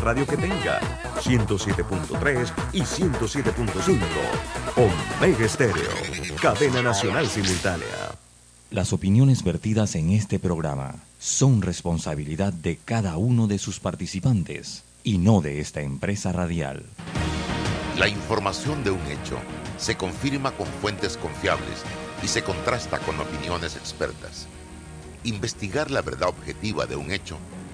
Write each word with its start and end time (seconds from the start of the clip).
radio 0.00 0.26
que 0.26 0.36
tenga, 0.36 0.80
107.3 1.20 2.52
y 2.72 2.80
107.5. 2.80 3.98
Omega 4.76 5.44
Estéreo, 5.44 5.90
cadena 6.40 6.82
nacional 6.82 7.26
simultánea. 7.26 7.86
Las 8.70 8.92
opiniones 8.92 9.42
vertidas 9.42 9.94
en 9.96 10.10
este 10.10 10.38
programa 10.38 10.94
son 11.18 11.60
responsabilidad 11.60 12.52
de 12.52 12.76
cada 12.76 13.16
uno 13.16 13.46
de 13.46 13.58
sus 13.58 13.80
participantes 13.80 14.84
y 15.02 15.18
no 15.18 15.40
de 15.40 15.60
esta 15.60 15.80
empresa 15.80 16.32
radial. 16.32 16.84
La 17.98 18.08
información 18.08 18.82
de 18.84 18.92
un 18.92 19.06
hecho 19.06 19.38
se 19.76 19.96
confirma 19.96 20.52
con 20.52 20.66
fuentes 20.66 21.16
confiables 21.16 21.82
y 22.22 22.28
se 22.28 22.42
contrasta 22.42 22.98
con 22.98 23.18
opiniones 23.18 23.76
expertas. 23.76 24.46
Investigar 25.24 25.90
la 25.90 26.00
verdad 26.00 26.28
objetiva 26.28 26.86
de 26.86 26.96
un 26.96 27.10
hecho 27.10 27.38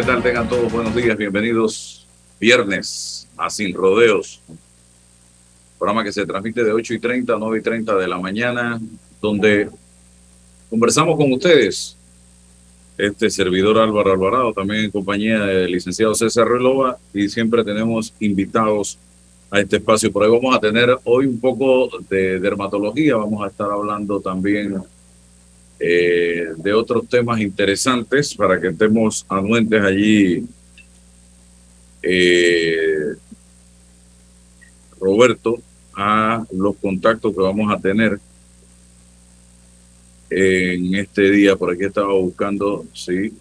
¿Qué 0.00 0.06
tal? 0.06 0.22
Tengan 0.22 0.48
todos 0.48 0.72
buenos 0.72 0.94
días, 0.94 1.14
bienvenidos 1.14 2.06
viernes 2.40 3.28
a 3.36 3.50
Sin 3.50 3.74
Rodeos, 3.74 4.40
programa 5.78 6.02
que 6.02 6.10
se 6.10 6.24
transmite 6.24 6.64
de 6.64 6.72
8 6.72 6.94
y 6.94 6.98
30 6.98 7.34
a 7.34 7.38
9 7.38 7.58
y 7.58 7.62
30 7.62 7.96
de 7.96 8.08
la 8.08 8.18
mañana, 8.18 8.80
donde 9.20 9.68
conversamos 10.70 11.18
con 11.18 11.30
ustedes, 11.30 11.98
este 12.96 13.28
servidor 13.28 13.76
Álvaro 13.76 14.12
Alvarado, 14.12 14.54
también 14.54 14.86
en 14.86 14.90
compañía 14.90 15.40
del 15.40 15.70
licenciado 15.70 16.14
César 16.14 16.48
Relova, 16.48 16.96
y 17.12 17.28
siempre 17.28 17.62
tenemos 17.62 18.14
invitados 18.20 18.96
a 19.50 19.60
este 19.60 19.76
espacio. 19.76 20.10
Por 20.10 20.24
ahí 20.24 20.30
vamos 20.30 20.56
a 20.56 20.60
tener 20.60 20.96
hoy 21.04 21.26
un 21.26 21.38
poco 21.38 21.90
de 22.08 22.40
dermatología, 22.40 23.16
vamos 23.16 23.44
a 23.44 23.48
estar 23.48 23.70
hablando 23.70 24.18
también 24.18 24.82
eh, 25.82 26.48
de 26.58 26.72
otros 26.74 27.08
temas 27.08 27.40
interesantes 27.40 28.34
para 28.34 28.60
que 28.60 28.68
estemos 28.68 29.24
anuentes 29.30 29.82
allí. 29.82 30.44
Eh, 32.02 33.14
Roberto, 35.00 35.58
a 35.94 36.44
los 36.52 36.76
contactos 36.76 37.34
que 37.34 37.40
vamos 37.40 37.72
a 37.72 37.80
tener 37.80 38.20
en 40.28 40.94
este 40.94 41.30
día. 41.30 41.56
Por 41.56 41.72
aquí 41.72 41.84
estaba 41.84 42.12
buscando, 42.12 42.84
sí, 42.92 43.32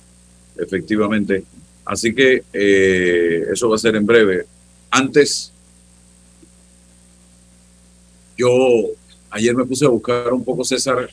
efectivamente. 0.58 1.44
Así 1.84 2.14
que 2.14 2.44
eh, 2.54 3.48
eso 3.52 3.68
va 3.68 3.76
a 3.76 3.80
ser 3.80 3.98
en 3.98 4.06
breve. 4.06 4.46
Antes, 4.90 5.52
yo 8.38 8.50
ayer 9.30 9.54
me 9.54 9.66
puse 9.66 9.86
a 9.86 9.90
buscar 9.90 10.32
un 10.32 10.44
poco, 10.46 10.64
César, 10.64 11.10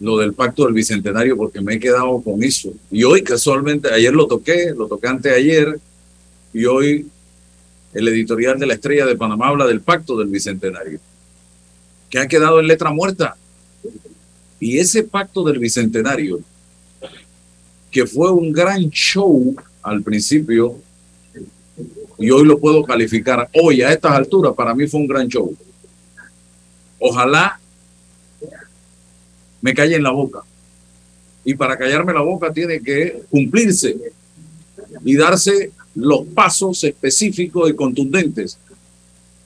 lo 0.00 0.18
del 0.18 0.34
pacto 0.34 0.64
del 0.64 0.74
bicentenario 0.74 1.36
porque 1.36 1.60
me 1.60 1.74
he 1.74 1.80
quedado 1.80 2.20
con 2.20 2.42
eso. 2.42 2.72
Y 2.90 3.04
hoy 3.04 3.22
casualmente, 3.22 3.92
ayer 3.92 4.12
lo 4.12 4.26
toqué, 4.26 4.72
lo 4.76 4.86
toqué 4.86 5.08
anteayer, 5.08 5.78
y 6.52 6.64
hoy 6.66 7.06
el 7.94 8.08
editorial 8.08 8.58
de 8.58 8.66
la 8.66 8.74
Estrella 8.74 9.06
de 9.06 9.16
Panamá 9.16 9.48
habla 9.48 9.66
del 9.66 9.80
pacto 9.80 10.16
del 10.16 10.28
bicentenario, 10.28 11.00
que 12.10 12.18
ha 12.18 12.28
quedado 12.28 12.60
en 12.60 12.66
letra 12.66 12.90
muerta. 12.90 13.36
Y 14.60 14.78
ese 14.78 15.02
pacto 15.02 15.44
del 15.44 15.58
bicentenario, 15.58 16.40
que 17.90 18.06
fue 18.06 18.30
un 18.30 18.52
gran 18.52 18.90
show 18.90 19.54
al 19.82 20.02
principio, 20.02 20.76
y 22.18 22.30
hoy 22.30 22.44
lo 22.44 22.58
puedo 22.58 22.82
calificar, 22.82 23.48
hoy 23.62 23.82
a 23.82 23.92
estas 23.92 24.12
alturas, 24.12 24.54
para 24.54 24.74
mí 24.74 24.86
fue 24.86 25.00
un 25.00 25.06
gran 25.06 25.28
show. 25.28 25.54
Ojalá 26.98 27.60
me 29.66 29.74
calle 29.74 29.96
en 29.96 30.04
la 30.04 30.12
boca. 30.12 30.44
Y 31.44 31.54
para 31.56 31.76
callarme 31.76 32.12
la 32.12 32.20
boca 32.20 32.52
tiene 32.52 32.80
que 32.80 33.22
cumplirse 33.28 33.96
y 35.04 35.16
darse 35.16 35.72
los 35.96 36.24
pasos 36.24 36.84
específicos 36.84 37.68
y 37.68 37.74
contundentes. 37.74 38.58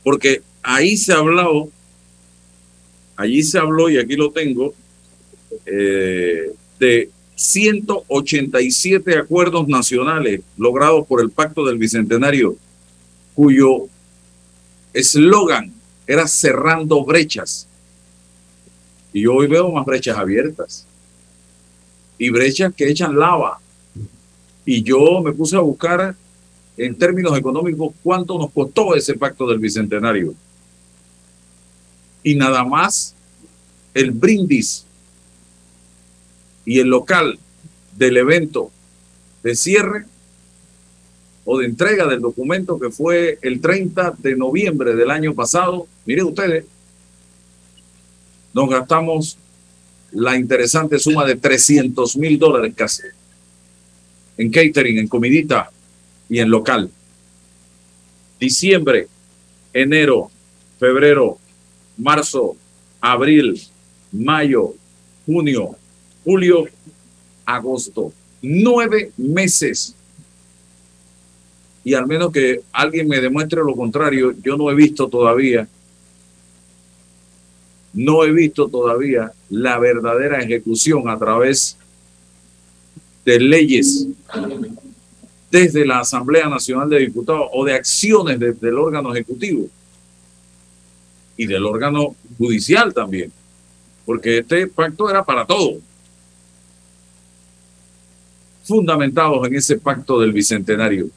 Porque 0.04 0.42
ahí 0.62 0.98
se 0.98 1.14
habló, 1.14 1.70
allí 3.16 3.42
se 3.42 3.58
habló, 3.58 3.88
y 3.88 3.96
aquí 3.96 4.14
lo 4.14 4.30
tengo, 4.30 4.74
eh, 5.64 6.52
de 6.78 7.08
187 7.34 9.16
acuerdos 9.16 9.68
nacionales 9.68 10.42
logrados 10.58 11.06
por 11.06 11.22
el 11.22 11.30
Pacto 11.30 11.64
del 11.64 11.78
Bicentenario, 11.78 12.56
cuyo 13.34 13.86
eslogan 14.92 15.72
era 16.06 16.28
cerrando 16.28 17.06
brechas. 17.06 17.69
Y 19.12 19.22
yo 19.22 19.34
hoy 19.34 19.46
veo 19.46 19.70
más 19.72 19.84
brechas 19.84 20.16
abiertas. 20.16 20.86
Y 22.18 22.30
brechas 22.30 22.72
que 22.74 22.88
echan 22.88 23.18
lava. 23.18 23.60
Y 24.64 24.82
yo 24.82 25.20
me 25.22 25.32
puse 25.32 25.56
a 25.56 25.60
buscar 25.60 26.14
en 26.76 26.94
términos 26.96 27.36
económicos 27.36 27.92
cuánto 28.02 28.38
nos 28.38 28.50
costó 28.52 28.94
ese 28.94 29.14
pacto 29.14 29.46
del 29.46 29.58
Bicentenario. 29.58 30.34
Y 32.22 32.34
nada 32.34 32.64
más 32.64 33.14
el 33.94 34.12
brindis 34.12 34.84
y 36.64 36.78
el 36.78 36.88
local 36.88 37.38
del 37.96 38.16
evento 38.16 38.70
de 39.42 39.54
cierre 39.54 40.04
o 41.44 41.58
de 41.58 41.66
entrega 41.66 42.06
del 42.06 42.20
documento 42.20 42.78
que 42.78 42.90
fue 42.90 43.38
el 43.42 43.60
30 43.60 44.14
de 44.18 44.36
noviembre 44.36 44.94
del 44.94 45.10
año 45.10 45.34
pasado. 45.34 45.86
Miren 46.06 46.26
ustedes, 46.26 46.64
nos 48.52 48.68
gastamos 48.68 49.38
la 50.12 50.36
interesante 50.36 50.98
suma 50.98 51.24
de 51.24 51.36
300 51.36 52.16
mil 52.16 52.38
dólares 52.38 52.74
casi 52.76 53.02
en 54.36 54.50
catering, 54.50 54.98
en 54.98 55.06
comidita 55.06 55.70
y 56.28 56.38
en 56.38 56.50
local. 56.50 56.90
Diciembre, 58.38 59.06
enero, 59.74 60.30
febrero, 60.78 61.38
marzo, 61.98 62.56
abril, 63.02 63.60
mayo, 64.12 64.74
junio, 65.26 65.76
julio, 66.24 66.64
agosto. 67.44 68.14
Nueve 68.40 69.12
meses. 69.18 69.94
Y 71.84 71.92
al 71.92 72.06
menos 72.06 72.32
que 72.32 72.62
alguien 72.72 73.08
me 73.08 73.20
demuestre 73.20 73.60
lo 73.62 73.76
contrario, 73.76 74.34
yo 74.42 74.56
no 74.56 74.70
he 74.70 74.74
visto 74.74 75.08
todavía 75.08 75.68
no 77.92 78.24
he 78.24 78.32
visto 78.32 78.68
todavía 78.68 79.32
la 79.48 79.78
verdadera 79.78 80.40
ejecución 80.40 81.08
a 81.08 81.18
través 81.18 81.76
de 83.24 83.40
leyes 83.40 84.06
desde 85.50 85.84
la 85.84 86.00
Asamblea 86.00 86.48
Nacional 86.48 86.88
de 86.88 87.00
Diputados 87.00 87.48
o 87.52 87.64
de 87.64 87.74
acciones 87.74 88.38
desde 88.38 88.68
el 88.68 88.78
órgano 88.78 89.12
ejecutivo 89.12 89.68
y 91.36 91.46
del 91.46 91.64
órgano 91.64 92.14
judicial 92.38 92.94
también, 92.94 93.32
porque 94.04 94.38
este 94.38 94.66
pacto 94.66 95.08
era 95.10 95.24
para 95.24 95.44
todo. 95.44 95.78
Fundamentados 98.62 99.46
en 99.48 99.56
ese 99.56 99.78
pacto 99.78 100.20
del 100.20 100.32
Bicentenario. 100.32 101.08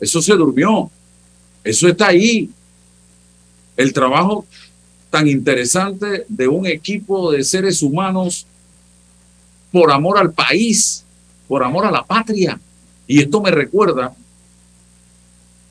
Eso 0.00 0.20
se 0.20 0.34
durmió. 0.34 0.90
Eso 1.64 1.88
está 1.88 2.08
ahí. 2.08 2.50
El 3.76 3.92
trabajo 3.92 4.46
tan 5.10 5.26
interesante 5.26 6.24
de 6.28 6.48
un 6.48 6.66
equipo 6.66 7.32
de 7.32 7.42
seres 7.44 7.82
humanos 7.82 8.46
por 9.72 9.90
amor 9.90 10.18
al 10.18 10.32
país, 10.32 11.04
por 11.46 11.62
amor 11.62 11.86
a 11.86 11.90
la 11.90 12.04
patria. 12.04 12.60
Y 13.06 13.20
esto 13.20 13.40
me 13.40 13.50
recuerda 13.50 14.14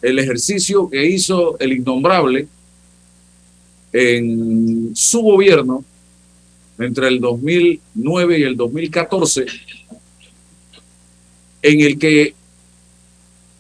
el 0.02 0.20
ejercicio 0.20 0.90
que 0.90 1.06
hizo 1.06 1.58
el 1.60 1.74
innombrable 1.74 2.48
en 3.94 4.92
su 4.96 5.22
gobierno 5.22 5.84
entre 6.80 7.08
el 7.08 7.20
2009 7.20 8.40
y 8.40 8.44
el 8.44 8.56
2014, 8.56 9.46
en 11.64 11.82
el 11.82 11.98
que 11.98 12.36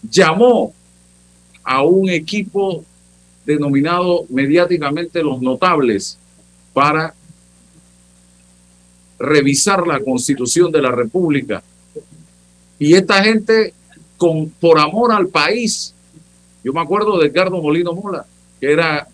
llamó 0.04 0.74
a 1.64 1.84
un 1.84 2.10
equipo 2.10 2.86
denominado 3.48 4.26
mediáticamente 4.30 5.24
los 5.24 5.42
notables 5.42 6.20
para 6.74 7.16
revisar 9.18 9.88
la 9.88 10.00
constitución 10.02 10.72
de 10.72 10.82
la 10.82 10.92
República. 10.92 11.64
Y 12.78 12.94
esta 12.94 13.24
gente, 13.24 13.74
con, 14.18 14.50
por 14.50 14.78
amor 14.78 15.14
al 15.14 15.30
país, 15.30 15.94
yo 16.64 16.74
me 16.74 16.82
acuerdo 16.82 17.18
de 17.18 17.28
Edgardo 17.28 17.62
Molino 17.62 17.94
Mola, 17.94 18.26
que 18.60 18.72
era, 18.72 19.08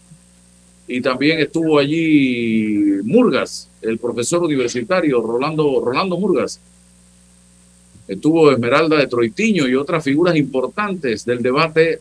y 0.88 1.00
también 1.00 1.40
estuvo 1.40 1.78
allí 1.78 3.02
Murgas, 3.04 3.70
el 3.84 4.00
profesor 4.00 4.44
universitario 4.44 5.22
Rolando, 5.22 5.80
Rolando 5.80 6.18
Murgas. 6.18 6.60
Estuvo 8.08 8.52
Esmeralda 8.52 8.98
de 8.98 9.08
Troitiño 9.08 9.68
y 9.68 9.76
otras 9.76 10.04
figuras 10.04 10.36
importantes 10.36 11.24
del 11.24 11.42
debate 11.42 12.00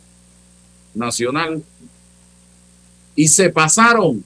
nacional. 0.95 1.63
Y 3.15 3.27
se 3.27 3.49
pasaron 3.49 4.23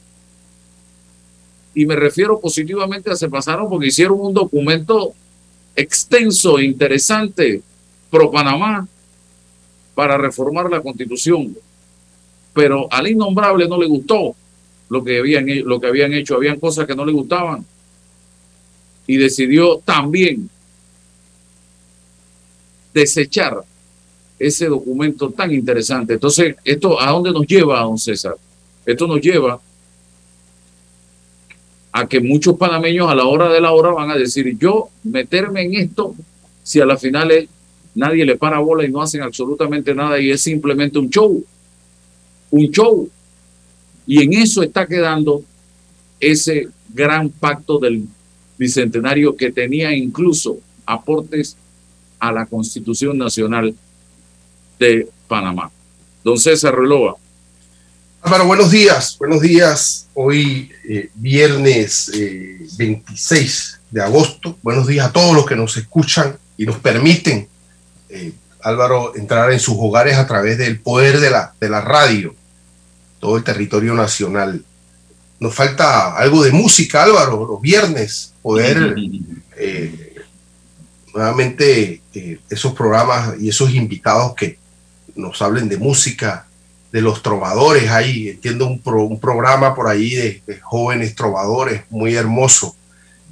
y 1.77 1.85
me 1.85 1.95
refiero 1.95 2.39
positivamente 2.39 3.11
a 3.11 3.15
se 3.15 3.29
pasaron 3.29 3.69
porque 3.69 3.85
hicieron 3.85 4.19
un 4.19 4.33
documento 4.33 5.13
extenso 5.75 6.57
e 6.57 6.65
interesante 6.65 7.61
pro 8.09 8.31
Panamá 8.31 8.87
para 9.93 10.17
reformar 10.17 10.71
la 10.71 10.81
constitución. 10.81 11.55
Pero 12.51 12.91
al 12.91 13.07
innombrable 13.07 13.67
no 13.67 13.79
le 13.79 13.85
gustó 13.85 14.35
lo 14.89 15.03
que 15.03 15.19
habían, 15.19 15.45
lo 15.65 15.79
que 15.79 15.85
habían 15.85 16.13
hecho, 16.13 16.33
habían 16.33 16.59
cosas 16.59 16.87
que 16.87 16.95
no 16.95 17.05
le 17.05 17.11
gustaban 17.11 17.63
y 19.05 19.17
decidió 19.17 19.77
también 19.77 20.49
desechar 22.91 23.63
ese 24.39 24.65
documento 24.65 25.29
tan 25.29 25.53
interesante. 25.53 26.13
Entonces, 26.13 26.55
¿esto 26.63 26.99
a 26.99 27.11
dónde 27.11 27.31
nos 27.31 27.45
lleva, 27.45 27.81
don 27.81 27.99
César? 27.99 28.35
Esto 28.87 29.05
nos 29.05 29.19
lleva 29.19 29.59
a 31.91 32.07
que 32.07 32.21
muchos 32.21 32.57
panameños 32.57 33.11
a 33.11 33.15
la 33.15 33.25
hora 33.25 33.49
de 33.49 33.59
la 33.59 33.73
hora 33.73 33.91
van 33.91 34.09
a 34.11 34.15
decir, 34.15 34.57
yo 34.57 34.87
meterme 35.03 35.63
en 35.63 35.75
esto, 35.75 36.15
si 36.63 36.79
a 36.79 36.85
la 36.85 36.95
final 36.97 37.49
nadie 37.95 38.25
le 38.25 38.37
para 38.37 38.59
bola 38.59 38.85
y 38.85 38.91
no 38.91 39.01
hacen 39.01 39.23
absolutamente 39.23 39.93
nada 39.93 40.17
y 40.21 40.31
es 40.31 40.41
simplemente 40.41 40.97
un 40.99 41.09
show, 41.09 41.43
un 42.49 42.71
show. 42.71 43.09
Y 44.05 44.23
en 44.23 44.33
eso 44.33 44.63
está 44.63 44.87
quedando 44.87 45.43
ese 46.21 46.69
gran 46.93 47.27
pacto 47.29 47.79
del 47.79 48.05
bicentenario 48.57 49.35
que 49.35 49.51
tenía 49.51 49.93
incluso 49.93 50.59
aportes 50.85 51.57
a 52.19 52.31
la 52.31 52.45
Constitución 52.45 53.17
Nacional 53.17 53.75
de 54.79 55.09
Panamá. 55.27 55.69
Don 56.23 56.37
César 56.37 56.73
Relova. 56.73 57.17
Álvaro, 58.27 58.45
buenos 58.45 58.71
días, 58.71 59.15
buenos 59.17 59.39
días. 59.39 60.07
Hoy 60.13 60.69
eh, 60.83 61.09
viernes 61.15 62.11
26 62.77 63.79
eh, 63.79 63.87
de 63.89 64.03
agosto. 64.03 64.57
Buenos 64.61 64.85
días 64.85 65.07
a 65.07 65.13
todos 65.13 65.33
los 65.33 65.45
que 65.45 65.55
nos 65.55 65.77
escuchan 65.77 66.37
y 66.57 66.65
nos 66.65 66.75
permiten, 66.75 67.47
eh, 68.09 68.33
Álvaro, 68.63 69.15
entrar 69.15 69.53
en 69.53 69.61
sus 69.61 69.77
hogares 69.79 70.17
a 70.17 70.27
través 70.27 70.57
del 70.57 70.81
poder 70.81 71.21
de 71.21 71.29
la, 71.29 71.53
de 71.57 71.69
la 71.69 71.79
radio, 71.79 72.35
todo 73.21 73.37
el 73.37 73.45
territorio 73.45 73.93
nacional. 73.93 74.61
Nos 75.39 75.55
falta 75.55 76.17
algo 76.17 76.43
de 76.43 76.51
música, 76.51 77.03
Álvaro, 77.03 77.47
los 77.47 77.61
viernes, 77.61 78.33
poder 78.41 78.93
nuevamente 81.13 82.01
esos 82.49 82.73
programas 82.73 83.35
y 83.39 83.47
esos 83.47 83.73
invitados 83.73 84.35
que 84.35 84.59
nos 85.15 85.41
hablen 85.41 85.69
de 85.69 85.77
música, 85.77 86.46
de 86.91 87.01
los 87.01 87.21
trovadores 87.21 87.89
ahí. 87.89 88.29
Entiendo 88.29 88.67
un, 88.67 88.81
un 88.83 89.19
programa 89.19 89.75
por 89.75 89.87
ahí 89.87 90.15
de, 90.15 90.59
jóvenes 90.61 91.15
trovadores 91.15 91.83
muy 91.89 92.15
hermoso, 92.15 92.75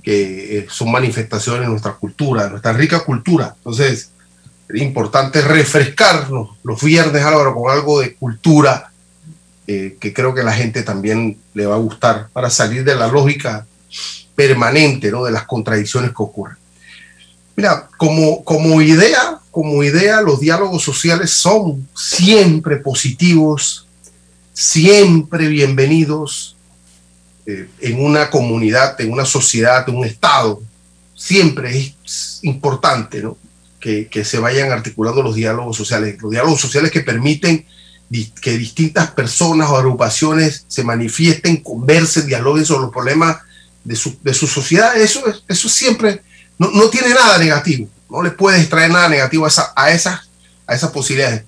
que 0.04 0.60
eh, 0.60 0.68
son 0.70 0.92
manifestaciones 0.92 1.62
de 1.62 1.68
nuestra 1.68 1.94
cultura, 1.94 2.44
de 2.46 2.50
nuestra 2.52 2.74
rica 2.74 3.00
cultura. 3.00 3.54
Entonces, 3.58 4.12
es 4.68 4.82
importante 4.82 5.42
refrescarnos 5.42 6.58
los 6.64 6.82
viernes, 6.84 7.24
Álvaro, 7.24 7.56
con 7.56 7.72
algo 7.72 8.02
de 8.02 8.16
cultura 8.16 8.92
eh, 9.68 9.98
que 10.00 10.14
creo 10.14 10.34
que 10.36 10.44
la 10.44 10.54
gente 10.54 10.84
también 10.84 11.40
le 11.56 11.66
va 11.66 11.76
a 11.76 11.80
gustar 11.80 12.30
para 12.32 12.52
salir 12.52 12.84
de 12.84 12.96
la 12.96 13.08
lógica 13.08 13.66
permanente, 14.36 15.10
¿no? 15.12 15.24
De 15.24 15.32
las 15.32 15.46
contradicciones 15.46 16.12
que 16.12 16.22
ocurren. 16.24 16.58
Mira, 17.56 17.88
como, 17.98 18.44
como 18.44 18.82
idea, 18.82 19.40
como 19.56 19.82
idea, 19.86 20.20
los 20.20 20.42
diálogos 20.42 20.84
sociales 20.84 21.32
son 21.32 21.88
siempre 21.96 22.76
positivos, 22.76 23.88
siempre 24.52 25.48
bienvenidos 25.48 26.58
eh, 27.46 27.70
en 27.80 28.04
una 28.04 28.30
comunidad, 28.30 29.00
en 29.00 29.14
una 29.14 29.24
sociedad, 29.24 29.88
en 29.88 29.96
un 29.96 30.06
Estado. 30.06 30.62
Siempre 31.16 31.94
es 32.04 32.40
importante 32.42 33.24
que, 33.80 34.10
que, 34.10 34.26
se 34.26 34.40
vayan 34.40 34.74
articulando 34.74 35.24
los 35.24 35.36
diálogos 35.36 35.78
sociales, 35.78 36.22
los 36.22 36.32
diálogos 36.32 36.60
sociales 36.60 36.92
que 36.92 37.00
permiten 37.00 37.66
que 38.42 38.58
distintas 38.58 39.12
personas 39.12 39.70
o 39.70 39.78
agrupaciones 39.78 40.66
se 40.68 40.84
manifiesten, 40.84 41.64
conversen, 41.64 42.28
dialoguen 42.28 42.66
sobre 42.66 42.82
los 42.82 42.92
problemas 42.92 43.38
de 43.86 43.96
su, 43.96 44.18
de 44.22 44.34
su 44.34 44.48
sociedad. 44.48 44.98
Eso, 44.98 45.24
eso 45.48 45.70
siempre 45.70 46.24
no, 46.58 46.72
no 46.72 46.90
tiene 46.90 47.12
nada 47.12 47.38
negativo 47.38 47.88
no 48.16 48.24
le 48.24 48.32
puedes 48.32 48.62
extraer 48.62 48.92
nada 48.92 49.10
negativo 49.10 49.46
a, 49.46 49.50
esa, 49.50 49.74
a, 49.76 49.92
esas, 49.92 50.22
a 50.66 50.74
esas 50.74 50.92
posibilidades. 50.92 51.44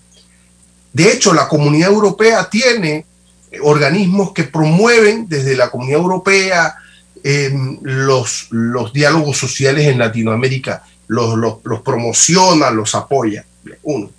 De 0.92 1.12
hecho, 1.12 1.34
la 1.34 1.48
comunidad 1.48 1.90
europea 1.90 2.50
tiene 2.50 3.06
eh, 3.52 3.60
organismos 3.62 4.34
que 4.34 4.44
promueven 4.44 5.30
desde 5.30 5.56
la 5.56 5.70
comunidad 5.70 6.02
europea 6.02 6.76
em, 7.24 7.80
los, 7.82 8.48
los 8.50 8.92
diálogos 8.92 9.38
sociales 9.38 9.88
en 9.88 10.00
Latinoamérica, 10.00 10.84
los, 11.08 11.38
los, 11.38 11.60
los 11.64 11.82
promocionan, 11.82 12.76
los 12.76 12.94
apoya. 12.96 13.46
Uno, 13.84 14.10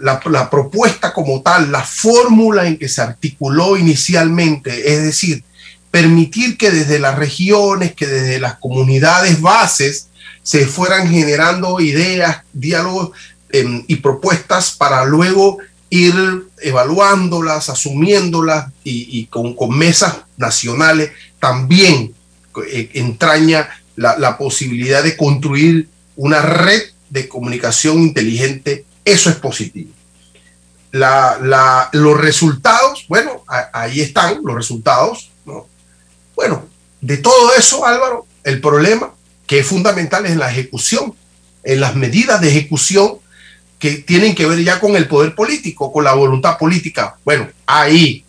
la, 0.00 0.20
la 0.30 0.48
propuesta 0.48 1.12
como 1.12 1.42
tal, 1.42 1.70
la 1.70 1.82
fórmula 1.82 2.66
en 2.66 2.78
que 2.78 2.88
se 2.88 3.02
articuló 3.02 3.76
inicialmente, 3.76 4.94
es 4.94 5.02
decir, 5.02 5.44
permitir 5.90 6.56
que 6.56 6.70
desde 6.70 6.98
las 6.98 7.18
regiones, 7.18 7.92
que 7.92 8.06
desde 8.06 8.40
las 8.40 8.54
comunidades 8.54 9.38
bases, 9.42 10.08
se 10.42 10.66
fueran 10.66 11.08
generando 11.08 11.80
ideas, 11.80 12.42
diálogos 12.52 13.10
em, 13.50 13.84
y 13.86 13.96
propuestas 13.96 14.72
para 14.72 15.04
luego 15.04 15.58
ir 15.90 16.14
evaluándolas, 16.60 17.68
asumiéndolas 17.68 18.72
y, 18.82 19.26
con, 19.26 19.54
mesas 19.76 20.18
nacionales 20.36 21.10
también 21.38 22.14
eh, 22.66 22.90
entraña 22.94 23.68
la, 23.96 24.38
posibilidad 24.38 25.02
de 25.02 25.16
construir 25.16 25.88
una 26.16 26.40
red 26.40 26.82
de 27.10 27.28
comunicación 27.28 27.98
inteligente. 27.98 28.86
Eso 29.04 29.28
es 29.28 29.36
positivo. 29.36 29.92
los 30.92 32.20
resultados, 32.20 33.04
bueno, 33.08 33.44
ahí 33.74 34.00
están 34.00 34.38
los 34.42 34.54
resultados. 34.56 35.30
Bueno, 36.34 36.64
de 37.02 37.18
todo 37.18 37.52
eso, 37.54 37.84
Álvaro, 37.84 38.26
el 38.44 38.62
problema 38.62 39.12
que 39.46 39.60
es 39.60 39.66
fundamental 39.66 40.26
en 40.26 40.38
la 40.38 40.50
ejecución, 40.50 41.14
en 41.64 41.80
las 41.80 41.94
medidas 41.94 42.40
de 42.40 42.48
ejecución 42.48 43.18
que 43.78 43.96
tienen 43.96 44.34
que 44.34 44.46
ver 44.46 44.62
ya 44.62 44.78
con 44.78 44.94
el 44.94 45.08
poder 45.08 45.34
político, 45.34 45.92
con 45.92 46.04
la 46.04 46.14
voluntad 46.14 46.56
política. 46.56 47.16
Bueno, 47.24 47.48
ahí 47.66 48.24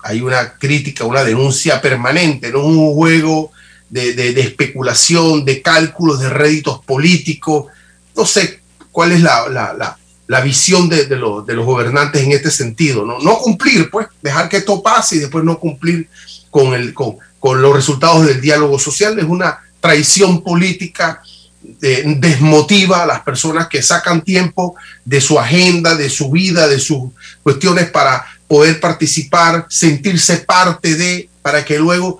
hay 0.00 0.20
una 0.20 0.52
crítica, 0.58 1.04
una 1.04 1.24
denuncia 1.24 1.80
permanente, 1.80 2.52
no 2.52 2.64
un 2.64 2.92
juego 2.94 3.50
de, 3.88 4.40
especulación, 4.40 5.44
de 5.44 5.62
cálculos, 5.62 6.20
de 6.20 6.28
réditos 6.28 6.84
políticos. 6.84 7.66
No 8.14 8.26
sé 8.26 8.60
cuál 8.92 9.12
es 9.12 9.22
la, 9.22 9.96
visión 10.42 10.90
de, 10.90 11.06
de, 11.06 11.16
los 11.16 11.64
gobernantes 11.64 12.22
en 12.22 12.32
este 12.32 12.50
sentido. 12.50 13.06
¿no? 13.06 13.18
no 13.20 13.38
cumplir, 13.38 13.88
pues, 13.90 14.08
dejar 14.20 14.50
que 14.50 14.58
esto 14.58 14.82
pase 14.82 15.16
y 15.16 15.20
después 15.20 15.44
no 15.44 15.58
cumplir 15.58 16.08
con, 16.50 16.74
el, 16.74 16.92
con, 16.92 17.16
con 17.40 17.62
los 17.62 17.74
resultados 17.74 18.26
del 18.26 18.40
diálogo 18.40 18.78
social 18.78 19.18
es 19.18 19.24
una 19.24 19.60
traición 19.84 20.42
política 20.42 21.20
desmotiva 21.60 23.02
a 23.02 23.06
las 23.06 23.20
personas 23.20 23.68
que 23.68 23.82
sacan 23.82 24.24
tiempo 24.24 24.76
de 25.04 25.20
su 25.20 25.38
agenda, 25.38 25.94
de 25.94 26.08
su 26.08 26.30
vida, 26.30 26.66
de 26.68 26.78
sus 26.78 27.10
cuestiones 27.42 27.90
para 27.90 28.24
poder 28.48 28.80
participar, 28.80 29.66
sentirse 29.68 30.38
parte 30.38 30.94
de, 30.94 31.28
para 31.42 31.62
que 31.66 31.78
luego 31.78 32.18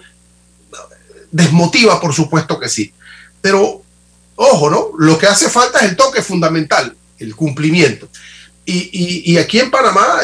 desmotiva, 1.33 1.99
por 2.03 2.13
supuesto 2.13 2.61
que 2.61 2.69
sí. 2.69 2.93
Pero, 3.41 3.81
ojo, 4.37 4.69
¿no? 4.69 4.91
Lo 4.99 5.17
que 5.17 5.27
hace 5.27 5.49
falta 5.49 5.79
es 5.79 5.89
el 5.89 5.97
toque 5.97 6.21
fundamental, 6.21 6.95
el 7.19 7.35
cumplimiento. 7.35 8.11
Y, 8.67 9.39
aquí 9.39 9.59
en 9.59 9.71
Panamá, 9.71 10.19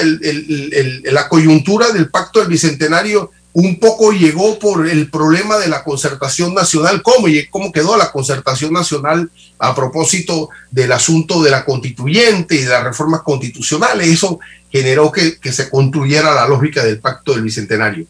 la 1.05 1.27
coyuntura 1.27 1.91
del 1.91 2.11
pacto 2.11 2.41
del 2.41 2.49
Bicentenario 2.49 3.31
un 3.53 3.81
poco 3.81 4.13
llegó 4.13 4.59
por 4.59 4.89
el 4.89 5.11
problema 5.11 5.59
de 5.59 5.69
la 5.69 5.83
concertación 5.83 6.55
nacional, 6.55 7.03
cómo, 7.03 7.27
cómo 7.51 7.73
quedó 7.73 7.97
la 7.97 8.13
concertación 8.13 8.73
nacional 8.73 9.31
a 9.59 9.75
propósito 9.75 10.51
del 10.71 10.93
asunto 10.93 11.43
de 11.43 11.51
la 11.51 11.65
constituyente 11.65 12.55
y 12.55 12.63
de 12.63 12.69
las 12.69 12.85
reformas 12.85 13.23
constitucionales. 13.23 14.07
Eso 14.07 14.39
generó 14.71 15.11
que, 15.11 15.39
se 15.51 15.69
construyera 15.69 16.33
la 16.33 16.47
lógica 16.47 16.85
del 16.85 17.01
pacto 17.01 17.33
del 17.33 17.43
Bicentenario, 17.43 18.07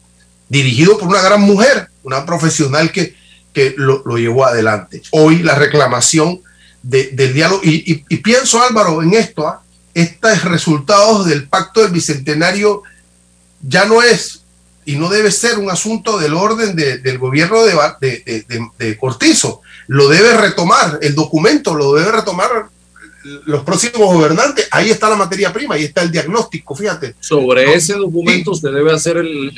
dirigido 0.49 0.99
por 0.99 1.09
una 1.09 1.23
gran 1.23 1.41
mujer, 1.41 1.89
una 2.03 2.27
profesional 2.27 2.93
que, 2.93 3.15
que 3.55 3.75
lo, 3.79 4.05
llevó 4.19 4.45
adelante. 4.45 5.01
Hoy 5.11 5.43
la 5.43 5.55
reclamación 5.55 6.43
del 6.83 7.33
diálogo, 7.33 7.63
y, 7.65 7.95
pienso 8.19 8.63
Álvaro 8.63 9.03
en 9.03 9.15
esto, 9.15 9.49
¿ah? 9.49 9.63
estos 9.95 10.45
resultados 10.45 11.27
del 11.27 11.49
pacto 11.49 11.81
del 11.81 11.93
Bicentenario 11.93 12.83
ya 13.63 13.87
no 13.87 14.03
es 14.03 14.40
y 14.85 14.97
no 14.97 15.09
debe 15.09 15.31
ser 15.31 15.59
un 15.59 15.71
asunto 15.71 16.19
del 16.19 16.35
orden 16.35 16.75
del 16.75 17.19
gobierno 17.19 17.63
de, 17.65 18.45
de, 18.79 18.97
Cortizo. 18.97 19.63
Lo 19.87 20.09
debe 20.09 20.37
retomar 20.37 20.99
el 21.03 21.15
documento, 21.15 21.75
lo 21.75 21.95
debe 21.95 22.13
retomar 22.13 22.69
los 23.23 23.63
próximos 23.63 24.13
gobernantes. 24.15 24.69
Ahí 24.71 24.91
está 24.91 25.11
la 25.11 25.17
materia 25.17 25.53
prima, 25.53 25.75
ahí 25.75 25.85
está 25.85 26.03
el 26.03 26.11
diagnóstico, 26.11 26.75
fíjate. 26.75 27.15
Sobre 27.21 27.75
ese 27.75 27.95
documento 27.95 28.55
se 28.55 28.71
debe 28.71 28.93
hacer 28.93 29.19
el, 29.19 29.53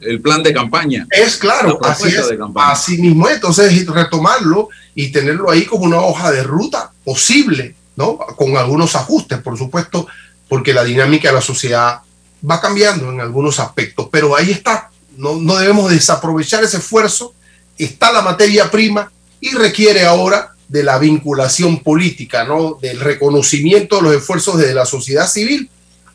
el, 0.00 0.20
plan 0.20 0.42
de 0.42 0.52
campaña. 0.52 1.06
Es 1.10 1.36
claro, 1.36 1.78
así, 1.82 2.08
es, 2.08 2.30
así 2.56 2.98
mismo. 2.98 3.28
Entonces, 3.28 3.86
retomarlo 3.86 4.68
y 4.94 5.10
tenerlo 5.10 5.50
ahí 5.50 5.64
como 5.64 5.84
una 5.84 6.00
hoja 6.00 6.30
de 6.30 6.42
ruta 6.42 6.92
posible, 7.04 7.74
¿no? 7.96 8.18
Con 8.18 8.56
algunos 8.56 8.94
ajustes, 8.94 9.38
por 9.38 9.56
supuesto, 9.56 10.06
porque 10.48 10.74
la 10.74 10.84
dinámica 10.84 11.28
de 11.28 11.34
la 11.34 11.40
sociedad 11.40 12.02
va 12.48 12.60
cambiando 12.60 13.10
en 13.12 13.20
algunos 13.20 13.58
aspectos, 13.60 14.08
pero 14.10 14.36
ahí 14.36 14.50
está. 14.50 14.90
No, 15.16 15.36
no 15.36 15.56
debemos 15.56 15.90
desaprovechar 15.90 16.62
ese 16.62 16.78
esfuerzo. 16.78 17.34
Está 17.76 18.12
la 18.12 18.22
materia 18.22 18.70
prima 18.70 19.10
y 19.40 19.50
requiere 19.50 20.04
ahora 20.04 20.54
de 20.68 20.82
la 20.82 20.98
vinculación 20.98 21.82
política, 21.82 22.44
¿no? 22.44 22.74
del 22.80 23.00
reconocimiento 23.00 23.96
de 23.96 24.02
los 24.02 24.14
esfuerzos 24.16 24.58
de 24.58 24.74
la 24.74 24.84
sociedad 24.84 25.26
civil 25.26 25.70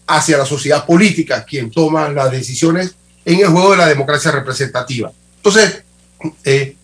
hacia 0.05 0.37
la 0.37 0.45
sociedad 0.45 0.85
política, 0.85 1.43
quien 1.43 1.71
toma 1.71 2.09
las 2.09 2.31
decisiones 2.31 2.95
en 3.25 3.39
el 3.39 3.47
juego 3.47 3.71
de 3.71 3.77
la 3.77 3.87
democracia 3.87 4.31
representativa. 4.31 5.11
Entonces, 5.37 5.83
eh, 6.43 6.75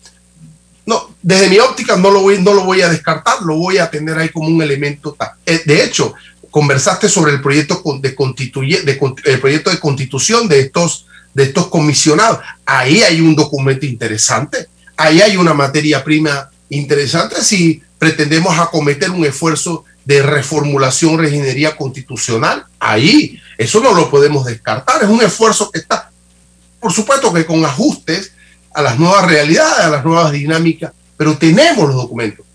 no, 0.86 1.14
desde 1.22 1.48
mi 1.48 1.58
óptica 1.58 1.96
no 1.96 2.10
lo, 2.10 2.22
voy, 2.22 2.42
no 2.42 2.52
lo 2.52 2.64
voy 2.64 2.80
a 2.82 2.88
descartar, 2.88 3.42
lo 3.42 3.56
voy 3.56 3.78
a 3.78 3.90
tener 3.90 4.18
ahí 4.18 4.30
como 4.30 4.48
un 4.48 4.60
elemento. 4.60 5.16
Eh, 5.46 5.62
de 5.64 5.84
hecho, 5.84 6.14
conversaste 6.50 7.08
sobre 7.08 7.32
el 7.32 7.40
proyecto 7.40 7.82
de, 8.00 8.14
constituye, 8.14 8.80
el 9.24 9.40
proyecto 9.40 9.70
de 9.70 9.78
constitución 9.78 10.48
de 10.48 10.60
estos, 10.60 11.06
de 11.34 11.44
estos 11.44 11.68
comisionados. 11.68 12.40
Ahí 12.66 13.02
hay 13.02 13.20
un 13.20 13.34
documento 13.34 13.86
interesante, 13.86 14.68
ahí 14.96 15.20
hay 15.20 15.36
una 15.36 15.54
materia 15.54 16.02
prima 16.02 16.50
interesante 16.68 17.42
si 17.42 17.82
pretendemos 17.98 18.58
acometer 18.58 19.10
un 19.10 19.24
esfuerzo 19.24 19.84
de 20.04 20.22
reformulación, 20.22 21.18
reginería 21.18 21.76
constitucional. 21.76 22.64
Ahí, 22.78 23.40
eso 23.58 23.80
no 23.80 23.94
lo 23.94 24.10
podemos 24.10 24.44
descartar, 24.44 25.02
es 25.02 25.08
un 25.08 25.22
esfuerzo 25.22 25.70
que 25.70 25.80
está, 25.80 26.10
por 26.80 26.92
supuesto 26.92 27.32
que 27.32 27.44
con 27.44 27.64
ajustes 27.64 28.32
a 28.72 28.82
las 28.82 28.98
nuevas 28.98 29.26
realidades, 29.26 29.84
a 29.84 29.90
las 29.90 30.04
nuevas 30.04 30.32
dinámicas, 30.32 30.92
pero 31.16 31.36
tenemos 31.36 31.88
los 31.88 31.96
documentos. 31.96 32.46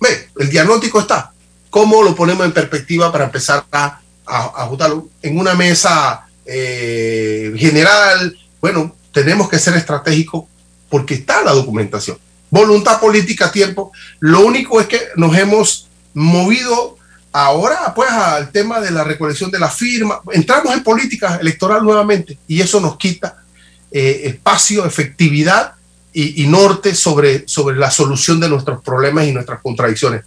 Ve, 0.00 0.28
el 0.38 0.48
diagnóstico 0.48 1.00
está, 1.00 1.31
¿Cómo 1.72 2.02
lo 2.02 2.14
ponemos 2.14 2.44
en 2.44 2.52
perspectiva 2.52 3.10
para 3.10 3.24
empezar 3.24 3.64
a, 3.72 3.98
ajustarlo? 4.26 5.08
En 5.22 5.38
una 5.38 5.54
mesa 5.54 6.26
eh, 6.44 7.50
general, 7.56 8.36
bueno, 8.60 8.94
tenemos 9.10 9.48
que 9.48 9.58
ser 9.58 9.72
estratégicos 9.78 10.44
porque 10.90 11.14
está 11.14 11.42
la 11.42 11.52
documentación. 11.52 12.18
Voluntad 12.50 13.00
política, 13.00 13.50
tiempo. 13.50 13.90
Lo 14.20 14.40
único 14.40 14.82
es 14.82 14.86
que 14.86 15.00
nos 15.16 15.34
hemos 15.34 15.88
movido 16.12 16.98
ahora 17.32 17.94
pues 17.94 18.10
al 18.10 18.52
tema 18.52 18.78
de 18.78 18.90
la 18.90 19.02
recolección 19.02 19.50
de 19.50 19.58
la 19.58 19.70
firma. 19.70 20.20
Entramos 20.30 20.74
en 20.74 20.82
política 20.82 21.38
electoral 21.40 21.82
nuevamente 21.82 22.36
y 22.46 22.60
eso 22.60 22.82
nos 22.82 22.98
quita 22.98 23.44
eh, 23.90 24.24
espacio, 24.24 24.84
efectividad 24.84 25.72
y, 26.12 26.46
norte 26.46 26.94
sobre, 26.94 27.48
sobre 27.48 27.76
la 27.76 27.90
solución 27.90 28.38
de 28.38 28.50
nuestros 28.50 28.82
problemas 28.82 29.26
y 29.26 29.32
nuestras 29.32 29.62
contradicciones 29.62 30.24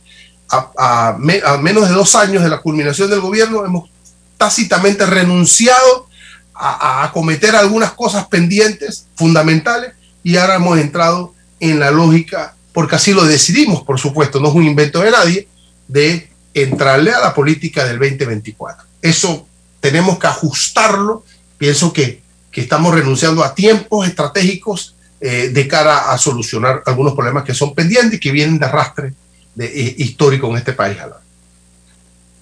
a, 0.49 1.17
menos 1.19 1.87
de 1.87 1.95
dos 1.95 2.15
años 2.15 2.43
de 2.43 2.49
la 2.49 2.61
culminación 2.61 3.09
del 3.09 3.21
gobierno, 3.21 3.65
hemos 3.65 3.89
tácitamente 4.37 5.05
renunciado 5.05 6.07
a, 6.53 7.03
acometer 7.03 7.55
algunas 7.55 7.93
cosas 7.93 8.27
pendientes, 8.27 9.07
fundamentales, 9.15 9.93
y 10.23 10.37
ahora 10.37 10.55
hemos 10.55 10.79
entrado 10.79 11.33
en 11.59 11.79
la 11.79 11.91
lógica, 11.91 12.55
porque 12.73 12.95
así 12.95 13.13
lo 13.13 13.25
decidimos, 13.25 13.83
por 13.83 13.99
supuesto, 13.99 14.39
no 14.39 14.49
es 14.49 14.55
un 14.55 14.63
invento 14.63 15.01
de 15.01 15.11
nadie, 15.11 15.47
de 15.87 16.29
entrarle 16.53 17.11
a 17.11 17.19
la 17.19 17.33
política 17.33 17.85
del 17.85 17.99
2024. 17.99 18.85
Eso 19.01 19.47
tenemos 19.79 20.17
que 20.17 20.27
ajustarlo. 20.27 21.23
Pienso 21.57 21.93
que, 21.93 22.21
que 22.51 22.61
estamos 22.61 22.93
renunciando 22.93 23.43
a 23.43 23.53
tiempos 23.53 24.07
estratégicos 24.07 24.95
eh, 25.21 25.49
de 25.53 25.67
cara 25.67 26.11
a 26.11 26.17
solucionar 26.17 26.81
algunos 26.85 27.13
problemas 27.13 27.43
que 27.43 27.53
son 27.53 27.73
pendientes 27.73 28.15
y 28.15 28.19
que 28.19 28.31
vienen 28.31 28.59
de 28.59 28.65
arrastre 28.65 29.13
de, 29.55 29.95
histórico 29.97 30.49
en 30.51 30.57
este 30.57 30.73
país. 30.73 30.97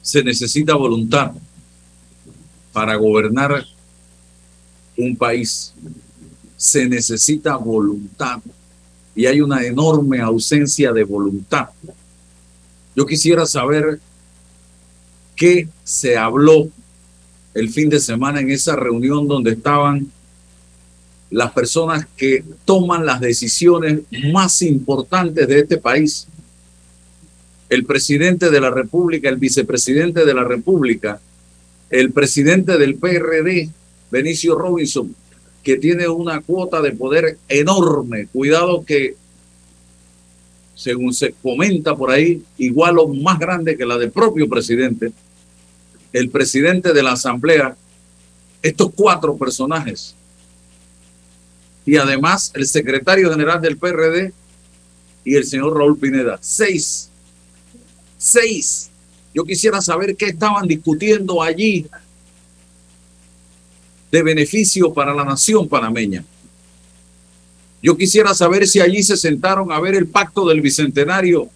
Se 0.02 0.24
necesita 0.24 0.76
voluntad 0.76 1.32
para 2.74 2.96
gobernar 2.96 3.66
un 4.98 5.16
país. 5.16 5.74
Se 6.58 6.88
necesita 6.88 7.56
voluntad 7.56 8.42
y 9.16 9.26
hay 9.26 9.42
una 9.42 9.64
enorme 9.64 10.20
ausencia 10.20 10.92
de 10.92 11.04
voluntad. 11.04 11.70
Yo 12.96 13.06
quisiera 13.06 13.46
saber 13.46 14.00
qué 15.36 15.68
se 15.84 16.18
habló 16.18 16.70
el 17.54 17.70
fin 17.70 17.90
de 17.90 18.00
semana 18.00 18.40
en 18.40 18.50
esa 18.50 18.76
reunión 18.76 19.28
donde 19.28 19.52
estaban 19.52 20.12
las 21.30 21.52
personas 21.52 22.08
que 22.16 22.44
toman 22.66 23.06
las 23.06 23.20
decisiones 23.20 24.02
más 24.32 24.62
importantes 24.62 25.48
de 25.48 25.60
este 25.60 25.78
país 25.78 26.28
el 27.74 27.86
presidente 27.86 28.52
de 28.52 28.62
la 28.62 28.70
República, 28.70 29.30
el 29.30 29.38
vicepresidente 29.38 30.26
de 30.26 30.34
la 30.36 30.44
República, 30.44 31.20
el 31.90 32.12
presidente 32.12 32.78
del 32.78 32.96
PRD, 32.96 33.70
Benicio 34.12 34.56
Robinson, 34.56 35.16
que 35.64 35.78
tiene 35.78 36.08
una 36.08 36.42
cuota 36.42 36.84
de 36.84 36.92
poder 36.92 37.40
enorme. 37.50 38.28
Cuidado 38.28 38.86
que, 38.86 39.16
según 40.76 41.16
se 41.16 41.34
comenta 41.42 41.96
por 41.96 42.12
ahí, 42.12 42.44
igual 42.60 43.00
o 43.00 43.08
más 43.08 43.40
grande 43.40 43.76
que 43.76 43.88
la 43.88 43.98
del 43.98 44.12
propio 44.12 44.48
presidente, 44.48 45.12
el 46.12 46.30
presidente 46.30 46.94
de 46.94 47.02
la 47.02 47.14
Asamblea, 47.14 47.76
estos 48.62 48.92
cuatro 48.96 49.36
personajes, 49.36 50.16
y 51.88 51.98
además 51.98 52.52
el 52.54 52.68
secretario 52.68 53.32
general 53.32 53.60
del 53.62 53.78
PRD 53.78 54.32
y 55.26 55.36
el 55.36 55.44
señor 55.44 55.76
Raúl 55.76 55.98
Pineda, 55.98 56.38
seis 56.40 57.10
Seis. 58.24 58.90
Yo 59.34 59.44
quisiera 59.44 59.82
saber 59.82 60.16
qué 60.16 60.28
estaban 60.28 60.66
discutiendo 60.66 61.44
allí 61.44 61.86
de 64.10 64.24
beneficio 64.24 64.94
para 64.94 65.14
la 65.14 65.26
nación 65.26 65.68
panameña. 65.68 66.24
Yo 67.82 67.98
quisiera 67.98 68.34
saber 68.34 68.66
si 68.66 68.80
allí 68.80 69.04
se 69.04 69.18
sentaron 69.18 69.74
a 69.74 69.80
ver 69.82 69.96
el 69.96 70.08
pacto 70.08 70.48
del 70.48 70.62
Bicentenario 70.62 71.50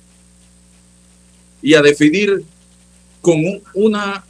y 1.62 1.74
a 1.74 1.81
definir 1.81 2.43
con 3.21 3.41
una 3.74 4.25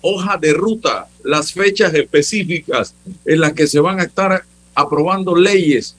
hoja 0.00 0.38
de 0.38 0.54
ruta 0.54 1.06
las 1.22 1.52
fechas 1.52 1.92
específicas 1.92 2.94
en 3.26 3.40
las 3.40 3.52
que 3.52 3.66
se 3.66 3.78
van 3.78 4.00
a 4.00 4.04
estar 4.04 4.42
aprobando 4.74 5.36
leyes 5.36 5.94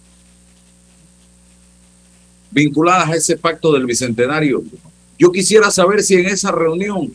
vinculadas 2.50 3.10
a 3.10 3.16
ese 3.16 3.38
pacto 3.38 3.72
del 3.72 3.86
Bicentenario. 3.86 4.64
Yo 5.18 5.32
quisiera 5.32 5.72
saber 5.72 6.04
si 6.04 6.16
en 6.16 6.28
esa 6.28 6.52
reunión 6.52 7.14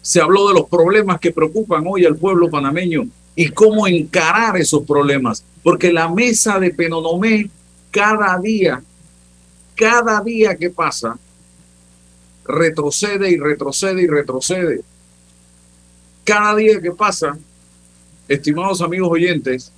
se 0.00 0.20
habló 0.20 0.48
de 0.48 0.54
los 0.54 0.68
problemas 0.68 1.20
que 1.20 1.30
preocupan 1.30 1.84
hoy 1.86 2.04
al 2.04 2.16
pueblo 2.16 2.50
panameño 2.50 3.06
y 3.36 3.50
cómo 3.50 3.86
encarar 3.86 4.56
esos 4.56 4.84
problemas, 4.84 5.44
porque 5.62 5.92
la 5.92 6.08
mesa 6.08 6.58
de 6.58 6.70
Penonomé 6.70 7.48
cada 7.90 8.36
día, 8.38 8.82
cada 9.76 10.20
día 10.20 10.56
que 10.56 10.70
pasa, 10.70 11.16
retrocede 12.44 13.30
y 13.30 13.36
retrocede 13.36 14.02
y 14.02 14.06
retrocede. 14.06 14.82
Cada 16.24 16.56
día 16.56 16.80
que 16.80 16.90
pasa, 16.90 17.38
estimados 18.28 18.80
amigos 18.80 19.10
oyentes, 19.10 19.72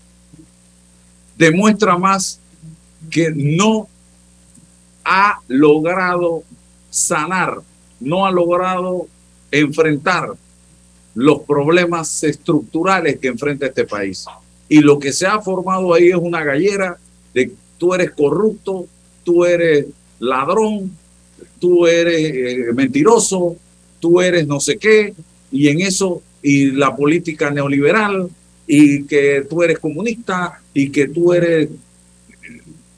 demuestra 1.36 1.98
más 1.98 2.40
que 3.10 3.30
no 3.34 3.88
ha 5.04 5.40
logrado 5.48 6.42
sanar, 6.94 7.60
no 7.98 8.24
ha 8.24 8.30
logrado 8.30 9.08
enfrentar 9.50 10.28
los 11.14 11.40
problemas 11.42 12.22
estructurales 12.22 13.18
que 13.18 13.28
enfrenta 13.28 13.66
este 13.66 13.84
país. 13.84 14.26
Y 14.68 14.80
lo 14.80 14.98
que 14.98 15.12
se 15.12 15.26
ha 15.26 15.40
formado 15.40 15.92
ahí 15.92 16.08
es 16.08 16.16
una 16.16 16.44
gallera 16.44 16.96
de 17.32 17.52
tú 17.78 17.94
eres 17.94 18.12
corrupto, 18.12 18.86
tú 19.24 19.44
eres 19.44 19.86
ladrón, 20.20 20.96
tú 21.58 21.86
eres 21.86 22.32
eh, 22.32 22.72
mentiroso, 22.72 23.56
tú 23.98 24.20
eres 24.20 24.46
no 24.46 24.60
sé 24.60 24.78
qué, 24.78 25.14
y 25.50 25.68
en 25.68 25.80
eso, 25.80 26.22
y 26.42 26.70
la 26.70 26.94
política 26.94 27.50
neoliberal, 27.50 28.28
y 28.66 29.02
que 29.04 29.44
tú 29.48 29.62
eres 29.64 29.80
comunista, 29.80 30.60
y 30.72 30.90
que 30.90 31.08
tú 31.08 31.32
eres 31.32 31.68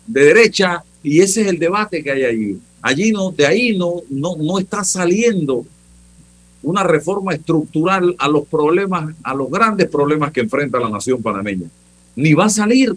de 0.06 0.20
derecha, 0.20 0.84
y 1.02 1.20
ese 1.20 1.42
es 1.42 1.48
el 1.48 1.58
debate 1.58 2.02
que 2.02 2.10
hay 2.10 2.24
allí. 2.24 2.58
Allí 2.86 3.10
no, 3.10 3.32
de 3.32 3.44
ahí 3.44 3.76
no, 3.76 4.02
no, 4.10 4.36
no 4.36 4.60
está 4.60 4.84
saliendo 4.84 5.66
una 6.62 6.84
reforma 6.84 7.34
estructural 7.34 8.14
a 8.16 8.28
los 8.28 8.46
problemas, 8.46 9.12
a 9.24 9.34
los 9.34 9.50
grandes 9.50 9.88
problemas 9.88 10.30
que 10.30 10.42
enfrenta 10.42 10.78
la 10.78 10.88
nación 10.88 11.20
panameña. 11.20 11.66
Ni 12.14 12.32
va 12.32 12.44
a 12.44 12.48
salir, 12.48 12.94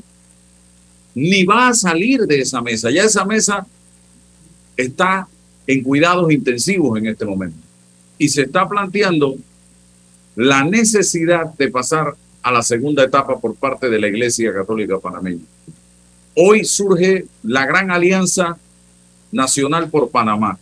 ni 1.16 1.44
va 1.44 1.70
a 1.70 1.74
salir 1.74 2.28
de 2.28 2.42
esa 2.42 2.62
mesa. 2.62 2.92
Ya 2.92 3.04
esa 3.04 3.26
mesa 3.26 3.66
está 4.78 5.28
en 5.66 5.82
cuidados 5.82 6.32
intensivos 6.32 6.96
en 7.00 7.08
este 7.08 7.26
momento. 7.26 7.58
Y 8.20 8.30
se 8.30 8.44
está 8.44 8.70
planteando 8.70 9.38
la 10.36 10.64
necesidad 10.66 11.52
de 11.56 11.68
pasar 11.72 12.16
a 12.44 12.52
la 12.52 12.62
segunda 12.62 13.04
etapa 13.06 13.40
por 13.40 13.56
parte 13.56 13.90
de 13.90 14.00
la 14.00 14.08
Iglesia 14.08 14.54
Católica 14.54 15.00
Panameña. 15.00 15.46
Hoy 16.36 16.64
surge 16.64 17.26
la 17.42 17.66
gran 17.66 17.90
alianza 17.90 18.56
nacional 19.32 19.90
por 19.90 20.10
Panamá. 20.10 20.58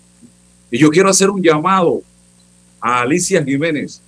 Y 0.69 0.77
yo 0.77 0.89
quiero 0.89 1.09
hacer 1.09 1.29
un 1.29 1.41
llamado 1.41 2.01
a 2.79 3.01
Alicia 3.01 3.43
Jiménez, 3.43 4.01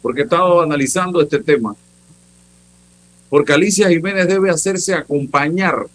porque 0.00 0.22
he 0.22 0.24
estado 0.24 0.60
analizando 0.60 1.20
este 1.20 1.38
tema, 1.40 1.74
porque 3.28 3.52
Alicia 3.52 3.88
Jiménez 3.88 4.26
debe 4.28 4.50
hacerse 4.50 4.94
acompañar 4.94 5.86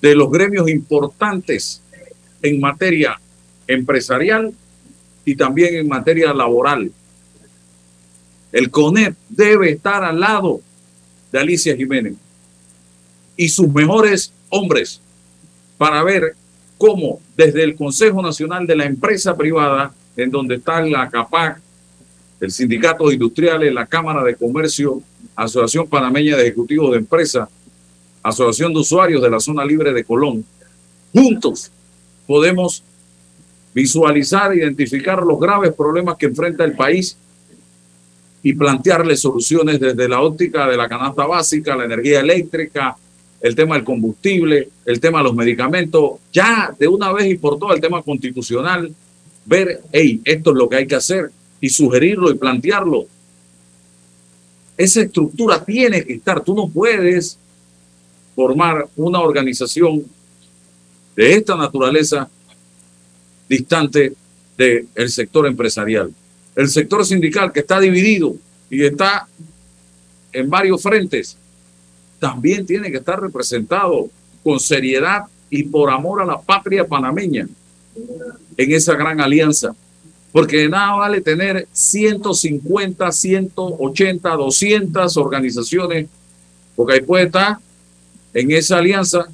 de 0.00 0.14
los 0.14 0.30
gremios 0.30 0.68
importantes 0.68 1.82
en 2.42 2.60
materia 2.60 3.18
empresarial 3.66 4.54
y 5.24 5.34
también 5.34 5.74
en 5.74 5.88
materia 5.88 6.32
laboral. 6.32 6.92
El 8.52 8.70
CONEP 8.70 9.16
debe 9.28 9.70
estar 9.70 10.04
al 10.04 10.20
lado 10.20 10.60
de 11.32 11.40
Alicia 11.40 11.76
Jiménez 11.76 12.14
y 13.36 13.48
sus 13.48 13.68
mejores 13.72 14.32
hombres 14.48 15.00
para 15.78 16.02
ver 16.02 16.34
cómo 16.78 17.20
desde 17.36 17.62
el 17.62 17.74
Consejo 17.74 18.22
Nacional 18.22 18.66
de 18.66 18.76
la 18.76 18.84
Empresa 18.84 19.36
Privada 19.36 19.92
en 20.16 20.30
donde 20.30 20.56
está 20.56 20.80
la 20.80 21.08
CAPAC, 21.08 21.60
el 22.40 22.50
Sindicato 22.50 23.08
de 23.08 23.14
Industriales, 23.14 23.72
la 23.72 23.86
Cámara 23.86 24.22
de 24.22 24.34
Comercio, 24.36 25.02
Asociación 25.34 25.88
Panameña 25.88 26.36
de 26.36 26.42
Ejecutivos 26.42 26.90
de 26.92 26.98
Empresa, 26.98 27.48
Asociación 28.22 28.72
de 28.72 28.80
Usuarios 28.80 29.22
de 29.22 29.30
la 29.30 29.40
Zona 29.40 29.64
Libre 29.64 29.92
de 29.92 30.04
Colón. 30.04 30.44
Juntos 31.12 31.70
podemos 32.26 32.82
visualizar 33.74 34.54
identificar 34.56 35.22
los 35.22 35.38
graves 35.38 35.72
problemas 35.74 36.16
que 36.16 36.26
enfrenta 36.26 36.64
el 36.64 36.72
país 36.72 37.16
y 38.42 38.54
plantearle 38.54 39.16
soluciones 39.16 39.78
desde 39.78 40.08
la 40.08 40.22
óptica 40.22 40.66
de 40.66 40.76
la 40.76 40.88
canasta 40.88 41.26
básica, 41.26 41.76
la 41.76 41.84
energía 41.84 42.20
eléctrica, 42.20 42.96
el 43.40 43.54
tema 43.54 43.76
del 43.76 43.84
combustible, 43.84 44.68
el 44.84 45.00
tema 45.00 45.18
de 45.18 45.24
los 45.24 45.34
medicamentos, 45.34 46.12
ya 46.32 46.74
de 46.78 46.88
una 46.88 47.12
vez 47.12 47.26
y 47.26 47.36
por 47.36 47.58
todas 47.58 47.76
el 47.76 47.80
tema 47.80 48.02
constitucional, 48.02 48.92
ver, 49.44 49.82
hey, 49.92 50.20
esto 50.24 50.50
es 50.50 50.56
lo 50.56 50.68
que 50.68 50.76
hay 50.76 50.86
que 50.86 50.96
hacer 50.96 51.30
y 51.60 51.68
sugerirlo 51.68 52.30
y 52.30 52.34
plantearlo. 52.34 53.06
Esa 54.76 55.02
estructura 55.02 55.64
tiene 55.64 56.04
que 56.04 56.14
estar. 56.14 56.42
Tú 56.42 56.54
no 56.54 56.68
puedes 56.68 57.38
formar 58.34 58.88
una 58.96 59.20
organización 59.20 60.04
de 61.14 61.32
esta 61.32 61.56
naturaleza 61.56 62.28
distante 63.48 64.12
del 64.56 65.10
sector 65.10 65.46
empresarial. 65.46 66.12
El 66.54 66.68
sector 66.68 67.04
sindical 67.04 67.52
que 67.52 67.60
está 67.60 67.80
dividido 67.80 68.36
y 68.70 68.84
está 68.84 69.28
en 70.32 70.50
varios 70.50 70.82
frentes, 70.82 71.36
también 72.18 72.66
tiene 72.66 72.90
que 72.90 72.98
estar 72.98 73.20
representado 73.20 74.08
con 74.42 74.60
seriedad 74.60 75.24
y 75.50 75.64
por 75.64 75.90
amor 75.90 76.22
a 76.22 76.26
la 76.26 76.40
patria 76.40 76.86
panameña 76.86 77.48
en 78.56 78.72
esa 78.72 78.94
gran 78.94 79.20
alianza. 79.20 79.74
Porque 80.32 80.58
de 80.58 80.68
nada 80.68 80.96
vale 80.96 81.20
tener 81.20 81.66
150, 81.72 83.10
180, 83.10 84.30
200 84.30 85.16
organizaciones, 85.16 86.08
porque 86.74 86.94
ahí 86.94 87.00
puede 87.00 87.24
estar 87.24 87.58
en 88.34 88.50
esa 88.50 88.78
alianza 88.78 89.28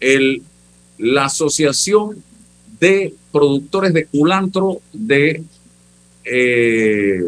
el, 0.00 0.42
la 0.98 1.26
Asociación 1.26 2.22
de 2.78 3.14
Productores 3.32 3.94
de 3.94 4.06
Culantro 4.06 4.80
de, 4.92 5.42
eh, 6.24 7.22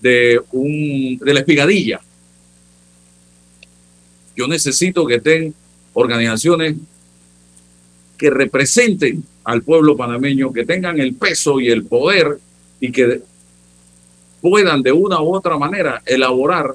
de, 0.00 0.40
un, 0.50 1.18
de 1.18 1.34
la 1.34 1.40
Espigadilla. 1.40 2.00
Yo 4.36 4.48
necesito 4.48 5.06
que 5.06 5.16
estén 5.16 5.54
organizaciones 5.94 6.76
que 8.16 8.30
representen 8.30 9.24
al 9.44 9.62
pueblo 9.62 9.96
panameño, 9.96 10.52
que 10.52 10.64
tengan 10.64 11.00
el 11.00 11.14
peso 11.14 11.60
y 11.60 11.68
el 11.68 11.84
poder 11.84 12.38
y 12.80 12.92
que 12.92 13.20
puedan 14.40 14.82
de 14.82 14.92
una 14.92 15.20
u 15.20 15.34
otra 15.34 15.56
manera 15.58 16.02
elaborar 16.06 16.74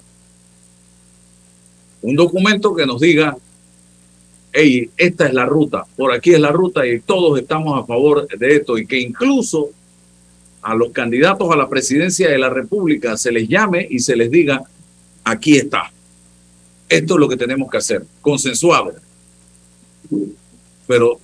un 2.02 2.16
documento 2.16 2.76
que 2.76 2.86
nos 2.86 3.02
diga, 3.02 3.36
hey, 4.54 4.90
esta 4.96 5.28
es 5.28 5.34
la 5.34 5.46
ruta, 5.46 5.86
por 5.96 6.12
aquí 6.12 6.34
es 6.34 6.40
la 6.40 6.52
ruta 6.52 6.86
y 6.88 7.00
todos 7.00 7.40
estamos 7.40 7.82
a 7.82 7.86
favor 7.86 8.28
de 8.28 8.56
esto 8.56 8.78
y 8.78 8.88
que 8.88 9.00
incluso 9.00 9.70
a 10.62 10.76
los 10.76 10.92
candidatos 10.92 11.52
a 11.52 11.56
la 11.56 11.70
presidencia 11.70 12.30
de 12.30 12.38
la 12.38 12.50
República 12.50 13.18
se 13.18 13.32
les 13.32 13.48
llame 13.48 13.88
y 13.90 14.00
se 14.00 14.16
les 14.16 14.30
diga, 14.32 14.64
aquí 15.24 15.58
está. 15.58 15.92
Esto 16.90 17.14
es 17.16 17.20
lo 17.20 17.28
que 17.28 17.38
tenemos 17.38 17.70
que 17.70 17.78
hacer, 17.78 18.06
consensuado. 18.22 18.94
Pero 20.88 21.20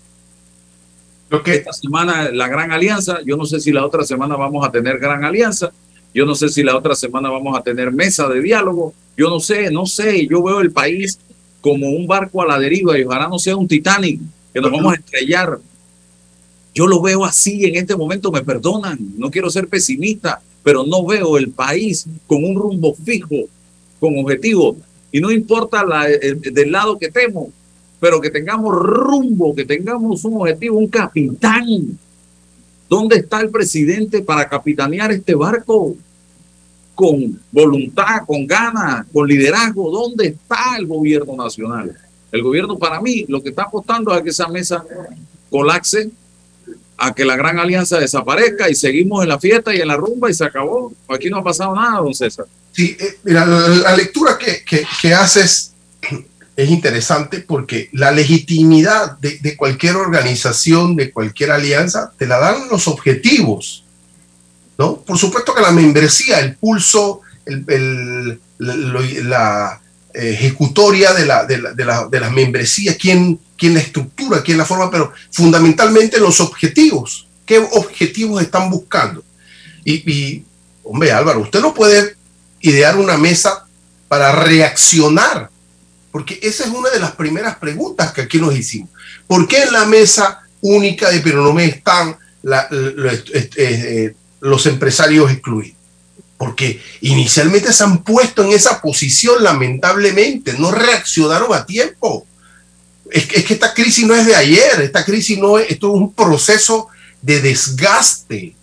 esta 1.45 1.73
semana 1.73 2.32
la 2.32 2.47
gran 2.47 2.71
alianza, 2.71 3.19
yo 3.26 3.38
no 3.38 3.45
sé 3.45 3.60
si 3.60 3.71
la 3.71 3.86
otra 3.86 4.04
semana 4.04 4.36
vamos 4.36 4.65
a 4.65 4.71
tener 4.71 4.99
gran 4.99 5.23
alianza, 5.23 5.71
yo 6.13 6.26
no 6.26 6.36
sé 6.36 6.49
si 6.49 6.62
la 6.62 6.78
otra 6.78 6.95
semana 6.95 7.30
vamos 7.30 7.58
a 7.58 7.63
tener 7.63 7.91
mesa 7.91 8.28
de 8.28 8.41
diálogo, 8.41 8.93
yo 9.17 9.30
no 9.30 9.39
sé, 9.39 9.71
no 9.71 9.86
sé, 9.86 10.28
yo 10.28 10.43
veo 10.43 10.62
el 10.62 10.71
país 10.71 11.17
como 11.62 11.89
un 11.89 12.06
barco 12.06 12.41
a 12.41 12.45
la 12.45 12.60
deriva 12.60 12.99
y 12.99 13.04
ojalá 13.04 13.28
no 13.28 13.39
sea 13.39 13.56
un 13.56 13.67
Titanic 13.67 14.19
que 14.54 14.62
nos 14.62 14.71
vamos 14.71 14.93
a 14.93 14.97
estrellar. 14.97 15.60
Yo 16.76 16.88
lo 16.88 17.02
veo 17.02 17.23
así 17.26 17.65
en 17.65 17.76
este 17.76 17.95
momento, 17.95 18.32
me 18.32 18.43
perdonan, 18.43 18.99
no 19.17 19.32
quiero 19.32 19.49
ser 19.49 19.67
pesimista, 19.67 20.41
pero 20.63 20.84
no 20.84 21.06
veo 21.06 21.38
el 21.38 21.49
país 21.49 22.06
con 22.28 22.43
un 22.43 22.56
rumbo 22.56 22.95
fijo, 22.95 23.47
con 23.99 24.17
objetivo. 24.19 24.78
Y 25.13 25.21
no 25.21 25.32
importa 25.32 25.86
la, 25.86 26.08
del 26.08 26.71
lado 26.71 26.97
que 26.97 27.06
estemos, 27.06 27.49
pero 27.99 28.19
que 28.19 28.32
tengamos 28.32 28.76
rumbo, 28.76 29.54
que 29.54 29.63
tengamos 29.63 30.26
un 30.26 30.41
objetivo, 30.41 30.80
un 30.80 30.88
capitán. 30.88 31.99
¿Dónde 32.89 33.17
está 33.17 33.39
el 33.41 33.52
presidente 33.52 34.23
para 34.23 34.49
capitanear 34.49 35.12
este 35.12 35.36
barco? 35.36 35.95
Con 36.95 37.39
voluntad, 37.52 38.23
con 38.26 38.47
ganas, 38.47 39.06
con 39.13 39.28
liderazgo. 39.28 39.91
¿Dónde 39.91 40.30
está 40.30 40.78
el 40.80 40.88
gobierno 40.88 41.36
nacional? 41.36 41.95
El 42.32 42.41
gobierno 42.41 42.80
para 42.80 42.99
mí 42.99 43.23
lo 43.28 43.43
que 43.43 43.49
está 43.49 43.65
apostando 43.65 44.12
es 44.12 44.17
a 44.19 44.23
que 44.23 44.32
esa 44.32 44.47
mesa 44.47 44.84
colapse, 45.52 46.10
a 46.97 47.13
que 47.13 47.23
la 47.23 47.36
gran 47.36 47.60
alianza 47.60 47.99
desaparezca 47.99 48.67
y 48.67 48.73
seguimos 48.73 49.21
en 49.21 49.30
la 49.30 49.39
fiesta 49.39 49.76
y 49.76 49.80
en 49.80 49.89
la 49.89 49.95
rumba 49.95 50.32
y 50.32 50.34
se 50.34 50.43
acabó. 50.43 50.91
Aquí 51.08 51.30
no 51.30 51.38
ha 51.38 51.43
pasado 51.43 51.76
nada, 51.76 51.99
don 51.99 52.15
César. 52.15 52.47
Sí, 52.74 52.98
eh, 53.00 53.20
mira, 53.24 53.46
la, 53.46 53.96
lectura 53.96 54.38
que, 54.38 54.64
que, 54.66 55.14
haces 55.14 55.74
es 56.56 56.70
interesante 56.70 57.40
porque 57.40 57.90
la 57.94 58.12
legitimidad 58.12 59.18
de, 59.20 59.56
cualquier 59.56 59.96
organización, 59.96 60.96
de 60.96 61.12
cualquier 61.12 61.52
alianza, 61.52 62.12
te 62.18 62.26
la 62.26 62.40
dan 62.40 62.68
los 62.70 62.88
objetivos. 62.88 63.84
¿no? 64.80 64.98
Por 65.02 65.20
supuesto 65.20 65.54
que 65.54 65.62
la 65.62 65.72
membresía, 65.72 66.40
el 66.40 66.56
pulso, 66.56 67.22
el, 67.46 68.40
la 68.58 69.80
ejecutoria 70.12 71.14
de, 71.14 71.26
la, 71.28 71.46
de, 71.46 71.60
la, 71.60 72.08
de, 72.08 72.20
las 72.20 72.32
membresías, 72.32 72.98
quién, 72.98 73.40
quién 73.56 73.76
la 73.76 73.82
estructura, 73.82 74.42
quién 74.42 74.58
la 74.58 74.66
forma, 74.66 74.90
pero 74.90 75.14
fundamentalmente 75.32 76.20
los 76.20 76.40
objetivos. 76.40 77.28
¿Qué 77.46 77.60
objetivos 77.60 78.42
están 78.42 78.70
buscando? 78.72 79.24
Y 79.86 80.44
hombre, 80.84 81.12
Álvaro, 81.12 81.42
usted 81.42 81.60
no 81.60 81.74
puede 81.74 82.16
idear 82.63 82.97
una 82.97 83.17
mesa 83.17 83.67
para 84.08 84.32
reaccionar 84.32 85.49
porque 86.12 86.39
esa 86.43 86.65
es 86.65 86.69
una 86.69 86.91
de 86.91 86.99
las 86.99 87.13
primeras 87.15 87.58
preguntas 87.58 88.13
que 88.13 88.21
aquí 88.21 88.38
nos 88.39 88.56
hicimos. 88.56 88.89
¿Por 89.26 89.47
qué 89.47 89.63
en 89.63 89.73
la 89.73 89.86
mesa 89.86 90.43
única 90.62 91.10
de 91.10 91.19
Peronomé 91.19 91.65
están 91.65 92.15
la, 92.43 92.67
eh, 92.71 94.13
los 94.41 94.65
empresarios 94.65 95.32
excluidos. 95.32 95.78
Porque 96.38 96.82
inicialmente 97.02 97.71
se 97.71 97.84
han 97.84 98.04
puesto 98.04 98.43
en 98.43 98.52
esa 98.52 98.82
posición, 98.82 99.43
lamentablemente, 99.43 100.54
no 100.60 100.71
reaccionaron 100.71 101.54
a 101.54 101.65
tiempo. 101.65 102.26
Es 103.10 103.26
que, 103.26 103.39
es 103.39 103.45
que 103.45 103.54
esta 103.54 103.73
crisis 103.73 104.06
no 104.06 104.15
es 104.15 104.26
de 104.26 104.36
ayer, 104.36 104.82
esta 104.82 105.06
crisis 105.06 105.38
no 105.38 105.58
es, 105.58 105.71
esto 105.71 105.88
es 105.88 105.93
un 105.93 106.13
proceso 106.13 106.88
de 107.21 107.41
desgaste. 107.41 108.56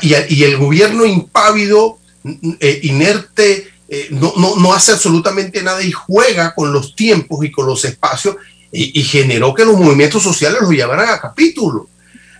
y 0.00 0.44
el 0.44 0.56
gobierno 0.56 1.04
impávido, 1.04 1.98
eh, 2.24 2.80
inerte, 2.84 3.72
eh, 3.88 4.08
no, 4.10 4.34
no, 4.36 4.56
no, 4.56 4.72
hace 4.72 4.92
absolutamente 4.92 5.62
nada 5.62 5.82
y 5.82 5.92
juega 5.92 6.54
con 6.54 6.72
los 6.72 6.94
tiempos 6.94 7.44
y 7.44 7.50
con 7.50 7.66
los 7.66 7.84
espacios 7.84 8.36
y, 8.70 9.02
generó 9.02 9.52
que 9.52 9.66
los 9.66 9.76
movimientos 9.76 10.22
sociales 10.22 10.62
los 10.62 10.70
llevaran 10.70 11.10
a 11.10 11.20
capítulo. 11.20 11.88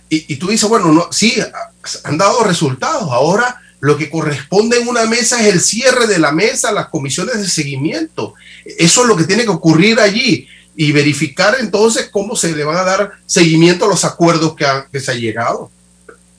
Y, 0.09 0.33
y, 0.33 0.37
tú 0.37 0.47
dices, 0.47 0.67
bueno, 0.67 0.91
no, 0.91 1.07
sí, 1.11 1.35
han 2.03 2.17
dado 2.17 2.43
resultados. 2.43 3.11
Ahora 3.11 3.61
lo 3.81 3.97
que 3.97 4.09
corresponde 4.09 4.79
en 4.79 4.87
una 4.87 5.05
mesa 5.05 5.41
es 5.41 5.53
el 5.53 5.61
cierre 5.61 6.07
de 6.07 6.17
la 6.17 6.31
mesa, 6.31 6.71
las 6.71 6.87
comisiones 6.87 7.37
de 7.37 7.49
seguimiento. 7.49 8.33
Eso 8.65 9.01
es 9.01 9.07
lo 9.07 9.15
que 9.15 9.25
tiene 9.25 9.43
que 9.43 9.49
ocurrir 9.49 9.99
allí 9.99 10.47
y 10.75 10.91
verificar 10.91 11.57
entonces 11.59 12.09
cómo 12.09 12.35
se 12.35 12.55
le 12.55 12.63
van 12.63 12.77
a 12.77 12.83
dar 12.83 13.11
seguimiento 13.25 13.85
a 13.85 13.89
los 13.89 14.05
acuerdos 14.05 14.55
que, 14.55 14.65
que 14.91 14.99
se 14.99 15.11
ha 15.11 15.15
llegado. 15.15 15.69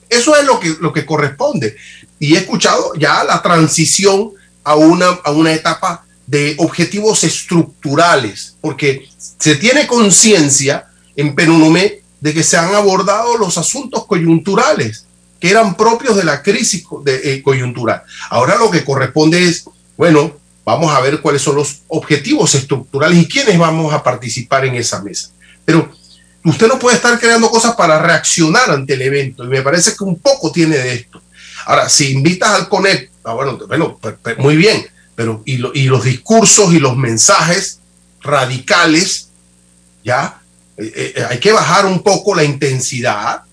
Eso 0.09 0.35
es 0.35 0.45
lo 0.45 0.59
que, 0.59 0.75
lo 0.79 0.91
que 0.91 1.05
corresponde. 1.05 1.75
Y 2.19 2.35
he 2.35 2.39
escuchado 2.39 2.93
ya 2.95 3.23
la 3.23 3.41
transición 3.41 4.31
a 4.63 4.75
una, 4.75 5.07
a 5.23 5.31
una 5.31 5.53
etapa 5.53 6.05
de 6.27 6.55
objetivos 6.57 7.23
estructurales, 7.23 8.55
porque 8.61 9.07
se 9.17 9.55
tiene 9.55 9.85
conciencia 9.85 10.87
en 11.15 11.35
Penunomé 11.35 12.01
de 12.19 12.33
que 12.33 12.43
se 12.43 12.57
han 12.57 12.73
abordado 12.73 13.37
los 13.37 13.57
asuntos 13.57 14.05
coyunturales 14.05 15.05
que 15.39 15.51
eran 15.51 15.75
propios 15.75 16.15
de 16.15 16.23
la 16.23 16.41
crisis 16.41 16.83
de, 17.03 17.33
eh, 17.33 17.43
coyuntural. 17.43 18.01
Ahora 18.29 18.55
lo 18.55 18.71
que 18.71 18.83
corresponde 18.83 19.43
es, 19.43 19.65
bueno, 19.97 20.35
vamos 20.63 20.91
a 20.91 21.01
ver 21.01 21.21
cuáles 21.21 21.41
son 21.41 21.55
los 21.55 21.81
objetivos 21.87 22.55
estructurales 22.55 23.19
y 23.19 23.27
quiénes 23.27 23.59
vamos 23.59 23.93
a 23.93 24.01
participar 24.01 24.65
en 24.65 24.75
esa 24.75 25.01
mesa. 25.03 25.29
Pero 25.63 25.91
usted 26.43 26.67
no 26.67 26.79
puede 26.79 26.95
estar 26.95 27.19
creando 27.19 27.49
cosas 27.49 27.75
para 27.75 28.01
reaccionar 28.01 28.71
ante 28.71 28.93
el 28.93 29.01
evento 29.01 29.43
y 29.43 29.47
me 29.47 29.61
parece 29.61 29.93
que 29.95 30.03
un 30.03 30.17
poco 30.17 30.51
tiene 30.51 30.77
de 30.77 30.93
esto. 30.95 31.21
Ahora, 31.65 31.89
si 31.89 32.11
invitas 32.11 32.49
al 32.49 32.69
CONEC, 32.69 33.11
ah, 33.23 33.33
bueno, 33.33 33.59
bueno, 33.67 33.99
muy 34.37 34.55
bien, 34.55 34.85
pero 35.15 35.41
y, 35.45 35.57
lo, 35.57 35.71
y 35.73 35.83
los 35.85 36.03
discursos 36.03 36.73
y 36.73 36.79
los 36.79 36.95
mensajes 36.95 37.79
radicales, 38.21 39.29
ya, 40.03 40.41
eh, 40.77 41.13
eh, 41.15 41.25
hay 41.29 41.39
que 41.39 41.51
bajar 41.51 41.85
un 41.85 42.03
poco 42.03 42.35
la 42.35 42.43
intensidad, 42.43 43.43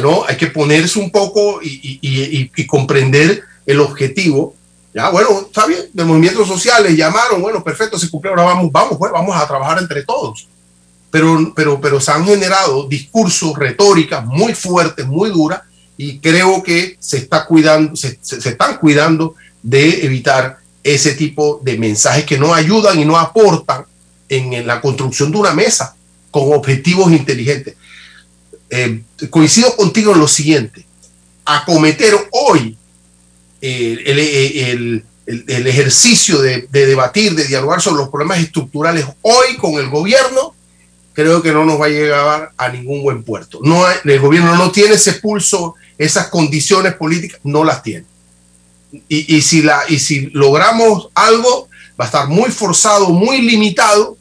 ¿no? 0.00 0.24
Hay 0.26 0.36
que 0.36 0.46
ponerse 0.46 0.98
un 0.98 1.10
poco 1.10 1.60
y, 1.62 2.66
comprender 2.66 3.42
el 3.66 3.80
objetivo. 3.80 4.54
Ya, 4.94 5.10
bueno, 5.10 5.42
está 5.46 5.66
bien, 5.66 5.90
de 5.92 6.04
movimientos 6.04 6.46
sociales 6.46 6.96
llamaron, 6.96 7.40
bueno, 7.40 7.62
perfecto, 7.62 7.98
se 7.98 8.10
cumplió, 8.10 8.32
ahora 8.32 8.44
vamos, 8.44 8.72
vamos, 8.72 8.96
pues, 8.98 9.12
vamos 9.12 9.36
a 9.36 9.46
trabajar 9.46 9.78
entre 9.78 10.02
todos. 10.04 10.48
Pero, 11.10 11.52
pero, 11.54 11.80
pero 11.80 12.00
se 12.00 12.10
han 12.10 12.24
generado 12.24 12.86
discursos, 12.86 13.56
retóricas 13.56 14.24
muy 14.24 14.54
fuertes, 14.54 15.06
muy 15.06 15.30
duras, 15.30 15.62
y 15.98 16.20
creo 16.20 16.62
que 16.62 16.96
se, 17.00 17.18
está 17.18 17.44
cuidando, 17.44 17.94
se, 17.96 18.18
se, 18.22 18.48
están 18.48 18.78
cuidando 18.78 19.34
de 19.62 20.06
evitar 20.06 20.58
ese 20.84 21.12
tipo 21.12 21.60
de 21.62 21.76
mensajes 21.76 22.24
que 22.24 22.38
no 22.38 22.54
ayudan 22.54 22.98
y 23.00 23.04
no 23.04 23.18
aportan 23.18 23.84
en, 24.28 24.64
la 24.66 24.80
construcción 24.80 25.32
de 25.32 25.38
una 25.38 25.52
mesa 25.52 25.96
con 26.30 26.52
objetivos 26.54 27.10
inteligentes. 27.12 27.74
Eh, 28.70 29.02
coincido 29.28 29.74
contigo 29.74 30.12
en 30.12 30.20
lo 30.20 30.28
siguiente, 30.28 30.86
acometer 31.44 32.14
hoy 32.30 32.76
eh, 33.60 33.98
el, 34.06 34.18
el, 34.18 35.04
el, 35.26 35.44
el, 35.48 35.66
ejercicio 35.66 36.40
de, 36.40 36.68
debatir, 36.70 37.34
de 37.34 37.44
dialogar 37.44 37.82
sobre 37.82 38.02
los 38.02 38.08
problemas 38.08 38.38
estructurales 38.38 39.04
hoy 39.22 39.56
con 39.56 39.74
el 39.74 39.88
gobierno, 39.88 40.54
creo 41.18 41.42
que 41.42 41.50
no 41.50 41.64
nos 41.64 41.80
va 41.80 41.86
a 41.86 41.88
llegar 41.88 42.52
a 42.56 42.68
ningún 42.68 43.02
buen 43.02 43.24
puerto. 43.24 43.58
No 43.60 43.84
hay, 43.84 43.96
el 44.04 44.20
gobierno 44.20 44.54
no 44.54 44.70
tiene 44.70 44.94
ese 44.94 45.14
pulso, 45.14 45.74
esas 45.98 46.28
condiciones 46.28 46.94
políticas, 46.94 47.40
no 47.42 47.64
las 47.64 47.82
tiene. 47.82 48.06
Y, 49.08 49.42
si 49.42 49.62
la, 49.62 49.80
y 49.88 49.98
si 49.98 50.30
logramos 50.30 51.08
algo, 51.16 51.68
va 52.00 52.04
a 52.04 52.06
estar 52.06 52.28
muy 52.28 52.52
forzado, 52.52 53.08
muy 53.08 53.42
limitado, 53.42 54.16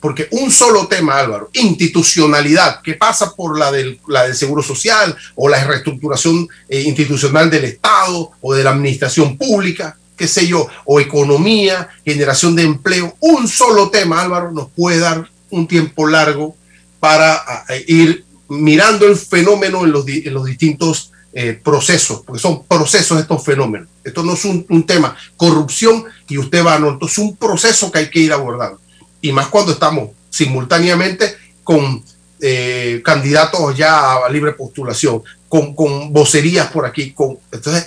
porque 0.00 0.26
un 0.30 0.50
solo 0.50 0.86
tema, 0.86 1.18
Álvaro, 1.18 1.50
institucionalidad, 1.52 2.80
que 2.80 2.94
pasa 2.94 3.34
por 3.34 3.58
la 3.58 3.70
del, 3.70 4.00
la 4.08 4.22
del 4.22 4.34
Seguro 4.34 4.62
Social 4.62 5.14
o 5.34 5.50
la 5.50 5.62
reestructuración 5.62 6.48
eh, 6.70 6.80
institucional 6.80 7.50
del 7.50 7.66
Estado 7.66 8.30
o 8.40 8.54
de 8.54 8.64
la 8.64 8.70
administración 8.70 9.36
pública, 9.36 9.98
qué 10.16 10.26
sé 10.26 10.46
yo, 10.46 10.66
o 10.86 10.98
economía, 10.98 11.90
generación 12.06 12.56
de 12.56 12.62
empleo, 12.62 13.14
un 13.20 13.46
solo 13.46 13.90
tema, 13.90 14.22
Álvaro, 14.22 14.50
nos 14.50 14.70
puede 14.70 14.98
dar 14.98 15.28
un 15.50 15.66
tiempo 15.66 16.06
largo 16.06 16.56
para 17.00 17.42
ir 17.86 18.24
mirando 18.48 19.06
el 19.06 19.16
fenómeno 19.16 19.84
en 19.84 19.92
los, 19.92 20.08
en 20.08 20.34
los 20.34 20.44
distintos 20.44 21.12
eh, 21.32 21.60
procesos, 21.62 22.22
porque 22.24 22.40
son 22.40 22.64
procesos 22.64 23.20
estos 23.20 23.44
fenómenos. 23.44 23.88
Esto 24.02 24.22
no 24.24 24.32
es 24.32 24.44
un, 24.44 24.66
un 24.68 24.84
tema, 24.84 25.16
corrupción 25.36 26.04
y 26.28 26.38
usted 26.38 26.64
va, 26.64 26.78
no, 26.78 26.92
esto 26.92 27.06
es 27.06 27.18
un 27.18 27.36
proceso 27.36 27.92
que 27.92 27.98
hay 27.98 28.10
que 28.10 28.20
ir 28.20 28.32
abordando 28.32 28.80
y 29.20 29.32
más 29.32 29.48
cuando 29.48 29.72
estamos 29.72 30.10
simultáneamente 30.30 31.36
con 31.64 32.02
eh, 32.40 33.02
candidatos 33.04 33.76
ya 33.76 34.14
a 34.14 34.28
libre 34.28 34.52
postulación, 34.52 35.22
con, 35.48 35.74
con 35.74 36.12
vocerías 36.12 36.70
por 36.70 36.86
aquí, 36.86 37.12
con, 37.12 37.38
entonces 37.50 37.86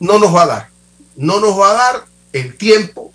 no 0.00 0.18
nos 0.18 0.34
va 0.34 0.42
a 0.42 0.46
dar, 0.46 0.68
no 1.16 1.40
nos 1.40 1.58
va 1.58 1.70
a 1.70 1.74
dar 1.74 2.04
el 2.32 2.56
tiempo, 2.56 3.12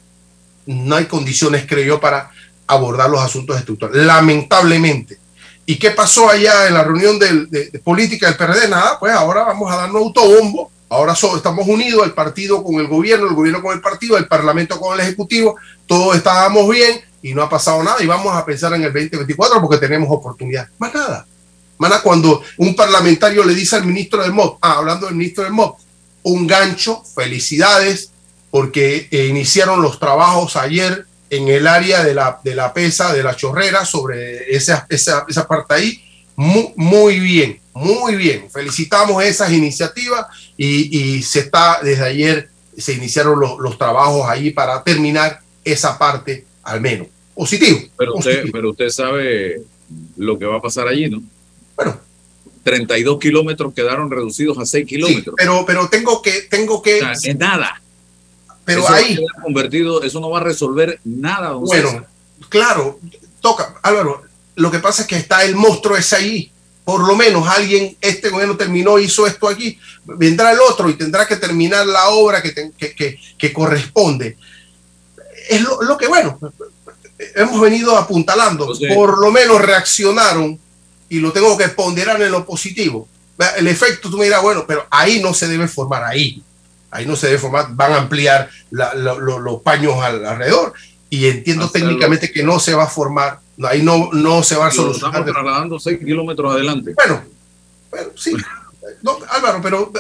no 0.65 0.95
hay 0.95 1.05
condiciones, 1.05 1.65
creo 1.67 1.85
yo, 1.85 1.99
para 1.99 2.31
abordar 2.73 3.09
los 3.09 3.21
asuntos 3.21 3.57
estructurales, 3.57 4.05
lamentablemente. 4.05 5.17
¿Y 5.65 5.77
qué 5.77 5.91
pasó 5.91 6.29
allá 6.29 6.67
en 6.67 6.73
la 6.73 6.83
reunión 6.83 7.17
de, 7.17 7.79
política 7.83 8.27
del 8.27 8.35
PRD? 8.35 8.67
Nada, 8.67 8.99
pues 8.99 9.13
ahora 9.13 9.43
vamos 9.43 9.71
a 9.71 9.77
darnos 9.77 10.01
autobombo 10.01 10.71
Ahora 10.89 11.15
so, 11.15 11.35
estamos 11.35 11.67
unidos, 11.67 12.05
el 12.05 12.13
partido 12.13 12.63
con 12.63 12.75
el 12.75 12.87
gobierno, 12.87 13.27
el 13.27 13.33
gobierno 13.33 13.63
con 13.63 13.73
el 13.73 13.81
partido, 13.81 14.15
el 14.15 14.27
parlamento 14.27 14.79
con 14.79 14.93
el 14.93 15.03
ejecutivo, 15.03 15.55
todos 15.87 16.15
estábamos 16.15 16.69
bien, 16.69 17.01
y 17.23 17.33
no 17.33 17.41
ha 17.41 17.49
pasado 17.49 17.81
nada 17.81 18.03
y 18.03 18.05
vamos 18.05 18.35
a 18.35 18.45
pensar 18.45 18.73
en 18.73 18.83
el 18.83 18.93
2024 18.93 19.59
porque 19.61 19.77
tenemos 19.77 20.09
oportunidad. 20.11 20.67
Más 20.77 20.93
nada. 20.93 21.25
Mana, 21.79 22.01
cuando 22.01 22.43
un 22.57 22.75
parlamentario 22.75 23.43
le 23.43 23.55
dice 23.55 23.77
al 23.77 23.85
ministro 23.85 24.21
del 24.21 24.33
MOB, 24.33 24.57
ah, 24.61 24.73
hablando 24.77 25.07
del 25.07 25.15
ministro 25.15 25.43
del 25.43 25.53
MOB, 25.53 25.75
un 26.23 26.45
gancho, 26.45 27.01
felicidades, 27.15 28.11
porque 28.51 29.07
eh, 29.09 29.27
iniciaron 29.27 29.81
los 29.81 29.99
trabajos 29.99 30.55
ayer 30.57 31.07
en 31.35 31.47
el 31.47 31.67
área 31.67 32.03
de 32.03 32.13
la, 32.13 32.39
de 32.43 32.55
la 32.55 32.73
pesa, 32.73 33.13
de 33.13 33.23
la 33.23 33.35
chorrera, 33.35 33.85
sobre 33.85 34.55
esa, 34.55 34.85
esa, 34.89 35.25
esa 35.27 35.47
parte 35.47 35.73
ahí. 35.73 36.03
Muy, 36.35 36.73
muy 36.75 37.19
bien, 37.19 37.59
muy 37.73 38.15
bien. 38.15 38.49
Felicitamos 38.51 39.23
esas 39.23 39.51
iniciativas 39.51 40.25
y, 40.57 40.97
y 40.97 41.23
se 41.23 41.39
está, 41.41 41.79
desde 41.81 42.05
ayer 42.05 42.49
se 42.77 42.93
iniciaron 42.93 43.39
los, 43.39 43.59
los 43.59 43.77
trabajos 43.77 44.27
ahí 44.27 44.51
para 44.51 44.83
terminar 44.83 45.41
esa 45.63 45.97
parte 45.97 46.45
al 46.63 46.81
menos. 46.81 47.07
Positivo. 47.35 47.79
Pero 47.97 48.15
usted, 48.15 48.31
positivo. 48.31 48.51
pero 48.53 48.69
usted 48.71 48.89
sabe 48.89 49.61
lo 50.17 50.37
que 50.37 50.45
va 50.45 50.57
a 50.57 50.61
pasar 50.61 50.87
allí, 50.87 51.09
¿no? 51.09 51.21
Bueno. 51.75 51.99
32 52.63 53.19
kilómetros 53.19 53.73
quedaron 53.73 54.09
reducidos 54.09 54.57
a 54.57 54.65
6 54.65 54.87
kilómetros. 54.87 55.35
Sí, 55.37 55.45
pero, 55.45 55.65
pero 55.65 55.89
tengo 55.89 56.21
que, 56.21 56.43
tengo 56.43 56.81
que. 56.81 56.95
O 56.95 56.99
sea, 56.99 57.11
es 57.11 57.37
nada. 57.37 57.81
Pero 58.65 58.81
eso 58.81 58.93
ahí. 58.93 59.19
Convertido, 59.41 60.03
eso 60.03 60.19
no 60.19 60.29
va 60.29 60.39
a 60.39 60.43
resolver 60.43 60.99
nada. 61.03 61.49
Don 61.49 61.63
bueno, 61.65 61.89
César. 61.89 62.07
claro, 62.49 62.99
toca. 63.41 63.75
Álvaro, 63.81 64.23
lo 64.55 64.71
que 64.71 64.79
pasa 64.79 65.01
es 65.03 65.07
que 65.07 65.17
está 65.17 65.43
el 65.43 65.55
monstruo 65.55 65.97
ese 65.97 66.15
ahí. 66.15 66.51
Por 66.85 67.07
lo 67.07 67.15
menos 67.15 67.47
alguien, 67.47 67.95
este 68.01 68.29
gobierno 68.29 68.57
terminó, 68.57 68.99
hizo 68.99 69.25
esto 69.25 69.47
aquí. 69.47 69.79
Vendrá 70.03 70.51
el 70.51 70.59
otro 70.59 70.89
y 70.89 70.95
tendrá 70.95 71.25
que 71.25 71.37
terminar 71.37 71.87
la 71.87 72.09
obra 72.09 72.41
que, 72.41 72.51
te, 72.51 72.71
que, 72.77 72.93
que, 72.93 73.17
que 73.37 73.53
corresponde 73.53 74.37
es 75.49 75.61
lo, 75.61 75.81
lo, 75.81 75.97
que, 75.97 76.07
bueno, 76.07 76.39
hemos 77.35 77.61
venido 77.61 77.97
apuntalando. 77.97 78.71
Por 78.93 79.19
lo 79.19 79.31
menos 79.31 79.61
reaccionaron 79.61 80.59
y 81.09 81.19
lo 81.19 81.31
tengo 81.31 81.57
que 81.57 81.69
ponderar 81.69 82.21
en 82.21 82.31
lo 82.31 82.45
positivo. 82.45 83.07
El 83.57 83.67
efecto, 83.67 84.09
tú 84.09 84.17
me 84.17 84.25
dirás, 84.25 84.41
bueno, 84.41 84.65
pero 84.67 84.85
ahí 84.89 85.21
no 85.21 85.33
se 85.33 85.47
debe 85.47 85.67
formar, 85.67 86.03
ahí. 86.03 86.41
Ahí 86.93 87.05
no 87.05 87.15
se 87.15 87.27
debe 87.27 87.39
formar, 87.39 87.67
van 87.71 87.93
a 87.93 87.97
ampliar 87.97 88.49
la, 88.71 88.93
la, 88.93 89.13
lo, 89.15 89.39
los 89.39 89.61
paños 89.61 89.95
al, 90.01 90.25
alrededor. 90.25 90.73
Y 91.09 91.27
entiendo 91.27 91.65
Hasta 91.65 91.79
técnicamente 91.79 92.27
lo... 92.27 92.33
que 92.33 92.43
no 92.43 92.59
se 92.59 92.73
va 92.73 92.83
a 92.83 92.87
formar, 92.87 93.39
ahí 93.63 93.83
no, 93.83 94.09
no 94.13 94.43
se 94.43 94.55
va 94.55 94.67
a 94.67 94.71
solucionar. 94.71 95.21
Estamos 95.21 95.33
trasladando 95.33 95.79
6 95.79 95.99
kilómetros 95.99 96.53
adelante. 96.53 96.93
Bueno, 96.95 97.23
bueno 97.91 98.09
sí. 98.15 98.35
No, 99.01 99.17
Álvaro, 99.29 99.59
pero 99.61 99.91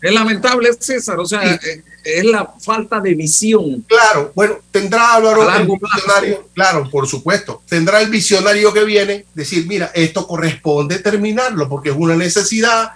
es 0.00 0.12
lamentable, 0.12 0.70
César, 0.78 1.18
o 1.18 1.26
sea, 1.26 1.58
sí. 1.58 1.82
es 2.04 2.24
la 2.24 2.54
falta 2.58 3.00
de 3.00 3.14
visión. 3.14 3.84
Claro, 3.86 4.32
bueno, 4.34 4.56
tendrá 4.70 5.14
Álvaro 5.14 5.42
el 5.42 5.66
visionario, 5.66 6.48
claro, 6.54 6.88
por 6.90 7.06
supuesto, 7.06 7.62
tendrá 7.68 8.00
el 8.00 8.08
visionario 8.08 8.72
que 8.72 8.84
viene, 8.84 9.26
decir, 9.34 9.66
mira, 9.66 9.90
esto 9.94 10.26
corresponde 10.26 11.00
terminarlo 11.00 11.68
porque 11.68 11.90
es 11.90 11.96
una 11.98 12.16
necesidad, 12.16 12.92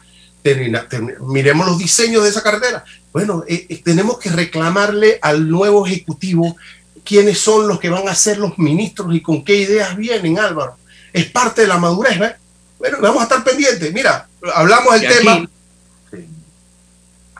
miremos 1.21 1.67
los 1.67 1.79
diseños 1.79 2.23
de 2.23 2.29
esa 2.29 2.43
carretera. 2.43 2.85
Bueno, 3.13 3.45
eh, 3.49 3.67
eh, 3.69 3.81
tenemos 3.83 4.19
que 4.19 4.31
reclamarle 4.31 5.19
al 5.23 5.49
nuevo 5.49 5.87
ejecutivo 5.87 6.57
quiénes 7.03 7.39
son 7.39 7.67
los 7.67 7.81
que 7.81 7.89
van 7.89 8.09
a 8.09 8.15
ser 8.15 8.39
los 8.39 8.59
ministros 8.59 9.15
y 9.15 9.21
con 9.21 9.45
qué 9.45 9.57
ideas 9.57 9.97
vienen, 9.97 10.39
Álvaro. 10.39 10.77
Es 11.13 11.27
parte 11.31 11.63
de 11.63 11.69
la 11.69 11.79
madurez, 11.79 12.19
¿ves? 12.19 12.33
Bueno, 12.79 12.99
vamos 13.01 13.21
a 13.21 13.25
estar 13.25 13.45
pendientes. 13.45 13.93
Mira, 13.93 14.29
hablamos 14.55 15.01
del 15.01 15.13
tema. 15.13 15.49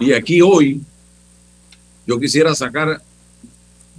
y 0.01 0.13
aquí 0.13 0.41
hoy 0.41 0.81
yo 2.07 2.19
quisiera 2.19 2.55
sacar 2.55 3.03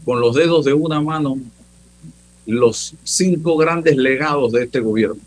con 0.04 0.20
los 0.20 0.36
dedos 0.36 0.66
de 0.66 0.74
una 0.74 1.02
mano 1.02 1.38
los 2.48 2.96
cinco 3.04 3.58
grandes 3.58 3.98
legados 3.98 4.52
de 4.52 4.64
este 4.64 4.80
gobierno 4.80 5.22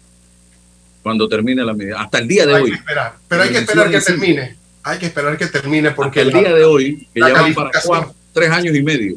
cuando 1.09 1.27
termine 1.27 1.64
la 1.64 1.73
medida. 1.73 2.03
Hasta 2.03 2.18
el 2.18 2.29
día 2.29 2.44
de 2.44 2.53
hoy. 2.53 2.73
pero 3.29 3.42
hay 3.42 3.49
que 3.49 3.59
esperar 3.61 3.90
que 3.90 3.99
termine. 3.99 4.57
Hay 4.83 4.99
que 4.99 5.07
esperar 5.07 5.38
que 5.38 5.47
termine 5.47 5.90
porque 5.92 6.21
el 6.21 6.31
día 6.31 6.53
de 6.53 6.64
hoy, 6.64 7.09
que 7.14 7.21
ya 7.21 7.33
van 7.33 7.55
para 7.55 7.71
tres 8.31 8.51
años 8.51 8.77
y 8.77 8.83
medio, 8.83 9.16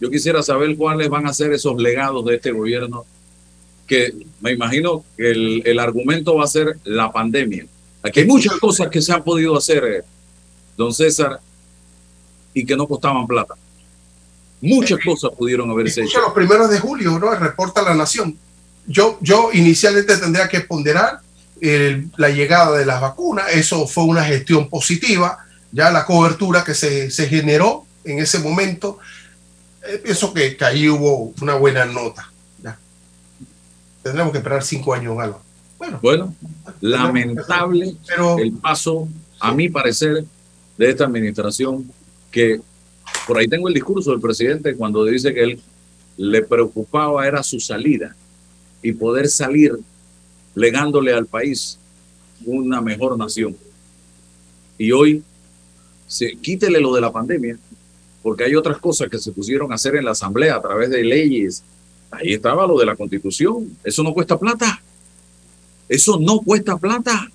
yo 0.00 0.08
quisiera 0.08 0.40
saber 0.40 0.76
cuáles 0.76 1.08
van 1.08 1.26
a 1.26 1.32
ser 1.32 1.52
esos 1.52 1.82
legados 1.82 2.24
de 2.26 2.36
este 2.36 2.52
gobierno, 2.52 3.04
que 3.88 4.14
me 4.40 4.52
imagino 4.52 5.04
que 5.16 5.32
el, 5.32 5.62
el 5.64 5.80
argumento 5.80 6.36
va 6.36 6.44
a 6.44 6.46
ser 6.46 6.76
la 6.84 7.10
pandemia. 7.10 7.66
Aquí 8.04 8.20
hay 8.20 8.26
muchas 8.26 8.56
cosas 8.60 8.88
que 8.88 9.02
se 9.02 9.12
han 9.12 9.24
podido 9.24 9.56
hacer, 9.56 9.84
eh, 9.84 10.02
don 10.76 10.94
César, 10.94 11.40
y 12.54 12.64
que 12.64 12.76
no 12.76 12.86
costaban 12.86 13.26
plata. 13.26 13.54
Muchas 14.60 15.00
cosas 15.04 15.32
pudieron 15.36 15.68
haberse 15.72 16.04
hecho. 16.04 16.20
los 16.20 16.32
primeros 16.32 16.70
de 16.70 16.78
julio, 16.78 17.18
¿no? 17.18 17.34
Reporta 17.34 17.82
la 17.82 17.96
Nación. 17.96 18.38
Yo, 18.86 19.18
yo 19.20 19.50
inicialmente 19.52 20.16
tendría 20.18 20.48
que 20.48 20.60
ponderar 20.60 21.18
la 22.16 22.30
llegada 22.30 22.76
de 22.76 22.86
las 22.86 23.00
vacunas. 23.00 23.46
Eso 23.52 23.86
fue 23.86 24.04
una 24.04 24.24
gestión 24.24 24.68
positiva. 24.68 25.38
Ya 25.70 25.90
la 25.90 26.04
cobertura 26.04 26.64
que 26.64 26.74
se, 26.74 27.10
se 27.10 27.28
generó 27.28 27.86
en 28.04 28.18
ese 28.18 28.40
momento, 28.40 28.98
eh, 29.88 29.98
pienso 30.02 30.34
que, 30.34 30.56
que, 30.56 30.64
ahí 30.64 30.88
hubo 30.88 31.32
una 31.40 31.54
buena 31.54 31.84
nota. 31.84 32.30
Ya. 32.62 32.78
Tendremos 34.02 34.32
que 34.32 34.38
esperar 34.38 34.62
cinco 34.64 34.92
años, 34.92 35.18
algo. 35.18 35.40
Bueno, 35.78 35.98
bueno 36.02 36.34
lamentable 36.80 37.96
pero, 38.06 38.38
el 38.38 38.52
paso, 38.52 39.08
a 39.40 39.52
mi 39.52 39.68
parecer, 39.68 40.24
de 40.76 40.90
esta 40.90 41.04
administración, 41.04 41.90
que 42.30 42.60
por 43.26 43.38
ahí 43.38 43.46
tengo 43.46 43.68
el 43.68 43.74
discurso 43.74 44.10
del 44.10 44.20
presidente 44.20 44.74
cuando 44.74 45.04
dice 45.04 45.32
que 45.32 45.42
él 45.42 45.60
le 46.16 46.42
preocupaba 46.42 47.26
era 47.26 47.42
su 47.42 47.60
salida 47.60 48.14
y 48.82 48.92
poder 48.92 49.28
salir 49.28 49.78
legándole 50.54 51.12
al 51.12 51.26
país 51.26 51.78
una 52.44 52.80
mejor 52.80 53.16
nación. 53.16 53.56
Y 54.78 54.92
hoy, 54.92 55.22
se, 56.06 56.36
quítele 56.36 56.80
lo 56.80 56.94
de 56.94 57.00
la 57.00 57.12
pandemia, 57.12 57.58
porque 58.22 58.44
hay 58.44 58.54
otras 58.54 58.78
cosas 58.78 59.08
que 59.08 59.18
se 59.18 59.32
pusieron 59.32 59.72
a 59.72 59.76
hacer 59.76 59.96
en 59.96 60.04
la 60.04 60.12
Asamblea 60.12 60.56
a 60.56 60.62
través 60.62 60.90
de 60.90 61.02
leyes. 61.02 61.62
Ahí 62.10 62.34
estaba 62.34 62.66
lo 62.66 62.78
de 62.78 62.86
la 62.86 62.96
constitución. 62.96 63.76
Eso 63.82 64.02
no 64.02 64.12
cuesta 64.12 64.38
plata. 64.38 64.82
Eso 65.88 66.18
no 66.18 66.40
cuesta 66.40 66.76
plata. 66.76 67.28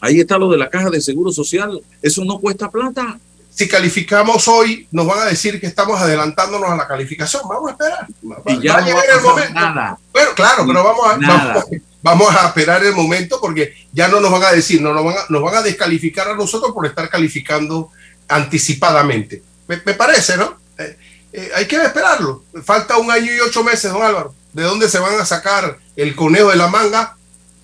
Ahí 0.00 0.20
está 0.20 0.38
lo 0.38 0.50
de 0.50 0.58
la 0.58 0.70
caja 0.70 0.90
de 0.90 1.00
seguro 1.00 1.32
social. 1.32 1.80
Eso 2.02 2.24
no 2.24 2.38
cuesta 2.38 2.70
plata 2.70 3.18
si 3.56 3.66
calificamos 3.66 4.46
hoy, 4.48 4.86
nos 4.90 5.06
van 5.06 5.20
a 5.20 5.24
decir 5.24 5.58
que 5.58 5.66
estamos 5.66 5.98
adelantándonos 5.98 6.68
a 6.68 6.76
la 6.76 6.86
calificación. 6.86 7.40
Vamos 7.48 7.70
a 7.70 7.72
esperar. 7.72 8.06
Y 8.48 8.62
ya 8.62 8.82
no 8.82 8.86
el 8.86 9.20
momento. 9.22 9.54
Nada. 9.54 9.98
Bueno, 10.12 10.30
claro, 10.34 10.66
pero 10.66 10.84
vamos 10.84 11.06
a, 11.06 11.64
vamos, 12.02 12.36
a 12.36 12.48
esperar 12.48 12.84
el 12.84 12.92
momento 12.92 13.40
porque 13.40 13.74
ya 13.92 14.08
no 14.08 14.20
nos 14.20 14.30
van 14.30 14.44
a 14.44 14.52
decir, 14.52 14.82
no, 14.82 14.92
nos, 14.92 15.02
van 15.06 15.14
a, 15.14 15.20
nos 15.30 15.42
van 15.42 15.54
a 15.54 15.62
descalificar 15.62 16.28
a 16.28 16.36
nosotros 16.36 16.72
por 16.72 16.84
estar 16.84 17.08
calificando 17.08 17.90
anticipadamente. 18.28 19.42
Me, 19.68 19.78
parece, 19.78 20.36
¿no? 20.36 20.58
Eh, 20.76 20.98
eh, 21.32 21.50
hay 21.56 21.64
que 21.64 21.76
esperarlo. 21.76 22.44
Falta 22.62 22.98
un 22.98 23.10
año 23.10 23.32
y 23.32 23.40
ocho 23.40 23.64
meses, 23.64 23.90
don 23.90 24.02
Álvaro. 24.02 24.34
¿De 24.52 24.64
dónde 24.64 24.86
se 24.86 24.98
van 24.98 25.18
a 25.18 25.24
sacar 25.24 25.78
el 25.96 26.14
conejo 26.14 26.50
de 26.50 26.56
la 26.56 26.68
manga? 26.68 27.16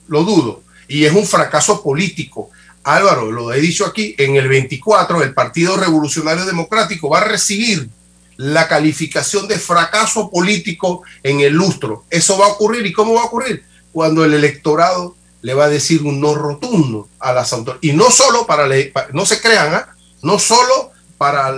Lo 0.09 0.25
dudo. 0.25 0.63
Y 0.89 1.05
es 1.05 1.13
un 1.13 1.27
fracaso 1.27 1.83
político 1.83 2.49
Álvaro, 2.85 3.31
lo 3.31 3.53
he 3.53 3.61
dicho 3.61 3.87
aquí, 3.87 4.15
en 4.19 4.37
el 4.37 4.49
24 4.49 5.23
el 5.23 5.35
Partido 5.35 5.77
Revolucionario 5.77 6.45
Democrático 6.45 7.09
va 7.09 7.21
a 7.21 7.25
recibir 7.25 7.89
la 8.37 8.67
calificación 8.67 9.47
de 9.47 9.59
fracaso 9.59 10.31
político 10.31 11.03
en 11.23 11.41
el 11.41 11.53
lustro. 11.53 12.05
Eso 12.11 12.39
va 12.39 12.47
a 12.47 12.51
ocurrir. 12.51 12.85
¿Y 12.87 12.93
cómo 12.93 13.15
va 13.15 13.23
a 13.23 13.27
ocurrir? 13.27 13.65
Cuando 13.93 14.25
el 14.25 14.35
electorado 14.35 15.15
le 15.43 15.55
va 15.55 15.67
a 15.67 15.69
decir 15.69 16.03
un 16.03 16.21
no 16.21 16.35
rotundo 16.35 17.09
a 17.21 17.33
las 17.33 17.53
autoridades. 17.53 17.85
Y 17.85 17.93
no 17.93 18.11
solo 18.11 18.47
para, 18.47 18.67
no 19.13 19.27
se 19.27 19.41
crean, 19.41 19.75
¿ah? 19.75 19.95
no 20.23 20.39
solo 20.39 20.91
para 21.19 21.53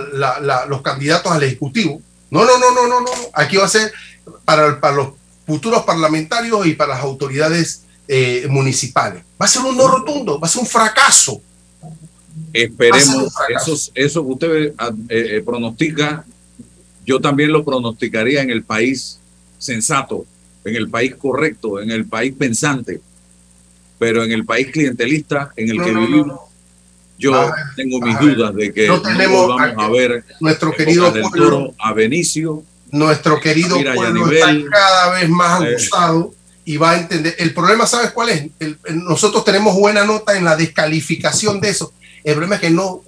los 0.67 0.81
candidatos 0.81 1.31
al 1.31 1.43
Ejecutivo. 1.43 2.01
No, 2.29 2.45
no, 2.45 2.57
no, 2.59 2.71
no, 2.71 2.87
no, 2.87 3.01
no. 3.01 3.11
Aquí 3.33 3.57
va 3.57 3.65
a 3.65 3.69
ser 3.69 3.91
para, 4.43 4.79
para 4.79 4.95
los 4.95 5.09
futuros 5.47 5.83
parlamentarios 5.83 6.65
y 6.67 6.73
para 6.73 6.95
las 6.95 7.03
autoridades 7.03 7.84
eh, 8.07 8.47
municipales. 8.49 9.23
Va 9.41 9.45
a 9.45 9.49
ser 9.49 9.63
un 9.63 9.75
no 9.75 9.87
rotundo, 9.87 10.39
va 10.39 10.47
a 10.47 10.49
ser 10.49 10.61
un 10.61 10.67
fracaso. 10.67 11.41
Esperemos, 12.53 13.33
Eso, 13.49 13.91
eso 13.93 14.25
que 14.25 14.31
usted 14.31 14.55
eh, 14.67 14.73
eh, 15.09 15.43
pronostica, 15.45 16.23
yo 17.05 17.19
también 17.19 17.51
lo 17.51 17.65
pronosticaría 17.65 18.41
en 18.41 18.49
el 18.49 18.63
país 18.63 19.19
sensato, 19.57 20.25
en 20.63 20.75
el 20.75 20.89
país 20.89 21.15
correcto, 21.15 21.81
en 21.81 21.91
el 21.91 22.05
país 22.05 22.33
pensante, 22.37 23.01
pero 23.97 24.23
en 24.23 24.31
el 24.31 24.45
país 24.45 24.67
clientelista 24.71 25.51
en 25.55 25.69
el 25.69 25.83
que 25.83 25.91
vivimos. 25.91 26.39
Yo 27.17 27.49
tengo 27.75 27.99
mis 28.01 28.19
dudas 28.19 28.53
de 28.53 28.73
que 28.73 28.87
no, 28.87 29.01
tenemos, 29.01 29.47
vamos 29.47 29.83
a 29.83 29.89
ver 29.89 30.23
nuestro 30.41 30.71
querido 30.73 31.11
pueblo, 31.13 31.73
a 31.79 31.93
Benicio, 31.93 32.63
nuestro 32.91 33.39
querido 33.39 33.77
pueblo 33.81 34.31
está 34.31 34.53
cada 34.69 35.19
vez 35.19 35.29
más 35.29 35.61
abusado 35.61 36.34
y 36.65 36.77
va 36.77 36.91
a 36.91 36.97
entender. 36.97 37.35
El 37.37 37.53
problema, 37.53 37.85
¿sabes 37.85 38.11
cuál 38.11 38.29
es? 38.29 38.49
nosotros 38.89 39.45
tenemos 39.45 39.75
buena 39.75 40.03
nota 40.03 40.35
en 40.35 40.43
la 40.43 40.57
descalificación 40.57 41.61
de 41.61 41.69
eso. 41.69 41.93
El 42.23 42.33
problema 42.33 42.55
es 42.55 42.61
que 42.61 42.71
no, 42.71 43.01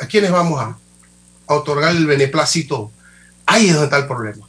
¿a 0.00 0.06
quiénes 0.06 0.32
vamos 0.32 0.60
a, 0.60 0.76
otorgar 1.46 1.94
el 1.94 2.06
beneplácito? 2.06 2.90
Ahí 3.44 3.66
es 3.66 3.72
donde 3.74 3.84
está 3.84 3.98
el 3.98 4.06
problema. 4.06 4.48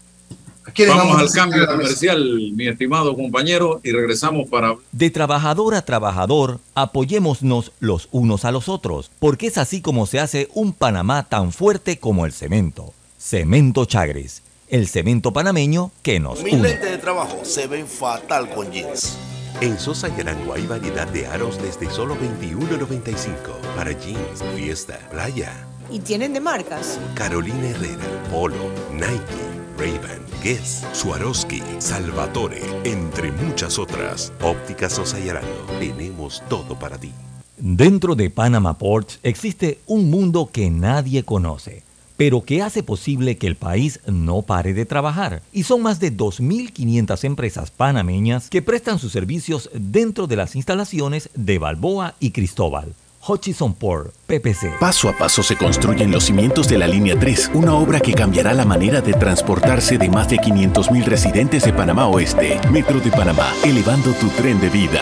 vamos, 0.87 1.19
al 1.19 1.29
cambio 1.31 1.67
comercial, 1.67 2.23
mi 2.55 2.67
estimado 2.67 3.13
compañero, 3.15 3.81
y 3.83 3.91
regresamos 3.91 4.47
para... 4.49 4.75
De 4.93 5.09
trabajador 5.09 5.75
a 5.75 5.83
trabajador, 5.83 6.61
apoyémonos 6.73 7.73
los 7.81 8.07
unos 8.11 8.45
a 8.45 8.51
los 8.51 8.69
otros, 8.69 9.11
porque 9.19 9.47
es 9.47 9.57
así 9.57 9.81
como 9.81 10.05
se 10.05 10.21
hace 10.21 10.47
un 10.53 10.71
Panamá 10.71 11.27
tan 11.27 11.51
fuerte 11.51 11.99
como 11.99 12.25
el 12.25 12.31
cemento. 12.31 12.93
Cemento 13.17 13.83
Chagres 13.83 14.43
el 14.73 14.87
cemento 14.87 15.31
panameño 15.31 15.91
que 16.01 16.19
nos 16.19 16.39
une. 16.41 16.55
Mi 16.55 16.61
de 16.61 16.97
trabajo 16.97 17.41
se 17.43 17.67
ven 17.67 17.85
fatal 17.85 18.49
con 18.49 18.71
jeans. 18.71 19.19
En 19.61 19.77
Sosa 19.77 20.07
Yarango 20.17 20.51
hay 20.51 20.65
variedad 20.65 21.07
de 21.07 21.27
aros 21.27 21.61
desde 21.61 21.91
solo 21.91 22.15
$21.95 22.41 23.35
para 23.75 23.91
jeans, 23.91 24.43
fiesta, 24.55 24.97
playa. 25.11 25.67
¿Y 25.91 25.99
tienen 25.99 26.33
de 26.33 26.39
marcas? 26.39 26.99
Carolina 27.13 27.69
Herrera, 27.69 28.03
Polo, 28.31 28.71
Nike, 28.91 29.43
Ray-Ban, 29.77 30.25
Guess, 30.41 30.87
Swarovski, 30.91 31.61
Salvatore, 31.77 32.63
entre 32.83 33.31
muchas 33.31 33.77
otras. 33.77 34.33
Óptica 34.41 34.89
Sosa 34.89 35.19
Yarango, 35.19 35.67
tenemos 35.79 36.41
todo 36.49 36.79
para 36.79 36.97
ti. 36.97 37.11
Dentro 37.57 38.15
de 38.15 38.31
Panama 38.31 38.79
Ports 38.79 39.19
existe 39.21 39.77
un 39.85 40.09
mundo 40.09 40.49
que 40.51 40.71
nadie 40.71 41.23
conoce 41.23 41.83
pero 42.17 42.43
que 42.43 42.61
hace 42.61 42.83
posible 42.83 43.37
que 43.37 43.47
el 43.47 43.55
país 43.55 43.99
no 44.05 44.41
pare 44.41 44.73
de 44.73 44.85
trabajar. 44.85 45.41
Y 45.51 45.63
son 45.63 45.81
más 45.81 45.99
de 45.99 46.15
2.500 46.15 47.23
empresas 47.23 47.71
panameñas 47.71 48.49
que 48.49 48.61
prestan 48.61 48.99
sus 48.99 49.11
servicios 49.11 49.69
dentro 49.73 50.27
de 50.27 50.35
las 50.35 50.55
instalaciones 50.55 51.29
de 51.35 51.59
Balboa 51.59 52.15
y 52.19 52.31
Cristóbal. 52.31 52.93
Hutchison 53.25 53.73
Port, 53.73 54.13
PPC. 54.27 54.79
Paso 54.79 55.07
a 55.07 55.17
paso 55.17 55.43
se 55.43 55.55
construyen 55.55 56.11
los 56.11 56.25
cimientos 56.25 56.67
de 56.67 56.77
la 56.77 56.87
Línea 56.87 57.17
3, 57.17 57.51
una 57.53 57.73
obra 57.75 57.99
que 58.01 58.13
cambiará 58.13 58.53
la 58.53 58.65
manera 58.65 59.01
de 59.01 59.13
transportarse 59.13 59.97
de 59.97 60.09
más 60.09 60.29
de 60.29 60.37
500.000 60.37 61.05
residentes 61.05 61.63
de 61.63 61.73
Panamá 61.73 62.07
Oeste. 62.07 62.59
Metro 62.71 62.99
de 62.99 63.11
Panamá, 63.11 63.49
elevando 63.63 64.11
tu 64.13 64.27
tren 64.29 64.59
de 64.59 64.69
vida. 64.69 65.01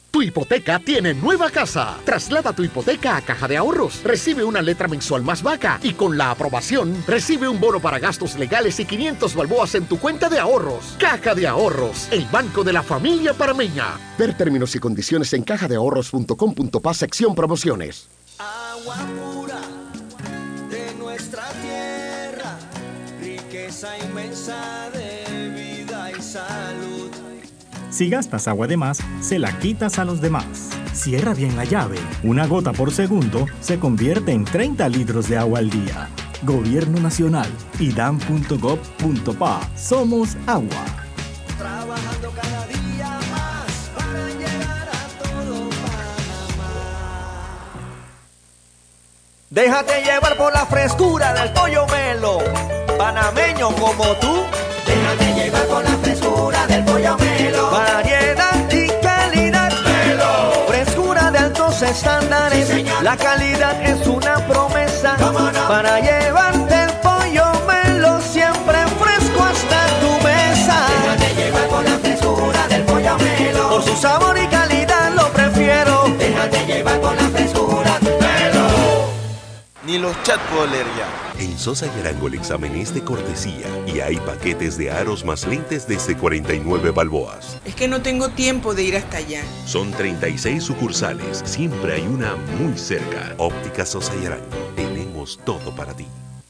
Tu 0.11 0.23
hipoteca 0.23 0.77
tiene 0.77 1.13
nueva 1.13 1.49
casa. 1.49 1.97
Traslada 2.03 2.51
tu 2.51 2.65
hipoteca 2.65 3.15
a 3.15 3.21
Caja 3.21 3.47
de 3.47 3.55
Ahorros. 3.55 4.03
Recibe 4.03 4.43
una 4.43 4.61
letra 4.61 4.89
mensual 4.89 5.23
más 5.23 5.41
vaca 5.41 5.79
y 5.81 5.93
con 5.93 6.17
la 6.17 6.31
aprobación 6.31 7.01
recibe 7.07 7.47
un 7.47 7.61
bono 7.61 7.79
para 7.79 7.97
gastos 7.97 8.37
legales 8.37 8.77
y 8.81 8.85
500 8.85 9.33
balboas 9.33 9.73
en 9.75 9.85
tu 9.85 9.97
cuenta 9.97 10.27
de 10.27 10.37
ahorros. 10.37 10.97
Caja 10.99 11.33
de 11.33 11.47
Ahorros, 11.47 12.09
el 12.11 12.25
banco 12.25 12.61
de 12.65 12.73
la 12.73 12.83
familia 12.83 13.33
parameña. 13.33 13.97
Ver 14.17 14.35
términos 14.35 14.75
y 14.75 14.79
condiciones 14.79 15.31
en 15.31 15.43
cajadeahorros.com.pa 15.43 16.93
sección 16.93 17.33
promociones. 17.33 18.09
Agua 18.37 18.97
pura 19.17 19.61
de 20.69 20.93
nuestra 20.95 21.47
tierra, 21.61 22.57
riqueza 23.21 23.97
inmensa 23.97 24.89
de 24.93 25.49
vida 25.55 26.11
y 26.11 26.21
salud. 26.21 27.00
Si 27.91 28.09
gastas 28.09 28.47
agua 28.47 28.67
de 28.67 28.77
más, 28.77 28.99
se 29.19 29.37
la 29.37 29.59
quitas 29.59 29.99
a 29.99 30.05
los 30.05 30.21
demás. 30.21 30.69
Cierra 30.93 31.33
bien 31.33 31.57
la 31.57 31.65
llave. 31.65 31.97
Una 32.23 32.47
gota 32.47 32.71
por 32.71 32.91
segundo 32.91 33.45
se 33.59 33.79
convierte 33.79 34.31
en 34.31 34.45
30 34.45 34.87
litros 34.87 35.27
de 35.27 35.37
agua 35.37 35.59
al 35.59 35.69
día. 35.69 36.07
Gobierno 36.43 37.01
Nacional. 37.01 37.49
idam.gov.pa. 37.79 39.61
Somos 39.75 40.37
agua. 40.47 40.85
Trabajando 41.57 42.31
cada 42.31 42.67
día 42.67 43.19
más 43.29 43.91
para 43.93 44.27
llegar 44.29 44.89
a 44.89 45.23
todo 45.23 45.69
Déjate 49.49 50.01
llevar 50.01 50.37
por 50.37 50.53
la 50.53 50.65
frescura 50.65 51.33
del 51.33 51.51
pollo 51.51 51.85
melo, 51.87 52.39
panameño 52.97 53.75
como 53.75 54.05
tú. 54.15 54.45
Déjate 54.87 55.33
llevar 55.35 55.67
por 55.67 55.83
la 55.83 55.97
frescura 55.97 56.67
del 56.67 56.85
pollo 56.85 57.17
melo. 57.17 57.70
Estándares. 61.91 62.69
la 63.03 63.17
calidad 63.17 63.81
es 63.81 64.07
una 64.07 64.35
promesa 64.47 65.15
para 65.67 65.99
llevarte 65.99 66.83
el 66.83 66.91
pollo 67.05 67.45
melo 67.67 68.21
siempre 68.21 68.77
fresco 68.99 69.43
hasta 69.43 69.79
tu 69.99 70.11
mesa. 70.25 70.85
Déjate 70.87 71.35
llevar 71.35 71.67
por 71.67 71.83
la 71.83 71.97
frescura 71.99 72.67
del 72.69 72.83
pollo 72.83 73.17
melo. 73.17 73.69
Por 73.69 73.83
su 73.83 73.95
sabor 73.97 74.37
y 74.37 74.47
calidad 74.47 74.60
Ni 79.91 79.97
los 79.97 80.15
chat 80.23 80.39
puedo 80.49 80.67
leer 80.67 80.85
ya. 80.97 81.43
En 81.43 81.57
Sosa 81.59 81.85
y 81.85 81.99
Arango 81.99 82.27
el 82.27 82.35
examen 82.35 82.77
es 82.77 82.93
de 82.93 83.01
cortesía 83.01 83.67
y 83.85 83.99
hay 83.99 84.15
paquetes 84.21 84.77
de 84.77 84.89
aros 84.89 85.25
más 85.25 85.45
lentes 85.45 85.85
desde 85.85 86.15
49 86.15 86.91
balboas. 86.91 87.57
Es 87.65 87.75
que 87.75 87.89
no 87.89 88.01
tengo 88.01 88.29
tiempo 88.29 88.73
de 88.73 88.83
ir 88.83 88.95
hasta 88.95 89.17
allá. 89.17 89.43
Son 89.65 89.91
36 89.91 90.63
sucursales, 90.63 91.41
siempre 91.43 91.95
hay 91.95 92.07
una 92.07 92.37
muy 92.57 92.77
cerca. 92.77 93.35
Óptica 93.37 93.85
Sosa 93.85 94.13
y 94.23 94.27
Arango, 94.27 94.45
tenemos 94.77 95.37
todo 95.43 95.75
para 95.75 95.93
ti. 95.93 96.07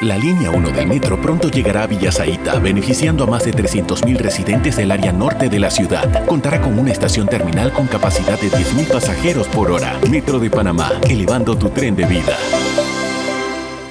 La 0.00 0.16
línea 0.16 0.52
1 0.52 0.70
del 0.70 0.86
metro 0.86 1.20
pronto 1.20 1.50
llegará 1.50 1.82
a 1.82 1.86
Villasaita, 1.88 2.60
beneficiando 2.60 3.24
a 3.24 3.26
más 3.26 3.44
de 3.44 3.50
300.000 3.52 4.16
residentes 4.16 4.76
del 4.76 4.92
área 4.92 5.12
norte 5.12 5.48
de 5.48 5.58
la 5.58 5.72
ciudad. 5.72 6.24
Contará 6.26 6.60
con 6.60 6.78
una 6.78 6.92
estación 6.92 7.26
terminal 7.26 7.72
con 7.72 7.88
capacidad 7.88 8.40
de 8.40 8.48
10.000 8.48 8.92
pasajeros 8.92 9.48
por 9.48 9.72
hora. 9.72 9.98
Metro 10.08 10.38
de 10.38 10.50
Panamá, 10.50 10.92
elevando 11.10 11.58
tu 11.58 11.70
tren 11.70 11.96
de 11.96 12.06
vida. 12.06 12.36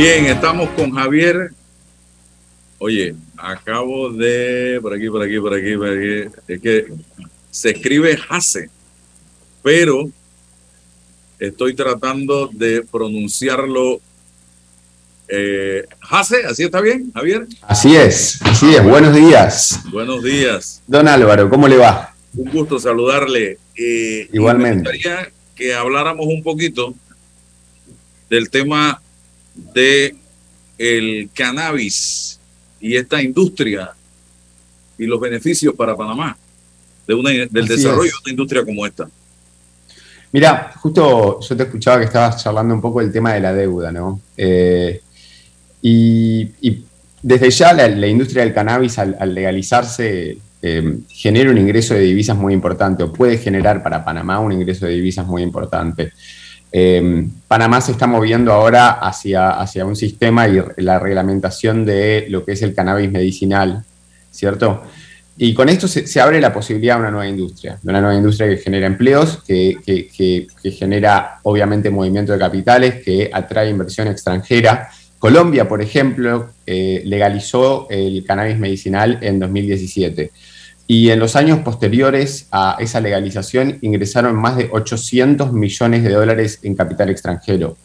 Bien, 0.00 0.24
estamos 0.24 0.70
con 0.70 0.92
Javier. 0.92 1.50
Oye, 2.78 3.14
acabo 3.36 4.08
de. 4.08 4.78
Por 4.80 4.94
aquí, 4.94 5.10
por 5.10 5.22
aquí, 5.22 5.38
por 5.38 5.52
aquí, 5.52 5.76
por 5.76 5.88
aquí. 5.90 6.34
Es 6.48 6.60
que 6.62 6.86
se 7.50 7.72
escribe 7.72 8.18
Hase, 8.30 8.70
pero 9.62 10.08
estoy 11.38 11.74
tratando 11.74 12.48
de 12.50 12.82
pronunciarlo. 12.90 14.00
Eh, 15.28 15.84
Hase, 16.08 16.46
¿así 16.46 16.62
está 16.62 16.80
bien, 16.80 17.12
Javier? 17.12 17.46
Así 17.60 17.94
es, 17.94 18.40
así 18.40 18.74
es. 18.74 18.82
Buenos 18.82 19.14
días. 19.14 19.80
Buenos 19.92 20.24
días. 20.24 20.80
Don 20.86 21.08
Álvaro, 21.08 21.50
¿cómo 21.50 21.68
le 21.68 21.76
va? 21.76 22.14
Un 22.34 22.50
gusto 22.50 22.78
saludarle. 22.80 23.58
Eh, 23.76 24.30
y 24.32 24.36
Igualmente. 24.36 24.88
me 24.92 24.96
gustaría 24.96 25.30
que 25.54 25.74
habláramos 25.74 26.24
un 26.24 26.42
poquito 26.42 26.94
del 28.30 28.48
tema 28.48 29.02
de 29.72 30.16
el 30.78 31.30
cannabis 31.34 32.38
y 32.80 32.96
esta 32.96 33.22
industria 33.22 33.90
y 34.98 35.06
los 35.06 35.20
beneficios 35.20 35.74
para 35.74 35.96
Panamá 35.96 36.36
de 37.06 37.14
una, 37.14 37.30
del 37.30 37.64
Así 37.64 37.68
desarrollo 37.68 38.04
es. 38.04 38.12
de 38.12 38.18
una 38.24 38.30
industria 38.30 38.64
como 38.64 38.86
esta. 38.86 39.08
Mira, 40.32 40.72
justo 40.76 41.40
yo 41.40 41.56
te 41.56 41.62
escuchaba 41.64 41.98
que 41.98 42.04
estabas 42.04 42.42
charlando 42.42 42.74
un 42.74 42.80
poco 42.80 43.00
del 43.00 43.12
tema 43.12 43.34
de 43.34 43.40
la 43.40 43.52
deuda, 43.52 43.90
¿no? 43.90 44.20
Eh, 44.36 45.00
y, 45.82 46.48
y 46.60 46.84
desde 47.22 47.50
ya 47.50 47.72
la, 47.72 47.88
la 47.88 48.06
industria 48.06 48.44
del 48.44 48.54
cannabis 48.54 48.98
al, 48.98 49.16
al 49.18 49.34
legalizarse 49.34 50.38
eh, 50.62 50.98
genera 51.08 51.50
un 51.50 51.58
ingreso 51.58 51.94
de 51.94 52.00
divisas 52.00 52.36
muy 52.36 52.52
importante 52.52 53.02
o 53.02 53.12
puede 53.12 53.38
generar 53.38 53.82
para 53.82 54.04
Panamá 54.04 54.38
un 54.40 54.52
ingreso 54.52 54.86
de 54.86 54.92
divisas 54.92 55.26
muy 55.26 55.42
importante. 55.42 56.12
Eh, 56.72 57.26
Panamá 57.48 57.80
se 57.80 57.92
está 57.92 58.06
moviendo 58.06 58.52
ahora 58.52 58.90
hacia, 58.92 59.50
hacia 59.50 59.84
un 59.84 59.96
sistema 59.96 60.48
y 60.48 60.62
la 60.76 60.98
reglamentación 60.98 61.84
de 61.84 62.26
lo 62.28 62.44
que 62.44 62.52
es 62.52 62.62
el 62.62 62.74
cannabis 62.74 63.10
medicinal, 63.10 63.84
¿cierto? 64.30 64.82
y 65.42 65.54
con 65.54 65.70
esto 65.70 65.88
se, 65.88 66.20
abre 66.20 66.38
la 66.38 66.52
posibilidad 66.52 66.96
de 66.96 67.00
una 67.00 67.10
nueva 67.10 67.26
industria, 67.26 67.78
de 67.82 67.90
una 67.90 68.02
nueva 68.02 68.14
industria 68.14 68.46
que 68.46 68.58
genera 68.58 68.86
empleos, 68.86 69.42
que, 69.42 69.78
que, 69.82 70.70
genera 70.70 71.38
obviamente 71.44 71.88
movimiento 71.88 72.34
de 72.34 72.38
capitales, 72.38 73.02
que 73.02 73.30
atrae 73.32 73.70
inversión 73.70 74.08
extranjera. 74.08 74.90
Colombia, 75.18 75.66
por 75.66 75.80
ejemplo, 75.80 76.50
eh, 76.66 77.00
legalizó 77.06 77.86
el 77.88 78.22
cannabis 78.22 78.58
medicinal 78.58 79.18
en 79.22 79.38
2017. 79.38 80.30
Y 80.92 81.10
en 81.10 81.20
los 81.20 81.36
años 81.36 81.60
posteriores 81.60 82.48
a 82.50 82.76
esa 82.80 83.00
legalización 83.00 83.78
ingresaron 83.80 84.34
más 84.34 84.56
de 84.56 84.68
800 84.72 85.52
millones 85.52 86.02
de 86.02 86.10
dólares 86.10 86.58
en 86.64 86.74
capital 86.74 87.10
extranjero 87.10 87.76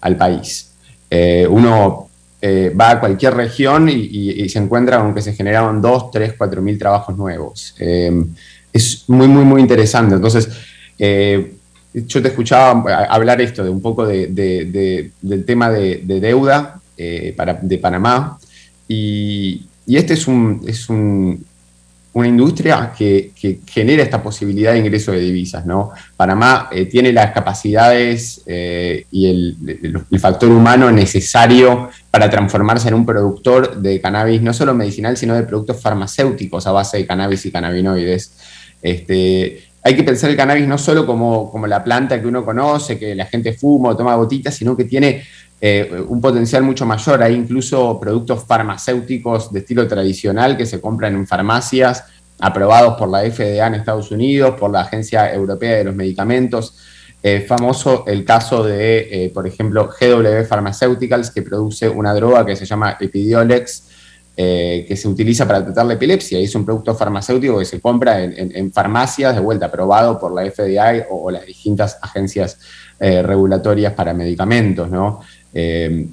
al 0.00 0.16
país. 0.16 0.70
Eh, 1.10 1.44
uno 1.50 2.08
eh, 2.40 2.72
va 2.80 2.90
a 2.92 3.00
cualquier 3.00 3.34
región 3.34 3.88
y, 3.88 4.48
se 4.48 4.60
encuentra 4.60 5.00
con 5.00 5.12
que 5.12 5.22
se 5.22 5.32
generaron 5.32 5.82
2, 5.82 6.12
3, 6.12 6.34
4 6.38 6.62
mil 6.62 6.78
trabajos 6.78 7.16
nuevos. 7.16 7.74
Eh, 7.80 8.26
es 8.72 9.08
muy, 9.08 9.26
muy, 9.26 9.44
muy 9.44 9.60
interesante. 9.60 10.14
Entonces, 10.14 10.48
yo 10.96 12.22
te 12.22 12.28
escuchaba 12.28 13.06
hablar 13.06 13.40
esto 13.40 13.64
de 13.64 13.70
un 13.70 13.82
poco 13.82 14.06
del 14.06 15.44
tema 15.44 15.68
de, 15.68 16.00
deuda 16.06 16.80
para, 17.36 17.54
de 17.54 17.78
Panamá 17.78 18.38
y, 18.86 19.66
y 19.84 19.96
este 19.96 20.14
es 20.14 20.28
un, 20.28 20.62
es 20.64 20.88
un, 20.88 21.44
una 22.14 22.28
industria 22.28 22.92
que, 22.96 23.32
genera 23.66 24.02
esta 24.02 24.22
posibilidad 24.22 24.72
de 24.72 24.78
ingreso 24.78 25.12
de 25.12 25.20
divisas. 25.20 25.64
¿no? 25.64 25.90
Panamá 26.16 26.68
eh, 26.70 26.86
tiene 26.86 27.12
las 27.12 27.32
capacidades 27.32 28.42
eh, 28.46 29.06
y 29.10 29.26
el, 29.28 30.20
factor 30.20 30.50
humano 30.50 30.90
necesario 30.90 31.90
para 32.10 32.28
transformarse 32.28 32.88
en 32.88 32.94
un 32.94 33.06
productor 33.06 33.76
de 33.80 34.00
cannabis, 34.00 34.42
no 34.42 34.52
solo 34.52 34.74
medicinal, 34.74 35.16
sino 35.16 35.34
de 35.34 35.42
productos 35.42 35.80
farmacéuticos 35.80 36.66
a 36.66 36.72
base 36.72 36.98
de 36.98 37.06
cannabis 37.06 37.46
y 37.46 37.50
cannabinoides. 37.50 38.36
Este, 38.82 39.62
hay 39.82 39.96
que 39.96 40.04
pensar 40.04 40.30
el 40.30 40.36
cannabis 40.36 40.68
no 40.68 40.78
solo 40.78 41.06
como, 41.06 41.50
como 41.50 41.66
la 41.66 41.82
planta 41.82 42.20
que 42.20 42.28
uno 42.28 42.44
conoce, 42.44 42.98
que 42.98 43.14
la 43.14 43.26
gente 43.26 43.54
fuma 43.54 43.90
o 43.90 43.96
toma 43.96 44.14
gotitas, 44.14 44.54
sino 44.54 44.76
que 44.76 44.84
tiene 44.84 45.22
eh, 45.64 46.04
un 46.08 46.20
potencial 46.20 46.64
mucho 46.64 46.84
mayor. 46.84 47.22
Hay 47.22 47.36
incluso 47.36 48.00
productos 48.00 48.42
farmacéuticos 48.44 49.52
de 49.52 49.60
estilo 49.60 49.86
tradicional 49.86 50.56
que 50.56 50.66
se 50.66 50.80
compran 50.80 51.14
en 51.14 51.24
farmacias, 51.24 52.02
aprobados 52.40 52.96
por 52.98 53.08
la 53.08 53.20
FDA 53.20 53.64
en 53.68 53.76
Estados 53.76 54.10
Unidos, 54.10 54.56
por 54.58 54.72
la 54.72 54.80
Agencia 54.80 55.32
Europea 55.32 55.76
de 55.76 55.84
los 55.84 55.94
Medicamentos. 55.94 56.76
Eh, 57.22 57.44
famoso 57.46 58.02
el 58.08 58.24
caso 58.24 58.64
de, 58.64 59.26
eh, 59.26 59.30
por 59.32 59.46
ejemplo, 59.46 59.88
GW 59.88 60.44
Pharmaceuticals, 60.48 61.30
que 61.30 61.42
produce 61.42 61.88
una 61.88 62.12
droga 62.12 62.44
que 62.44 62.56
se 62.56 62.66
llama 62.66 62.96
Epidiolex, 62.98 63.90
que 64.34 64.96
se 64.96 65.06
utiliza 65.06 65.46
para 65.46 65.62
tratar 65.62 65.86
la 65.86 65.94
epilepsia. 65.94 66.40
Es 66.40 66.54
un 66.56 66.64
producto 66.64 66.96
farmacéutico 66.96 67.58
que 67.60 67.66
se 67.66 67.80
compra 67.80 68.24
en, 68.24 68.72
farmacias, 68.72 69.34
de 69.34 69.40
vuelta, 69.40 69.66
aprobado 69.66 70.18
por 70.18 70.34
la 70.34 70.50
FDA 70.50 71.06
o, 71.10 71.30
las 71.30 71.46
distintas 71.46 71.98
agencias 72.00 72.58
regulatorias 72.98 73.92
para 73.92 74.14
medicamentos, 74.14 74.90
¿no? 74.90 75.20
Eh, 75.54 76.06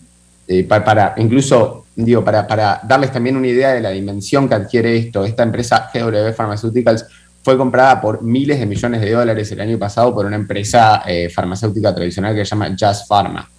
eh, 0.47 0.63
para, 0.63 1.13
incluso, 1.17 1.85
digo, 1.95 2.25
para, 2.25 2.47
para, 2.47 2.81
darles 2.83 3.11
también 3.11 3.37
una 3.37 3.47
idea 3.47 3.71
de 3.73 3.81
la 3.81 3.91
dimensión 3.91 4.49
que 4.49 4.55
adquiere 4.55 4.97
esto, 4.97 5.23
esta 5.23 5.43
empresa 5.43 5.89
GW 5.93 6.33
Pharmaceuticals 6.35 7.05
fue 7.43 7.57
comprada 7.57 8.01
por 8.01 8.21
miles 8.21 8.59
de 8.59 8.65
millones 8.65 9.01
de 9.01 9.11
dólares 9.11 9.51
el 9.51 9.61
año 9.61 9.77
pasado 9.77 10.13
por 10.13 10.25
una 10.25 10.35
empresa 10.35 11.03
eh, 11.05 11.29
farmacéutica 11.29 11.93
tradicional 11.93 12.35
que 12.35 12.43
se 12.43 12.49
llama 12.49 12.75
Just 12.77 13.07
Pharma. 13.07 13.49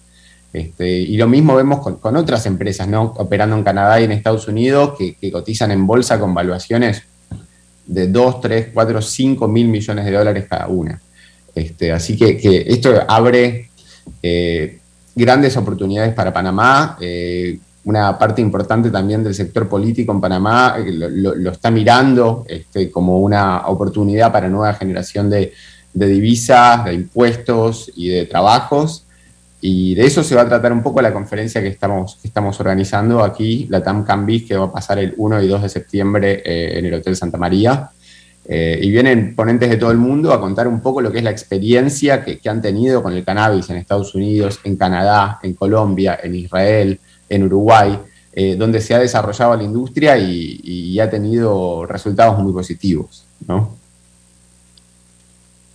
Este, 0.53 0.87
y 0.89 1.15
lo 1.15 1.27
mismo 1.27 1.55
vemos 1.55 1.79
con, 1.79 2.15
otras 2.17 2.45
empresas, 2.45 2.87
¿no? 2.87 3.13
Operando 3.17 3.55
en 3.55 3.63
Canadá 3.63 4.01
y 4.01 4.03
en 4.03 4.11
Estados 4.11 4.47
Unidos, 4.47 4.95
que, 4.97 5.31
cotizan 5.31 5.71
en 5.71 5.87
bolsa 5.87 6.19
con 6.19 6.33
valuaciones 6.33 7.03
de 7.87 8.07
2, 8.07 8.41
3, 8.41 8.67
4, 8.73 9.01
5 9.01 9.47
mil 9.47 9.67
millones 9.69 10.05
de 10.05 10.11
dólares 10.11 10.45
cada 10.49 10.67
una. 10.67 11.01
Este, 11.55 11.91
así 11.91 12.17
que, 12.17 12.37
que 12.37 12.65
esto 12.67 12.93
abre 13.07 13.69
grandes 15.15 15.57
oportunidades 15.57 16.13
para 16.13 16.33
Panamá. 16.33 16.97
Eh, 16.99 17.59
una 17.83 18.17
parte 18.17 18.41
importante 18.41 18.91
también 18.91 19.23
del 19.23 19.33
sector 19.33 19.67
político 19.67 20.11
en 20.11 20.21
Panamá 20.21 20.75
eh, 20.77 20.91
lo, 20.91 21.51
está 21.51 21.71
mirando 21.71 22.45
este, 22.47 22.91
como 22.91 23.19
una 23.19 23.67
oportunidad 23.67 24.31
para 24.31 24.49
nueva 24.49 24.73
generación 24.75 25.29
de, 25.29 25.53
divisas, 25.93 26.85
de 26.85 26.93
impuestos 26.93 27.91
y 27.95 28.09
de 28.09 28.25
trabajos. 28.25 29.05
Y 29.63 29.93
de 29.93 30.05
eso 30.05 30.23
se 30.23 30.35
va 30.35 30.41
a 30.41 30.49
tratar 30.49 30.73
un 30.73 30.81
poco 30.81 31.01
la 31.01 31.13
conferencia 31.13 31.61
que 31.61 31.67
estamos, 31.67 32.17
estamos 32.23 32.59
organizando 32.59 33.23
aquí, 33.23 33.67
la 33.69 33.83
TAM 33.83 34.03
Cambis, 34.03 34.47
que 34.47 34.57
va 34.57 34.65
a 34.65 34.71
pasar 34.71 34.97
el 34.97 35.13
1 35.17 35.43
y 35.43 35.47
2 35.47 35.61
de 35.61 35.69
septiembre 35.69 36.41
eh, 36.43 36.79
en 36.79 36.85
el 36.85 36.95
Hotel 36.95 37.15
Santa 37.15 37.37
María. 37.37 37.91
Eh, 38.45 38.79
y 38.81 38.89
vienen 38.89 39.35
ponentes 39.35 39.69
de 39.69 39.77
todo 39.77 39.91
el 39.91 39.97
mundo 39.97 40.33
a 40.33 40.41
contar 40.41 40.67
un 40.67 40.81
poco 40.81 40.99
lo 40.99 41.11
que 41.11 41.19
es 41.19 41.23
la 41.23 41.29
experiencia 41.29 42.23
que, 42.25 42.39
han 42.49 42.61
tenido 42.61 43.03
con 43.03 43.13
el 43.13 43.23
cannabis 43.23 43.69
en 43.69 43.77
Estados 43.77 44.15
Unidos, 44.15 44.59
en 44.63 44.77
Canadá, 44.77 45.39
en 45.43 45.53
Colombia, 45.53 46.19
en 46.21 46.35
Israel, 46.35 46.99
en 47.29 47.43
Uruguay, 47.43 47.99
eh, 48.33 48.55
donde 48.55 48.81
se 48.81 48.95
ha 48.95 48.99
desarrollado 48.99 49.55
la 49.55 49.63
industria 49.63 50.17
y, 50.17 50.99
ha 50.99 51.09
tenido 51.09 51.85
resultados 51.85 52.37
muy 52.39 52.53
positivos. 52.53 53.25
¿no? 53.47 53.75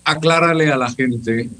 Aclárale 0.05 0.71
a 0.71 0.77
la 0.77 0.91
gente, 0.91 1.51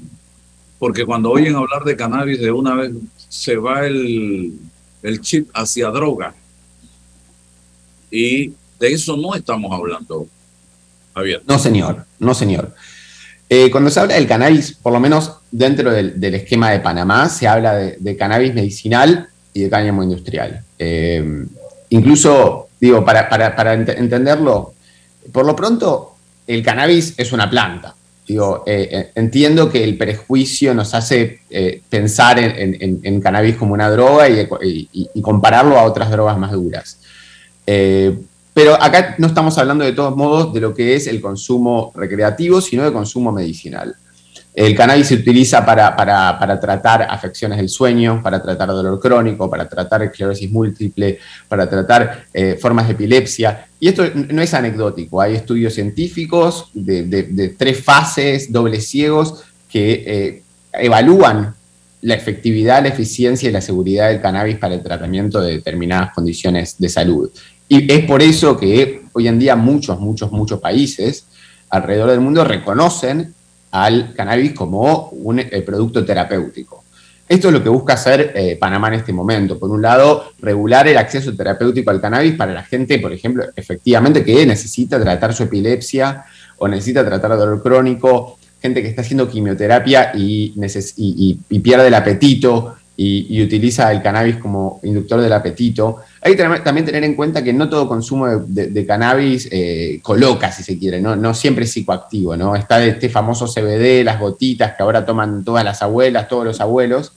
porque 0.79 1.05
cuando 1.05 1.31
oyen 1.31 1.55
hablar 1.55 1.83
de 1.83 1.97
cannabis 1.97 2.39
de 2.39 2.51
una 2.51 2.75
vez 2.75 2.91
se 3.27 3.57
va 3.57 3.85
el, 3.85 4.57
el 5.03 5.21
chip 5.21 5.49
hacia 5.53 5.89
droga. 5.89 6.33
Y 8.09 8.53
de 8.79 8.93
eso 8.93 9.17
no 9.17 9.35
estamos 9.35 9.69
hablando 9.73 10.27
no, 11.45 11.59
señor, 11.59 12.05
no, 12.19 12.33
señor. 12.33 12.73
Eh, 13.49 13.71
cuando 13.71 13.89
se 13.89 13.99
habla 13.99 14.15
del 14.15 14.27
cannabis, 14.27 14.73
por 14.73 14.91
lo 14.91 14.99
menos 14.99 15.37
dentro 15.51 15.91
del, 15.91 16.35
esquema 16.35 16.71
de 16.71 16.79
Panamá, 16.79 17.29
se 17.29 17.47
habla 17.47 17.75
de, 17.75 18.17
cannabis 18.17 18.53
medicinal 18.53 19.29
y 19.53 19.61
de 19.61 19.69
cáñamo 19.69 20.03
industrial. 20.03 20.61
Eh, 20.77 21.45
incluso, 21.89 22.67
digo, 22.79 23.05
para, 23.05 23.73
entenderlo, 23.73 24.73
por 25.31 25.45
lo 25.45 25.55
pronto, 25.55 26.15
el 26.45 26.61
cannabis 26.61 27.13
es 27.17 27.31
una 27.31 27.49
planta. 27.49 27.95
Digo, 28.27 28.65
eh, 28.67 29.11
entiendo 29.15 29.69
que 29.69 29.85
el 29.85 29.97
prejuicio 29.97 30.73
nos 30.73 30.93
hace 30.93 31.39
pensar 31.89 32.37
en, 32.39 33.21
cannabis 33.21 33.55
como 33.55 33.73
una 33.73 33.89
droga 33.89 34.27
y, 34.27 34.89
y, 34.91 35.21
compararlo 35.21 35.77
a 35.79 35.83
otras 35.83 36.11
drogas 36.11 36.37
más 36.37 36.51
duras. 36.51 36.99
Pero 38.57 38.73
acá 38.73 39.13
no 39.19 39.27
estamos 39.27 39.55
hablando 39.59 39.85
de 39.85 39.91
todos 39.91 40.15
modos 40.15 40.51
de 40.51 40.59
lo 40.59 40.73
que 40.73 40.95
es 40.95 41.05
el 41.05 41.21
consumo 41.21 41.91
recreativo, 41.93 42.59
sino 42.59 42.83
de 42.83 42.91
consumo 42.91 43.31
medicinal. 43.31 43.95
El 44.51 44.75
cannabis 44.75 45.09
se 45.09 45.13
utiliza 45.13 45.63
para, 45.63 46.59
tratar 46.59 47.03
afecciones 47.03 47.59
del 47.59 47.69
sueño, 47.69 48.19
para 48.23 48.41
tratar 48.41 48.69
dolor 48.69 48.99
crónico, 48.99 49.47
para 49.47 49.69
tratar 49.69 50.01
esclerosis 50.01 50.49
múltiple, 50.49 51.19
para 51.47 51.69
tratar 51.69 52.25
eh, 52.33 52.57
formas 52.59 52.87
de 52.87 52.93
epilepsia. 52.93 53.67
Y 53.79 53.89
esto 53.89 54.05
no 54.15 54.41
es 54.41 54.51
anecdótico, 54.55 55.21
hay 55.21 55.35
estudios 55.35 55.75
científicos 55.75 56.71
de, 56.73 57.53
tres 57.59 57.83
fases, 57.83 58.51
dobles 58.51 58.87
ciegos, 58.87 59.43
que 59.69 60.03
eh, 60.07 60.43
evalúan 60.73 61.53
la 62.01 62.15
efectividad, 62.15 62.81
la 62.81 62.89
eficiencia 62.89 63.49
y 63.49 63.51
la 63.51 63.61
seguridad 63.61 64.09
del 64.09 64.19
cannabis 64.19 64.57
para 64.57 64.73
el 64.73 64.81
tratamiento 64.81 65.41
de 65.41 65.57
determinadas 65.57 66.11
condiciones 66.15 66.75
de 66.79 66.89
salud. 66.89 67.29
Y 67.69 67.91
es 67.91 68.05
por 68.05 68.21
eso 68.21 68.57
que 68.57 69.03
hoy 69.13 69.27
en 69.27 69.39
día 69.39 69.55
muchos, 69.55 69.99
muchos, 69.99 70.31
muchos 70.31 70.59
países 70.59 71.25
alrededor 71.69 72.11
del 72.11 72.21
mundo 72.21 72.43
reconocen 72.43 73.33
al 73.71 74.13
cannabis 74.13 74.53
como 74.53 75.09
un 75.09 75.39
eh, 75.39 75.61
producto 75.65 76.05
terapéutico. 76.05 76.83
Esto 77.27 77.49
es 77.49 77.53
lo 77.53 77.61
que 77.61 77.67
busca 77.67 77.93
hacer 77.93 78.31
eh, 78.35 78.55
Panamá 78.57 78.87
en 78.87 78.93
este 78.93 79.11
momento. 79.11 79.59
Por 79.59 79.69
un 79.69 79.81
lado, 79.81 80.31
regular 80.39 80.87
el 80.87 80.97
acceso 80.97 81.35
terapéutico 81.35 81.91
al 81.91 81.99
cannabis 81.99 82.35
para 82.35 82.53
la 82.53 82.63
gente, 82.63 82.99
por 82.99 83.11
ejemplo, 83.11 83.43
efectivamente 83.53 84.23
que 84.23 84.45
necesita 84.45 84.97
tratar 84.97 85.33
su 85.33 85.43
epilepsia 85.43 86.23
o 86.57 86.69
necesita 86.69 87.05
tratar 87.05 87.37
dolor 87.37 87.61
crónico, 87.61 88.37
gente 88.61 88.81
que 88.81 88.87
está 88.87 89.01
haciendo 89.01 89.27
quimioterapia 89.27 90.13
y, 90.15 90.55
y 90.95 91.59
pierde 91.59 91.87
el 91.87 91.93
apetito 91.93 92.77
y, 92.97 93.41
utiliza 93.41 93.91
el 93.91 94.01
cannabis 94.01 94.37
como 94.37 94.79
inductor 94.83 95.21
del 95.21 95.31
apetito. 95.31 95.97
Hay 96.21 96.35
que 96.35 96.43
también 96.63 96.85
tener 96.85 97.03
en 97.03 97.13
cuenta 97.13 97.43
que 97.43 97.53
no 97.53 97.69
todo 97.69 97.87
consumo 97.87 98.27
de, 98.27 98.85
cannabis 98.85 99.47
eh, 99.51 99.99
coloca, 100.01 100.51
si 100.51 100.63
se 100.63 100.77
quiere, 100.77 100.99
¿no? 100.99 101.15
no 101.15 101.33
siempre 101.33 101.65
es 101.65 101.71
psicoactivo, 101.71 102.35
¿no? 102.35 102.55
Está 102.55 102.83
este 102.83 103.09
famoso 103.09 103.45
CBD, 103.45 104.03
las 104.03 104.19
gotitas 104.19 104.75
que 104.75 104.83
ahora 104.83 105.05
toman 105.05 105.43
todas 105.43 105.63
las 105.63 105.81
abuelas, 105.81 106.27
todos 106.27 106.45
los 106.45 106.59
abuelos, 106.59 107.13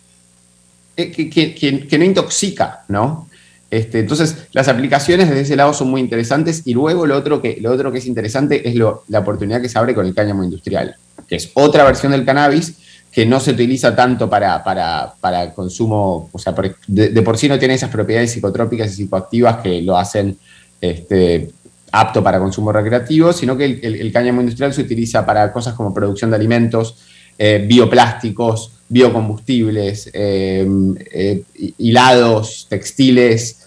eh, 0.96 1.10
que, 1.10 1.98
no 1.98 2.04
intoxica, 2.04 2.84
¿no? 2.88 3.28
Este, 3.70 4.00
entonces, 4.00 4.48
las 4.52 4.68
aplicaciones 4.68 5.28
desde 5.28 5.42
ese 5.42 5.56
lado 5.56 5.72
son 5.72 5.90
muy 5.90 6.00
interesantes 6.00 6.62
y 6.64 6.74
luego 6.74 7.06
lo 7.06 7.16
otro 7.16 7.40
que, 7.40 7.58
lo 7.60 7.72
otro 7.72 7.92
que 7.92 7.98
es 7.98 8.06
interesante 8.06 8.68
es 8.68 8.74
la 8.74 9.18
oportunidad 9.18 9.62
que 9.62 9.68
se 9.68 9.78
abre 9.78 9.94
con 9.94 10.04
el 10.04 10.14
cáñamo 10.14 10.44
industrial, 10.44 10.96
que 11.28 11.36
es 11.36 11.50
otra 11.54 11.84
versión 11.84 12.12
del 12.12 12.24
cannabis, 12.24 12.74
que 13.12 13.26
no 13.26 13.40
se 13.40 13.52
utiliza 13.52 13.94
tanto 13.94 14.30
para, 14.30 14.62
para, 14.62 15.52
consumo, 15.54 16.28
o 16.32 16.38
sea, 16.38 16.54
de, 16.86 17.22
por 17.22 17.36
sí 17.36 17.48
no 17.48 17.58
tiene 17.58 17.74
esas 17.74 17.90
propiedades 17.90 18.30
psicotrópicas 18.30 18.92
y 18.92 18.94
psicoactivas 18.94 19.58
que 19.58 19.82
lo 19.82 19.96
hacen 19.96 20.38
este, 20.80 21.50
apto 21.90 22.22
para 22.22 22.38
consumo 22.38 22.72
recreativo, 22.72 23.32
sino 23.32 23.56
que 23.56 23.64
el, 23.64 24.12
cáñamo 24.12 24.40
industrial 24.42 24.72
se 24.72 24.82
utiliza 24.82 25.26
para 25.26 25.52
cosas 25.52 25.74
como 25.74 25.92
producción 25.92 26.30
de 26.30 26.36
alimentos, 26.36 26.98
eh, 27.36 27.64
bioplásticos, 27.66 28.72
biocombustibles, 28.88 30.08
eh, 30.12 31.42
hilados, 31.78 32.66
textiles, 32.68 33.66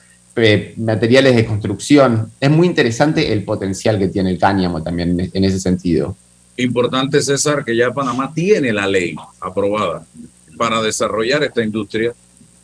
materiales 0.78 1.36
de 1.36 1.46
construcción. 1.46 2.32
Es 2.40 2.50
muy 2.50 2.68
interesante 2.68 3.32
el 3.34 3.44
potencial 3.44 4.00
que 4.00 4.08
tiene 4.08 4.32
el 4.32 4.40
cáñamo 4.40 4.82
también 4.82 5.30
en 5.34 5.44
ese 5.44 5.60
sentido. 5.60 6.16
Importante, 6.58 7.22
César, 7.22 7.66
que 7.66 7.76
ya 7.76 7.92
Panamá 7.92 8.32
tiene 8.34 8.72
la 8.72 8.88
ley 8.88 9.16
aprobada 9.40 10.06
para 10.58 10.82
desarrollar 10.82 11.44
esta 11.44 11.64
industria 11.64 12.14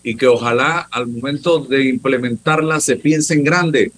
y 0.04 0.16
que 0.16 0.28
ojalá 0.28 0.88
al 0.92 1.08
momento 1.08 1.60
de 1.60 1.90
implementarla 1.90 2.80
se 2.80 2.96
piense 2.98 3.34
en 3.34 3.44
grande, 3.44 3.92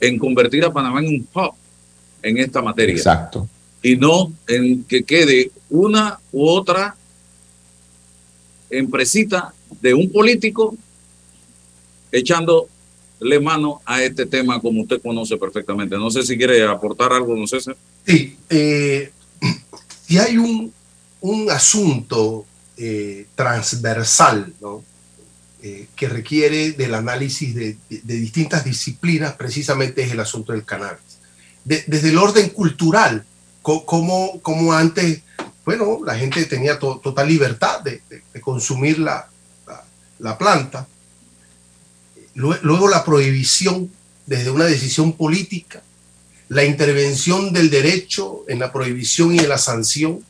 en 0.00 0.18
convertir 0.18 0.64
a 0.64 0.72
Panamá 0.72 1.00
en 1.00 1.08
un 1.08 1.28
hub 1.34 1.54
en 2.22 2.38
esta 2.38 2.62
materia. 2.62 2.94
Exacto. 2.94 3.48
Y 3.82 3.96
no 3.96 4.32
en 4.46 4.84
que 4.84 5.02
quede 5.02 5.50
una 5.70 6.18
u 6.30 6.46
otra 6.46 6.94
empresita 8.70 9.52
de 9.80 9.94
un 9.94 10.10
político 10.10 10.76
echándole 12.12 13.40
mano 13.40 13.80
a 13.84 14.02
este 14.02 14.26
tema 14.26 14.60
como 14.60 14.82
usted 14.82 15.00
conoce 15.00 15.36
perfectamente. 15.36 15.96
No 15.96 16.10
sé 16.10 16.22
si 16.22 16.36
quiere 16.36 16.62
aportar 16.64 17.12
algo, 17.12 17.34
no 17.34 17.46
sé. 17.46 17.58
Sí, 18.06 18.36
eh, 18.50 19.10
si 20.12 20.18
hay 20.18 20.36
un, 20.36 20.70
un 21.22 21.50
asunto 21.50 22.44
eh, 22.76 23.28
transversal 23.34 24.52
¿no? 24.60 24.84
Eh, 25.62 25.88
que 25.96 26.06
requiere 26.06 26.72
del 26.72 26.94
análisis 26.94 27.54
de, 27.54 27.78
distintas 27.88 28.62
disciplinas, 28.62 29.36
precisamente 29.36 30.02
es 30.02 30.12
el 30.12 30.20
asunto 30.20 30.52
del 30.52 30.66
cannabis. 30.66 31.16
desde 31.64 32.10
el 32.10 32.18
orden 32.18 32.50
cultural, 32.50 33.24
como, 33.62 34.38
como 34.42 34.74
antes, 34.74 35.22
bueno, 35.64 36.00
la 36.04 36.18
gente 36.18 36.44
tenía 36.44 36.78
total 36.78 37.26
libertad 37.26 37.80
de, 37.80 38.02
consumir 38.42 38.98
la, 38.98 39.30
la, 40.18 40.36
planta. 40.36 40.86
Luego 42.34 42.86
la 42.86 43.02
prohibición 43.02 43.90
desde 44.26 44.50
una 44.50 44.66
decisión 44.66 45.14
política, 45.14 45.82
la 46.52 46.64
intervención 46.64 47.54
del 47.54 47.70
derecho 47.70 48.44
en 48.46 48.58
la 48.58 48.72
prohibición 48.72 49.34
y 49.34 49.38
en 49.38 49.48
la 49.48 49.56
sanción, 49.56 50.22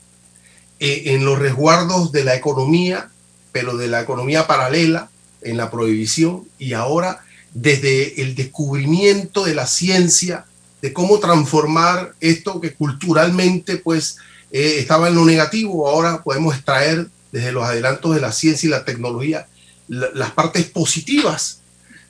eh, 0.79 1.03
en 1.07 1.25
los 1.25 1.37
resguardos 1.37 2.13
de 2.13 2.23
la 2.23 2.37
economía, 2.37 3.11
pero 3.51 3.77
de 3.77 3.89
la 3.89 4.03
economía 4.03 4.47
paralela, 4.47 5.11
en 5.41 5.57
la 5.57 5.69
prohibición 5.69 6.47
y 6.61 6.75
ahora 6.75 7.25
desde 7.53 8.23
el 8.23 8.37
descubrimiento 8.37 9.45
de 9.45 9.57
la 9.57 9.67
ciencia, 9.67 10.45
de 10.81 10.93
cómo 10.93 11.19
transformar 11.19 12.15
esto 12.21 12.61
que 12.61 12.73
culturalmente 12.73 13.79
pues 13.79 14.19
eh, 14.53 14.77
estaba 14.79 15.09
en 15.09 15.17
lo 15.17 15.25
negativo, 15.25 15.89
ahora 15.89 16.23
podemos 16.23 16.55
extraer 16.55 17.09
desde 17.33 17.51
los 17.51 17.65
adelantos 17.65 18.15
de 18.15 18.21
la 18.21 18.31
ciencia 18.31 18.69
y 18.69 18.71
la 18.71 18.85
tecnología 18.85 19.49
las 19.89 20.31
partes 20.31 20.67
positivas 20.67 21.59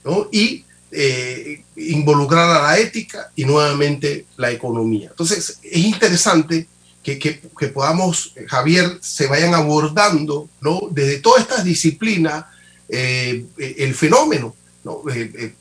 ¿no? 0.04 0.28
y 0.30 0.66
eh, 0.92 1.64
involucrar 1.76 2.50
a 2.50 2.62
la 2.62 2.78
ética 2.78 3.30
y 3.34 3.44
nuevamente 3.44 4.26
la 4.36 4.50
economía. 4.50 5.08
Entonces 5.10 5.58
es 5.62 5.78
interesante 5.78 6.68
que, 7.02 7.18
que, 7.18 7.68
podamos, 7.68 8.34
Javier, 8.46 8.98
se 9.00 9.26
vayan 9.26 9.54
abordando 9.54 10.48
¿no? 10.60 10.88
desde 10.90 11.18
todas 11.18 11.42
estas 11.42 11.64
disciplinas 11.64 12.44
eh, 12.88 13.46
el 13.78 13.94
fenómeno, 13.94 14.54
eh, 15.14 15.32
eh, 15.34 15.54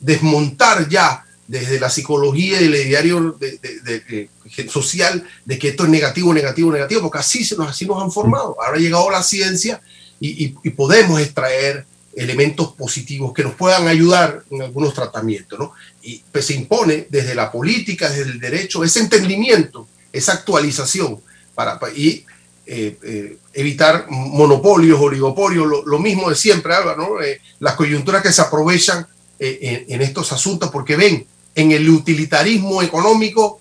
desmontar 0.00 0.88
ya 0.88 1.24
desde 1.46 1.80
la 1.80 1.88
psicología 1.88 2.60
y 2.60 2.64
el 2.64 2.88
diario 2.88 3.38
de, 3.40 4.28
social 4.68 5.26
de 5.44 5.58
que 5.58 5.68
esto 5.68 5.84
es 5.84 5.88
negativo, 5.88 6.34
negativo, 6.34 6.70
negativo, 6.70 7.02
porque 7.02 7.18
así, 7.18 7.44
se 7.44 7.56
nos, 7.56 7.68
así 7.68 7.86
nos 7.86 8.02
han 8.02 8.12
formado. 8.12 8.56
Ahora 8.60 8.76
ha 8.76 8.80
llegado 8.80 9.10
la 9.10 9.22
ciencia 9.22 9.80
y, 10.20 10.48
podemos 10.70 11.20
extraer 11.20 11.86
elementos 12.16 12.72
positivos 12.74 13.32
que 13.32 13.42
nos 13.42 13.54
puedan 13.54 13.88
ayudar 13.88 14.44
en 14.50 14.62
algunos 14.62 14.94
tratamientos. 14.94 15.58
¿no? 15.58 15.72
Y 16.02 16.22
pues, 16.30 16.46
se 16.46 16.54
impone 16.54 17.06
desde 17.10 17.34
la 17.34 17.50
política, 17.50 18.08
desde 18.08 18.32
el 18.32 18.40
derecho, 18.40 18.84
ese 18.84 19.00
entendimiento, 19.00 19.88
esa 20.12 20.32
actualización. 20.32 21.20
Para, 21.54 21.78
y 21.94 22.24
eh, 22.66 22.96
eh, 23.02 23.36
evitar 23.52 24.06
monopolios, 24.08 24.98
oligopolios, 24.98 25.84
lo, 25.84 25.98
mismo 25.98 26.30
de 26.30 26.34
siempre, 26.34 26.74
Álvaro, 26.74 27.22
eh, 27.22 27.40
las 27.60 27.74
coyunturas 27.74 28.22
que 28.22 28.32
se 28.32 28.40
aprovechan 28.40 29.06
en, 29.38 30.00
estos 30.00 30.32
asuntos 30.32 30.70
porque 30.70 30.96
ven 30.96 31.26
en 31.54 31.72
el 31.72 31.88
utilitarismo 31.90 32.82
económico 32.82 33.60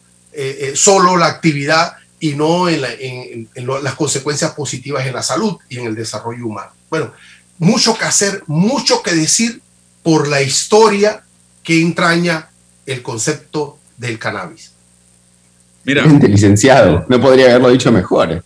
solo 0.76 1.18
la 1.18 1.28
actividad 1.28 1.94
y 2.20 2.36
no 2.36 2.70
en, 2.70 3.50
las 3.84 3.96
consecuencias 3.96 4.52
positivas 4.52 5.06
en 5.06 5.14
la 5.14 5.22
salud 5.22 5.58
y 5.68 5.80
en 5.80 5.88
el 5.88 5.96
desarrollo 5.96 6.48
humano. 6.48 6.72
Bueno, 6.90 7.12
mucho 7.58 7.98
que 7.98 8.06
hacer, 8.06 8.44
mucho 8.48 9.02
que 9.02 9.12
decir 9.12 9.62
por 10.02 10.28
la 10.28 10.42
historia 10.42 11.24
que 11.64 11.82
entraña 11.82 12.50
el 12.86 13.02
concepto 13.02 13.78
del 13.98 14.20
cannabis. 14.20 14.72
Mira, 15.86 16.06
licenciado, 16.06 17.06
no 17.10 17.20
podría 17.20 17.46
haberlo 17.46 17.70
dicho 17.70 17.92
mejor. 17.92 18.44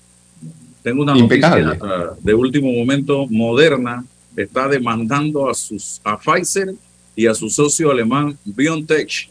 Tengo 0.81 1.03
una 1.03 1.13
noticia 1.13 1.77
de 2.19 2.33
último 2.33 2.71
momento. 2.71 3.27
Moderna 3.29 4.03
está 4.35 4.67
demandando 4.67 5.49
a, 5.49 5.53
sus, 5.53 5.99
a 6.03 6.17
Pfizer 6.17 6.73
y 7.15 7.27
a 7.27 7.33
su 7.33 7.49
socio 7.49 7.91
alemán 7.91 8.37
BioNTech 8.45 9.29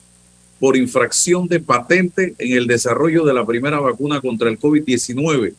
por 0.58 0.76
infracción 0.76 1.46
de 1.48 1.60
patente 1.60 2.34
en 2.38 2.56
el 2.56 2.66
desarrollo 2.66 3.24
de 3.24 3.34
la 3.34 3.44
primera 3.44 3.78
vacuna 3.78 4.20
contra 4.20 4.48
el 4.48 4.58
COVID-19. 4.58 5.54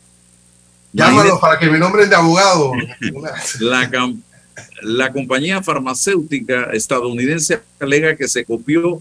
Llámalo 0.98 1.40
para 1.40 1.58
que 1.58 1.70
me 1.70 1.78
nombren 1.78 2.10
de 2.10 2.16
abogado. 2.16 2.72
la, 3.60 4.12
la 4.82 5.12
compañía 5.12 5.62
farmacéutica 5.62 6.70
estadounidense 6.72 7.60
alega 7.80 8.16
que 8.16 8.28
se 8.28 8.44
copió 8.44 9.00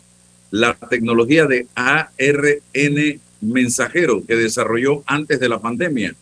la 0.52 0.76
tecnología 0.76 1.45
de 1.45 1.68
ARN 1.76 3.20
mensajero 3.41 4.24
que 4.26 4.36
desarrolló 4.36 5.04
antes 5.06 5.39
de 5.39 5.50
la 5.50 5.60
pandemia 5.60 6.16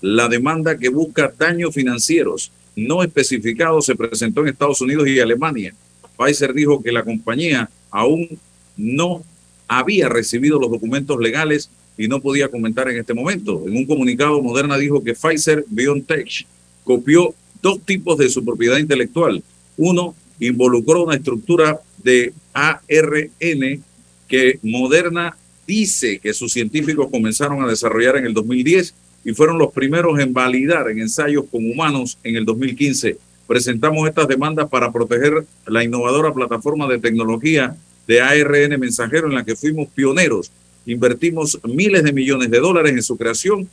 la 0.00 0.28
demanda 0.28 0.78
que 0.78 0.88
busca 0.88 1.32
daños 1.36 1.74
financieros 1.74 2.52
no 2.76 3.02
especificados 3.02 3.86
se 3.86 3.96
presentó 3.96 4.40
en 4.40 4.48
Estados 4.48 4.80
Unidos 4.80 5.06
y 5.08 5.20
Alemania. 5.20 5.74
Pfizer 6.16 6.54
dijo 6.54 6.82
que 6.82 6.92
la 6.92 7.02
compañía 7.02 7.68
aún 7.90 8.38
no 8.76 9.22
había 9.68 10.08
recibido 10.08 10.58
los 10.58 10.70
documentos 10.70 11.18
legales 11.18 11.70
y 12.00 12.08
no 12.08 12.18
podía 12.22 12.48
comentar 12.48 12.88
en 12.88 12.96
este 12.96 13.12
momento. 13.12 13.62
En 13.66 13.76
un 13.76 13.84
comunicado, 13.84 14.40
Moderna 14.40 14.78
dijo 14.78 15.04
que 15.04 15.12
Pfizer 15.12 15.66
BioNTech 15.68 16.46
copió 16.82 17.34
dos 17.60 17.78
tipos 17.84 18.16
de 18.16 18.30
su 18.30 18.42
propiedad 18.42 18.78
intelectual. 18.78 19.42
Uno 19.76 20.14
involucró 20.38 21.04
una 21.04 21.16
estructura 21.16 21.78
de 22.02 22.32
ARN 22.54 23.84
que 24.26 24.58
Moderna 24.62 25.36
dice 25.66 26.18
que 26.20 26.32
sus 26.32 26.54
científicos 26.54 27.08
comenzaron 27.10 27.62
a 27.62 27.68
desarrollar 27.68 28.16
en 28.16 28.24
el 28.24 28.32
2010 28.32 28.94
y 29.26 29.34
fueron 29.34 29.58
los 29.58 29.70
primeros 29.70 30.18
en 30.20 30.32
validar 30.32 30.90
en 30.90 31.00
ensayos 31.00 31.44
con 31.50 31.70
humanos 31.70 32.16
en 32.24 32.34
el 32.34 32.46
2015. 32.46 33.18
Presentamos 33.46 34.08
estas 34.08 34.26
demandas 34.26 34.70
para 34.70 34.90
proteger 34.90 35.44
la 35.66 35.84
innovadora 35.84 36.32
plataforma 36.32 36.88
de 36.88 36.98
tecnología 36.98 37.76
de 38.06 38.22
ARN 38.22 38.80
mensajero 38.80 39.26
en 39.26 39.34
la 39.34 39.44
que 39.44 39.54
fuimos 39.54 39.86
pioneros. 39.88 40.50
Invertimos 40.86 41.60
miles 41.64 42.02
de 42.04 42.12
millones 42.12 42.50
de 42.50 42.58
dólares 42.58 42.92
en 42.92 43.02
su 43.02 43.16
creación 43.16 43.68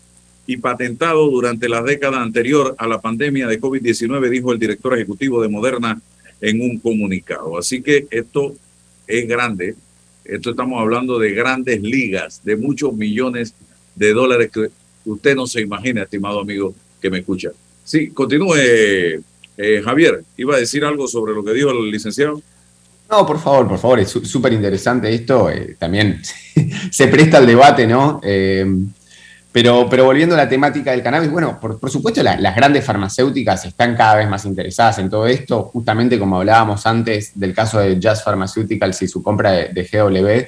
y 0.46 0.58
patentado 0.58 1.30
durante 1.30 1.68
la 1.68 1.82
década 1.82 2.22
anterior 2.22 2.76
a 2.78 2.88
la 2.88 3.02
pandemia 3.02 3.48
de 3.48 3.60
COVID-19, 3.60 4.30
dijo 4.30 4.54
el 4.54 4.60
director 4.60 4.94
ejecutivo 4.96 5.42
de 5.42 5.50
Moderna 5.50 6.02
en 6.42 6.62
un 6.62 6.80
comunicado. 6.80 7.58
Así 7.58 7.82
que 7.82 8.08
esto 8.10 8.56
es 9.08 9.28
grande. 9.28 9.76
Esto 10.24 10.52
estamos 10.52 10.82
hablando 10.82 11.20
de 11.20 11.32
grandes 11.32 11.82
ligas, 11.82 12.42
de 12.44 12.56
muchos 12.56 12.94
millones 12.94 13.54
de 13.96 14.14
dólares 14.14 14.52
que 14.52 14.70
usted 15.06 15.36
no 15.36 15.48
se 15.48 15.62
imagina, 15.62 16.04
estimado 16.04 16.40
amigo 16.40 16.76
que 17.02 17.10
me 17.10 17.20
escucha. 17.20 17.52
Sí, 17.84 18.10
continúe, 18.10 18.56
eh, 18.56 19.82
Javier. 19.84 20.24
¿Iba 20.36 20.56
a 20.56 20.60
decir 20.60 20.84
algo 20.84 21.08
sobre 21.08 21.34
lo 21.34 21.44
que 21.44 21.54
dijo 21.54 21.72
el 21.72 21.90
licenciado? 21.90 22.42
No, 23.10 23.26
por 23.26 23.40
favor, 23.40 23.68
por 23.68 23.80
favor, 23.80 24.00
es 24.00 24.10
súper 24.10 24.54
interesante 24.54 25.14
esto. 25.14 25.50
Eh, 25.50 25.78
también 25.80 26.22
se 26.92 27.08
presta 27.08 27.38
al 27.38 27.48
debate, 27.48 27.88
¿no? 27.88 28.20
Eh, 28.24 28.66
pero, 29.52 29.88
pero 29.90 30.06
volviendo 30.06 30.36
a 30.36 30.38
la 30.38 30.50
temática 30.50 30.92
del 30.92 31.02
cannabis, 31.02 31.32
bueno, 31.32 31.58
por, 31.60 31.90
supuesto 31.90 32.22
las 32.22 32.56
grandes 32.56 32.84
farmacéuticas 32.84 33.66
están 33.66 33.96
cada 33.96 34.16
vez 34.18 34.30
más 34.30 34.46
interesadas 34.46 35.00
en 35.00 35.10
todo 35.10 35.26
esto, 35.26 35.64
justamente 35.64 36.20
como 36.20 36.38
hablábamos 36.38 36.86
antes 36.86 37.32
del 37.34 37.56
caso 37.56 37.80
de 37.80 37.96
Just 37.96 38.24
Pharmaceuticals 38.24 39.02
y 39.02 39.08
su 39.08 39.24
compra 39.24 39.54
de, 39.54 39.70
de 39.70 39.84
GW, 39.84 40.48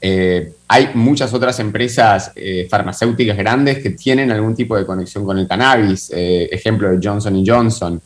eh, 0.00 0.52
hay 0.66 0.90
muchas 0.94 1.32
otras 1.34 1.60
empresas 1.60 2.32
farmacéuticas 2.68 3.36
grandes 3.36 3.78
que 3.78 3.90
tienen 3.90 4.32
algún 4.32 4.56
tipo 4.56 4.76
de 4.76 4.84
conexión 4.84 5.24
con 5.24 5.38
el 5.38 5.46
cannabis, 5.46 6.10
ejemplo 6.12 6.90
de 6.90 6.98
Johnson 7.00 7.44
Johnson. 7.46 8.02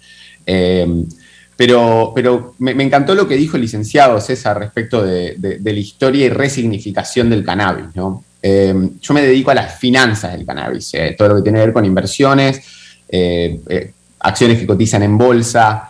Pero, 1.56 2.12
pero 2.14 2.54
me, 2.58 2.72
encantó 2.82 3.14
lo 3.14 3.28
que 3.28 3.36
dijo 3.36 3.56
el 3.56 3.62
licenciado 3.62 4.20
César 4.20 4.58
respecto 4.58 5.04
de, 5.04 5.36
la 5.62 5.70
historia 5.72 6.26
y 6.26 6.28
resignificación 6.28 7.30
del 7.30 7.44
cannabis. 7.44 7.94
¿no? 7.94 8.24
Eh, 8.42 8.74
yo 9.00 9.14
me 9.14 9.22
dedico 9.22 9.50
a 9.50 9.54
las 9.54 9.78
finanzas 9.78 10.32
del 10.32 10.46
cannabis, 10.46 10.94
eh, 10.94 11.14
todo 11.16 11.28
lo 11.28 11.36
que 11.36 11.42
tiene 11.42 11.58
que 11.58 11.66
ver 11.66 11.72
con 11.72 11.84
inversiones, 11.84 12.60
eh, 13.08 13.92
acciones 14.20 14.58
que 14.58 14.66
cotizan 14.66 15.02
en 15.02 15.18
bolsa, 15.18 15.88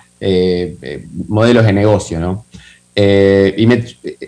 modelos 1.28 1.64
de 1.64 1.72
negocio. 1.72 2.20
¿no? 2.20 2.46
y 2.94 3.66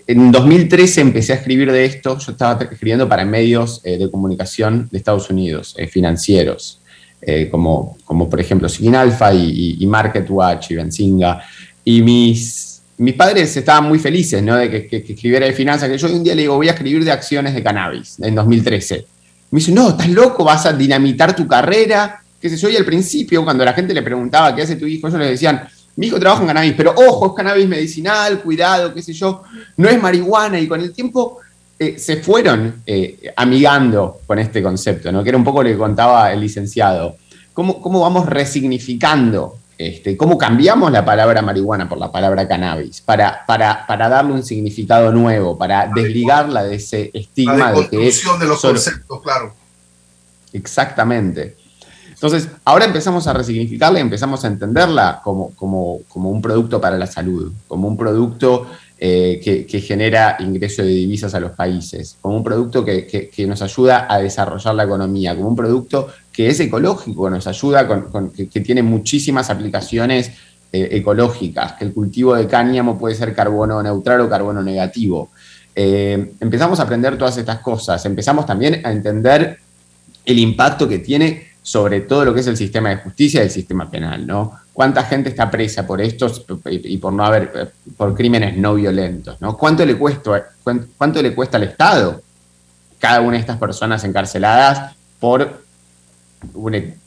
en 0.06 0.32
2013 0.32 1.02
empecé 1.02 1.34
a 1.34 1.36
escribir 1.36 1.70
de 1.70 1.84
esto, 1.84 2.18
yo 2.18 2.32
estaba 2.32 2.62
escribiendo 2.64 3.06
para 3.08 3.24
medios 3.26 3.82
de 3.82 4.10
comunicación 4.10 4.88
de 4.90 4.98
Estados 4.98 5.28
Unidos, 5.28 5.76
financieros. 5.90 6.80
Eh, 7.26 7.48
como, 7.50 7.96
como 8.04 8.28
por 8.28 8.40
ejemplo 8.40 8.68
Sigin 8.68 8.94
Alpha 8.94 9.32
y, 9.32 9.78
y, 9.80 9.86
MarketWatch 9.86 10.72
y 10.72 10.74
Benzinga. 10.74 11.42
Y 11.84 12.02
mis, 12.02 12.82
mis 12.98 13.14
padres 13.14 13.56
estaban 13.56 13.88
muy 13.88 13.98
felices 13.98 14.42
¿no? 14.42 14.56
de 14.56 14.70
que, 14.70 14.86
que, 14.86 15.12
escribiera 15.12 15.46
de 15.46 15.52
finanzas, 15.52 15.88
que 15.88 15.96
yo 15.96 16.06
un 16.08 16.22
día 16.22 16.34
le 16.34 16.42
digo, 16.42 16.56
voy 16.56 16.68
a 16.68 16.72
escribir 16.72 17.04
de 17.04 17.10
acciones 17.10 17.54
de 17.54 17.62
cannabis 17.62 18.16
en 18.20 18.34
2013. 18.34 19.06
Me 19.50 19.58
dice, 19.58 19.72
no, 19.72 19.90
estás 19.90 20.08
loco, 20.10 20.44
vas 20.44 20.66
a 20.66 20.72
dinamitar 20.72 21.34
tu 21.34 21.46
carrera. 21.46 22.20
Que 22.40 22.50
sé 22.50 22.56
yo, 22.58 22.68
y 22.68 22.76
al 22.76 22.84
principio, 22.84 23.42
cuando 23.42 23.64
la 23.64 23.72
gente 23.72 23.94
le 23.94 24.02
preguntaba 24.02 24.54
qué 24.54 24.62
hace 24.62 24.76
tu 24.76 24.86
hijo, 24.86 25.08
ellos 25.08 25.20
le 25.20 25.30
decían, 25.30 25.66
mi 25.96 26.08
hijo 26.08 26.18
trabaja 26.18 26.42
en 26.42 26.48
cannabis, 26.48 26.74
pero 26.76 26.92
ojo, 26.94 27.28
es 27.28 27.32
cannabis 27.34 27.66
medicinal, 27.66 28.42
cuidado, 28.42 28.92
qué 28.92 29.00
sé 29.00 29.12
yo, 29.12 29.44
no 29.76 29.88
es 29.88 30.02
marihuana. 30.02 30.60
Y 30.60 30.66
con 30.66 30.80
el 30.80 30.92
tiempo 30.92 31.38
eh, 31.78 31.98
se 31.98 32.22
fueron 32.22 32.82
eh, 32.86 33.32
amigando 33.36 34.20
con 34.26 34.38
este 34.38 34.62
concepto, 34.62 35.10
¿no? 35.10 35.22
que 35.22 35.30
era 35.30 35.38
un 35.38 35.44
poco 35.44 35.62
lo 35.62 35.68
que 35.68 35.76
contaba 35.76 36.32
el 36.32 36.40
licenciado. 36.40 37.16
¿Cómo, 37.52 37.80
cómo 37.80 38.00
vamos 38.00 38.26
resignificando? 38.26 39.58
Este, 39.76 40.16
¿Cómo 40.16 40.38
cambiamos 40.38 40.92
la 40.92 41.04
palabra 41.04 41.42
marihuana 41.42 41.88
por 41.88 41.98
la 41.98 42.12
palabra 42.12 42.46
cannabis? 42.46 43.00
Para, 43.00 43.44
para, 43.44 43.84
para 43.86 44.08
darle 44.08 44.32
un 44.32 44.44
significado 44.44 45.10
nuevo, 45.10 45.58
para 45.58 45.90
desligarla 45.92 46.62
de 46.62 46.76
ese 46.76 47.10
estigma 47.12 47.72
de 47.72 47.88
que 47.88 48.06
es. 48.06 48.22
de 48.38 48.46
los 48.46 48.60
conceptos, 48.60 49.20
claro. 49.20 49.52
Exactamente. 50.52 51.56
Entonces, 52.12 52.48
ahora 52.64 52.84
empezamos 52.84 53.26
a 53.26 53.32
resignificarla 53.32 53.98
y 53.98 54.02
empezamos 54.02 54.44
a 54.44 54.46
entenderla 54.46 55.20
como, 55.24 55.50
como, 55.56 55.98
como 56.08 56.30
un 56.30 56.40
producto 56.40 56.80
para 56.80 56.96
la 56.96 57.08
salud, 57.08 57.52
como 57.66 57.88
un 57.88 57.96
producto 57.96 58.68
eh, 58.96 59.66
que, 59.68 59.80
genera 59.80 60.36
ingreso 60.38 60.82
de 60.82 60.88
divisas 60.88 61.34
a 61.34 61.40
los 61.40 61.50
países, 61.52 62.16
como 62.20 62.36
un 62.36 62.44
producto 62.44 62.84
que, 62.84 63.30
nos 63.46 63.60
ayuda 63.60 64.06
a 64.08 64.18
desarrollar 64.18 64.74
la 64.74 64.84
economía, 64.84 65.34
como 65.34 65.48
un 65.48 65.56
producto 65.56 66.08
que 66.32 66.48
es 66.48 66.60
ecológico, 66.60 67.28
nos 67.28 67.46
ayuda, 67.46 67.86
con, 67.86 68.30
que, 68.30 68.46
tiene 68.60 68.82
muchísimas 68.82 69.50
aplicaciones 69.50 70.30
eh, 70.72 70.88
ecológicas, 70.92 71.72
que 71.72 71.84
el 71.84 71.92
cultivo 71.92 72.34
de 72.36 72.46
cáñamo 72.46 72.98
puede 72.98 73.14
ser 73.14 73.34
carbono 73.34 73.82
neutral 73.82 74.20
o 74.20 74.28
carbono 74.28 74.62
negativo. 74.62 75.30
Eh, 75.74 76.32
empezamos 76.40 76.78
a 76.78 76.84
aprender 76.84 77.18
todas 77.18 77.36
estas 77.36 77.58
cosas, 77.58 78.04
empezamos 78.06 78.46
también 78.46 78.80
a 78.86 78.92
entender 78.92 79.58
el 80.24 80.38
impacto 80.38 80.88
que 80.88 81.00
tiene 81.00 81.48
sobre 81.62 82.02
todo 82.02 82.26
lo 82.26 82.34
que 82.34 82.40
es 82.40 82.46
el 82.46 82.56
sistema 82.56 82.90
de 82.90 82.96
justicia 82.98 83.40
y 83.40 83.44
el 83.44 83.50
sistema 83.50 83.90
penal, 83.90 84.26
¿no? 84.26 84.63
¿Cuánta 84.74 85.04
gente 85.04 85.28
está 85.28 85.50
presa 85.50 85.86
por 85.86 86.00
estos 86.00 86.44
y 86.66 86.98
por 86.98 87.12
no 87.12 87.24
haber, 87.24 87.72
por 87.96 88.14
crímenes 88.14 88.56
no 88.56 88.74
violentos, 88.74 89.40
¿no? 89.40 89.56
¿Cuánto 89.56 89.86
le 89.86 89.96
cuesta, 89.96 90.48
cuánto 90.98 91.22
le 91.22 91.32
cuesta 91.34 91.56
al 91.56 91.62
Estado 91.62 92.20
cada 92.98 93.20
una 93.20 93.34
de 93.34 93.38
estas 93.38 93.56
personas 93.56 94.02
encarceladas 94.02 94.96
por 95.20 95.62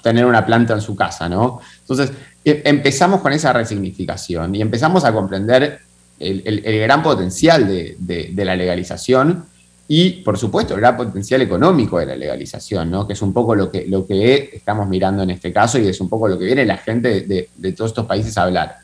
tener 0.01 0.26
una 0.26 0.45
planta 0.45 0.74
en 0.74 0.82
su 0.82 0.95
casa, 0.95 1.28
¿no? 1.28 1.59
Entonces, 1.82 2.13
e, 2.45 2.61
empezamos 2.63 3.20
con 3.20 3.34
esa 3.34 3.51
resignificación 3.51 4.55
y 4.55 4.61
empezamos 4.61 5.03
a 5.03 5.11
comprender 5.11 5.82
el, 6.20 6.80
gran 6.80 7.03
potencial 7.03 7.68
de 7.68 8.45
la 8.45 8.55
legalización 8.55 9.45
y, 9.89 10.21
por 10.21 10.38
supuesto, 10.38 10.73
el 10.73 10.81
gran 10.81 10.97
potencial 10.97 11.41
económico 11.41 11.97
de 11.99 12.07
la 12.07 12.15
legalización, 12.15 12.91
¿no? 12.91 13.07
que 13.07 13.13
es 13.13 13.21
un 13.21 13.31
poco 13.31 13.55
lo 13.55 13.71
que, 13.71 13.85
lo 13.88 14.05
que 14.05 14.49
estamos 14.53 14.88
mirando 14.88 15.23
en 15.23 15.29
este 15.29 15.53
caso 15.53 15.79
y 15.79 15.88
es 15.88 16.01
un 16.01 16.09
poco 16.09 16.27
lo 16.27 16.38
que 16.38 16.45
viene 16.45 16.65
la 16.65 16.77
gente 16.77 17.21
de, 17.21 17.71
todos 17.71 17.91
estos 17.91 18.05
países 18.05 18.38
a 18.38 18.43
hablar. 18.43 18.77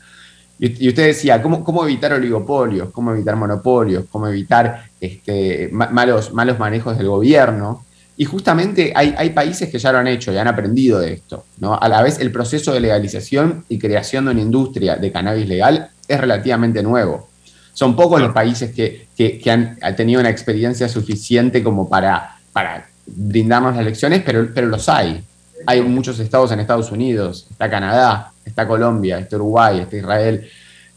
Y, 0.58 0.88
usted 0.88 1.06
decía, 1.06 1.42
¿cómo, 1.42 1.62
¿cómo, 1.62 1.84
evitar 1.84 2.14
oligopolios? 2.14 2.90
¿Cómo 2.90 3.12
evitar 3.12 3.36
monopolios? 3.36 4.04
¿Cómo 4.10 4.28
evitar 4.28 4.84
este, 4.98 5.68
malos, 5.72 6.32
malos 6.32 6.58
manejos 6.58 6.96
del 6.96 7.08
gobierno? 7.08 7.84
Y 8.16 8.24
justamente 8.24 8.92
hay, 8.94 9.14
hay, 9.18 9.30
países 9.30 9.68
que 9.68 9.78
ya 9.78 9.92
lo 9.92 9.98
han 9.98 10.06
hecho 10.06 10.32
y 10.32 10.38
han 10.38 10.48
aprendido 10.48 11.00
de 11.00 11.14
esto. 11.14 11.44
¿no? 11.58 11.78
A 11.78 11.86
la 11.88 12.00
vez, 12.00 12.18
el 12.20 12.32
proceso 12.32 12.72
de 12.72 12.80
legalización 12.80 13.64
y 13.68 13.78
creación 13.78 14.24
de 14.24 14.30
una 14.30 14.40
industria 14.40 14.96
de 14.96 15.12
cannabis 15.12 15.48
legal 15.48 15.90
es 16.08 16.20
relativamente 16.20 16.82
nuevo. 16.82 17.28
Son 17.74 17.94
pocos 17.94 18.20
los 18.20 18.32
países 18.32 18.72
que, 18.72 19.50
han, 19.50 19.78
tenido 19.96 20.20
una 20.20 20.30
experiencia 20.30 20.88
suficiente 20.88 21.62
como 21.62 21.88
para, 21.88 22.38
para 22.52 22.86
brindarnos 23.04 23.76
las 23.76 23.84
lecciones, 23.84 24.22
pero, 24.24 24.48
pero 24.54 24.68
los 24.68 24.88
hay. 24.88 25.22
Hay 25.66 25.82
muchos 25.82 26.18
estados 26.20 26.52
en 26.52 26.60
Estados 26.60 26.90
Unidos, 26.92 27.46
está 27.50 27.68
Canadá, 27.68 28.32
está 28.44 28.66
Colombia, 28.66 29.18
está 29.18 29.36
Uruguay, 29.36 29.80
está 29.80 29.96
Israel. 29.96 30.48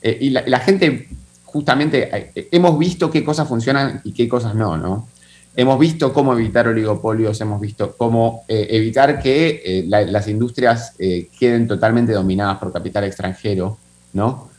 Eh, 0.02 0.18
y 0.22 0.30
la, 0.30 0.60
gente, 0.60 1.08
justamente, 1.46 2.32
eh, 2.36 2.48
hemos 2.52 2.78
visto 2.78 3.10
qué 3.10 3.24
cosas 3.24 3.48
funcionan 3.48 4.02
y 4.04 4.12
qué 4.12 4.28
cosas 4.28 4.54
no, 4.56 4.78
¿no? 4.78 5.08
Hemos 5.56 5.80
visto 5.80 6.14
cómo 6.14 6.34
evitar 6.34 6.68
oligopolios, 6.68 7.42
hemos 7.42 7.60
visto 7.60 7.96
cómo 7.98 8.44
eh, 8.48 8.68
evitar 8.70 9.20
que 9.20 9.84
las 9.88 10.28
industrias 10.28 10.94
queden 11.40 11.68
totalmente 11.68 12.14
dominadas 12.14 12.60
por 12.60 12.72
capital 12.72 13.06
extranjero, 13.06 13.76
¿no? 14.14 14.50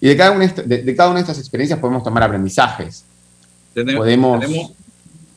Y 0.00 0.08
de 0.08 0.16
cada, 0.16 0.30
una, 0.30 0.46
de, 0.46 0.96
cada 0.96 1.10
una 1.10 1.18
de 1.18 1.22
estas 1.22 1.38
experiencias 1.38 1.78
podemos 1.78 2.02
tomar 2.02 2.22
aprendizajes. 2.22 3.04
Tenemos, 3.74 4.00
podemos... 4.00 4.72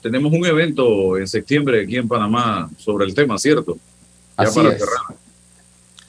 tenemos, 0.02 0.32
un 0.32 0.46
evento 0.46 1.18
en 1.18 1.28
septiembre 1.28 1.84
aquí 1.84 1.98
en 1.98 2.08
Panamá 2.08 2.70
sobre 2.78 3.06
el 3.06 3.14
tema, 3.14 3.38
¿cierto? 3.38 3.78
Así 4.36 4.60
es. 4.60 4.84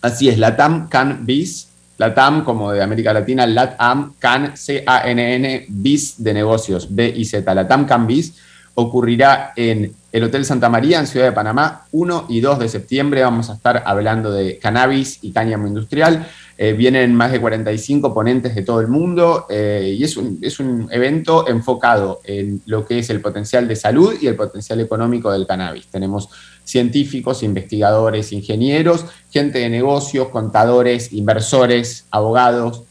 Así 0.02 0.28
es, 0.28 0.36
LATAM 0.36 0.88
CAN 0.88 1.24
BIS, 1.24 1.68
LATAM 1.96 2.44
como 2.44 2.72
de 2.72 2.82
América 2.82 3.12
Latina, 3.12 3.46
LATAM 3.46 4.14
CAN 4.18 4.56
C-A-N-N 4.56 5.66
BIS 5.68 6.22
de 6.22 6.34
negocios, 6.34 6.88
B 6.90 7.12
y 7.16 7.24
Z, 7.24 7.54
LATAM 7.54 7.86
CAN 7.86 8.06
BIS 8.08 8.34
ocurrirá 8.74 9.52
en 9.54 9.94
el 10.10 10.24
Hotel 10.24 10.44
Santa 10.44 10.68
María 10.68 10.98
en 10.98 11.06
Ciudad 11.06 11.26
de 11.26 11.32
Panamá, 11.32 11.86
1 11.92 12.26
y 12.28 12.40
2 12.40 12.58
de 12.58 12.68
septiembre. 12.68 13.22
Vamos 13.22 13.50
a 13.50 13.54
estar 13.54 13.82
hablando 13.86 14.32
de 14.32 14.58
cannabis 14.58 15.18
y 15.22 15.32
cáñamo 15.32 15.66
industrial. 15.66 16.26
Eh, 16.58 16.74
vienen 16.74 17.14
más 17.14 17.32
de 17.32 17.40
45 17.40 18.12
ponentes 18.12 18.54
de 18.54 18.62
todo 18.62 18.80
el 18.80 18.88
mundo 18.88 19.46
eh, 19.48 19.96
y 19.98 20.04
es 20.04 20.16
un, 20.16 20.38
es 20.42 20.60
un, 20.60 20.86
evento 20.92 21.48
enfocado 21.48 22.20
en 22.24 22.60
lo 22.66 22.84
que 22.84 22.98
es 22.98 23.08
el 23.10 23.20
potencial 23.20 23.66
de 23.66 23.74
salud 23.74 24.14
y 24.20 24.26
el 24.26 24.36
potencial 24.36 24.80
económico 24.80 25.32
del 25.32 25.46
cannabis. 25.46 25.86
Tenemos 25.86 26.28
científicos, 26.64 27.42
investigadores, 27.42 28.32
ingenieros, 28.32 29.06
gente 29.30 29.60
de 29.60 29.70
negocios, 29.70 30.28
contadores, 30.28 31.12
inversores, 31.12 32.06
abogados, 32.10 32.82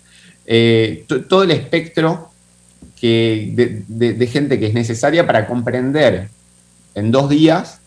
eh, 0.46 1.06
todo 1.30 1.44
el 1.44 1.52
espectro 1.52 2.30
que, 3.00 3.84
de, 3.88 4.28
gente 4.28 4.60
que 4.60 4.68
es 4.68 4.74
necesaria 4.74 5.26
para 5.26 5.48
comprender 5.48 6.30
en 6.94 7.12
dos 7.12 7.30
días, 7.30 7.80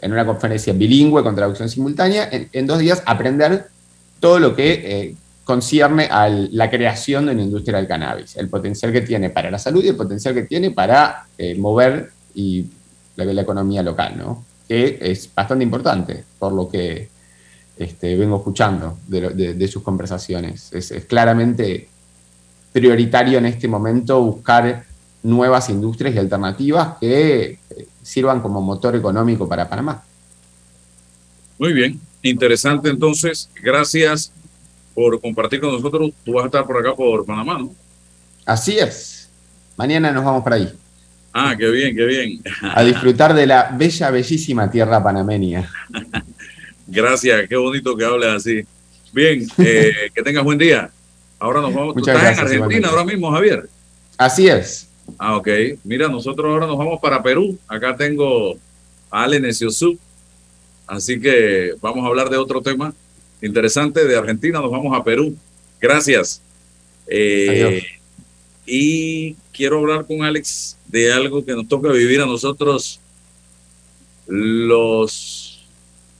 en 0.00 0.12
una 0.12 0.26
conferencia 0.26 0.72
bilingüe 0.72 1.22
con 1.22 1.34
traducción 1.34 1.68
simultánea, 1.68 2.28
en, 2.30 2.66
dos 2.66 2.78
días 2.78 3.02
aprender 3.06 3.68
todo 4.20 4.38
lo 4.38 4.54
que 4.54 4.72
eh, 4.72 5.14
concierne 5.44 6.08
a 6.10 6.28
la 6.28 6.70
creación 6.70 7.26
de 7.26 7.32
una 7.32 7.42
industria 7.42 7.78
del 7.78 7.88
cannabis, 7.88 8.36
el 8.36 8.48
potencial 8.48 8.92
que 8.92 9.00
tiene 9.02 9.30
para 9.30 9.50
la 9.50 9.58
salud 9.58 9.82
y 9.84 9.88
el 9.88 9.96
potencial 9.96 10.34
que 10.34 10.42
tiene 10.42 10.70
para 10.70 11.26
eh, 11.36 11.54
mover 11.54 12.12
y 12.34 12.66
la, 13.16 13.42
economía 13.42 13.82
local, 13.82 14.16
¿no? 14.16 14.44
que 14.68 14.98
es 15.00 15.30
bastante 15.34 15.64
importante 15.64 16.24
por 16.38 16.52
lo 16.52 16.68
que 16.68 17.08
este, 17.76 18.16
vengo 18.16 18.36
escuchando 18.36 18.98
de, 19.06 19.68
sus 19.68 19.82
conversaciones. 19.82 20.72
es 20.72 20.92
claramente 21.06 21.88
prioritario 22.72 23.38
en 23.38 23.46
este 23.46 23.68
momento 23.68 24.22
buscar 24.22 24.84
nuevas 25.22 25.68
industrias 25.68 26.14
y 26.14 26.18
alternativas 26.18 26.96
que 27.00 27.58
eh, 27.70 27.86
sirvan 28.02 28.40
como 28.40 28.60
motor 28.60 28.94
económico 28.96 29.48
para 29.48 29.68
Panamá. 29.68 30.02
Muy 31.58 31.72
bien, 31.72 32.00
interesante 32.22 32.88
entonces. 32.88 33.48
Gracias 33.62 34.32
por 34.94 35.20
compartir 35.20 35.60
con 35.60 35.72
nosotros. 35.72 36.10
Tú 36.24 36.32
vas 36.32 36.44
a 36.44 36.46
estar 36.46 36.66
por 36.66 36.78
acá 36.78 36.94
por 36.94 37.24
Panamá, 37.24 37.58
¿no? 37.58 37.74
Así 38.44 38.78
es. 38.78 39.28
Mañana 39.76 40.10
nos 40.10 40.24
vamos 40.24 40.42
para 40.42 40.56
ahí. 40.56 40.72
Ah, 41.32 41.54
qué 41.56 41.68
bien, 41.70 41.94
qué 41.94 42.04
bien. 42.04 42.42
A 42.74 42.82
disfrutar 42.82 43.34
de 43.34 43.46
la 43.46 43.70
bella, 43.76 44.10
bellísima 44.10 44.70
tierra 44.70 45.02
panameña. 45.02 45.70
Gracias, 46.86 47.48
qué 47.48 47.56
bonito 47.56 47.96
que 47.96 48.04
hables 48.04 48.28
así. 48.28 48.62
Bien, 49.12 49.46
eh, 49.58 50.10
que 50.14 50.22
tengas 50.22 50.42
buen 50.42 50.58
día. 50.58 50.90
Ahora 51.38 51.60
nos 51.60 51.74
vamos. 51.74 51.94
Muchas 51.94 52.14
¿Tú 52.14 52.26
estás 52.26 52.38
en 52.38 52.62
Argentina 52.62 52.88
ahora 52.88 53.04
mismo, 53.04 53.30
Javier? 53.30 53.68
Así 54.16 54.48
es. 54.48 54.88
Ah, 55.18 55.36
ok. 55.36 55.48
Mira, 55.84 56.08
nosotros 56.08 56.46
ahora 56.46 56.66
nos 56.66 56.76
vamos 56.76 56.98
para 57.00 57.22
Perú. 57.22 57.56
Acá 57.68 57.94
tengo 57.94 58.56
a 59.10 59.22
Ale 59.22 59.38
Neciosú. 59.38 59.98
Así 60.88 61.20
que 61.20 61.74
vamos 61.82 62.02
a 62.04 62.08
hablar 62.08 62.30
de 62.30 62.38
otro 62.38 62.62
tema 62.62 62.94
interesante 63.42 64.06
de 64.06 64.16
Argentina. 64.16 64.60
Nos 64.60 64.70
vamos 64.70 64.98
a 64.98 65.04
Perú. 65.04 65.36
Gracias. 65.80 66.40
Eh, 67.06 67.82
y 68.66 69.34
quiero 69.52 69.78
hablar 69.78 70.06
con 70.06 70.22
Alex 70.22 70.78
de 70.86 71.12
algo 71.12 71.44
que 71.44 71.52
nos 71.52 71.68
toca 71.68 71.92
vivir 71.92 72.20
a 72.20 72.26
nosotros, 72.26 73.00
los 74.26 75.66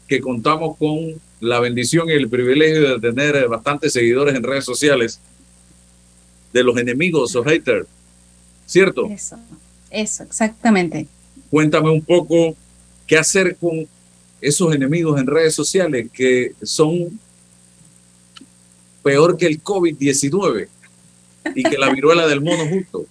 que 0.06 0.20
contamos 0.20 0.76
con 0.76 1.20
la 1.40 1.60
bendición 1.60 2.08
y 2.08 2.12
el 2.12 2.28
privilegio 2.28 2.98
de 2.98 3.12
tener 3.12 3.48
bastantes 3.48 3.92
seguidores 3.92 4.34
en 4.34 4.42
redes 4.42 4.64
sociales, 4.64 5.20
de 6.52 6.62
los 6.62 6.76
enemigos 6.78 7.36
o 7.36 7.44
haters, 7.44 7.86
¿cierto? 8.66 9.06
Eso, 9.10 9.38
eso, 9.90 10.22
exactamente. 10.24 11.06
Cuéntame 11.50 11.90
un 11.90 12.02
poco 12.02 12.56
qué 13.06 13.18
hacer 13.18 13.56
con 13.56 13.86
esos 14.40 14.74
enemigos 14.74 15.20
en 15.20 15.26
redes 15.26 15.54
sociales 15.54 16.08
que 16.12 16.52
son 16.62 17.18
peor 19.02 19.36
que 19.36 19.46
el 19.46 19.62
COVID-19 19.62 20.68
y 21.54 21.62
que 21.62 21.78
la 21.78 21.90
viruela 21.90 22.26
del 22.26 22.40
mono 22.40 22.66
justo. 22.68 23.06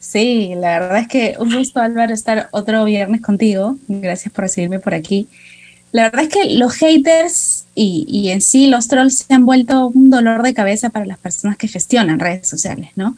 Sí, 0.00 0.52
la 0.56 0.80
verdad 0.80 0.98
es 0.98 1.08
que 1.08 1.34
un 1.38 1.54
gusto, 1.54 1.80
Álvaro, 1.80 2.12
estar 2.12 2.48
otro 2.50 2.84
viernes 2.84 3.22
contigo. 3.22 3.76
Gracias 3.88 4.32
por 4.32 4.44
recibirme 4.44 4.78
por 4.78 4.94
aquí. 4.94 5.28
La 5.92 6.04
verdad 6.04 6.22
es 6.24 6.28
que 6.28 6.54
los 6.56 6.74
haters 6.74 7.66
y, 7.74 8.04
y 8.08 8.30
en 8.30 8.40
sí 8.40 8.66
los 8.66 8.88
trolls 8.88 9.18
se 9.18 9.32
han 9.32 9.46
vuelto 9.46 9.86
un 9.86 10.10
dolor 10.10 10.42
de 10.42 10.52
cabeza 10.52 10.90
para 10.90 11.06
las 11.06 11.18
personas 11.18 11.56
que 11.56 11.68
gestionan 11.68 12.18
redes 12.18 12.48
sociales, 12.48 12.90
¿no? 12.96 13.16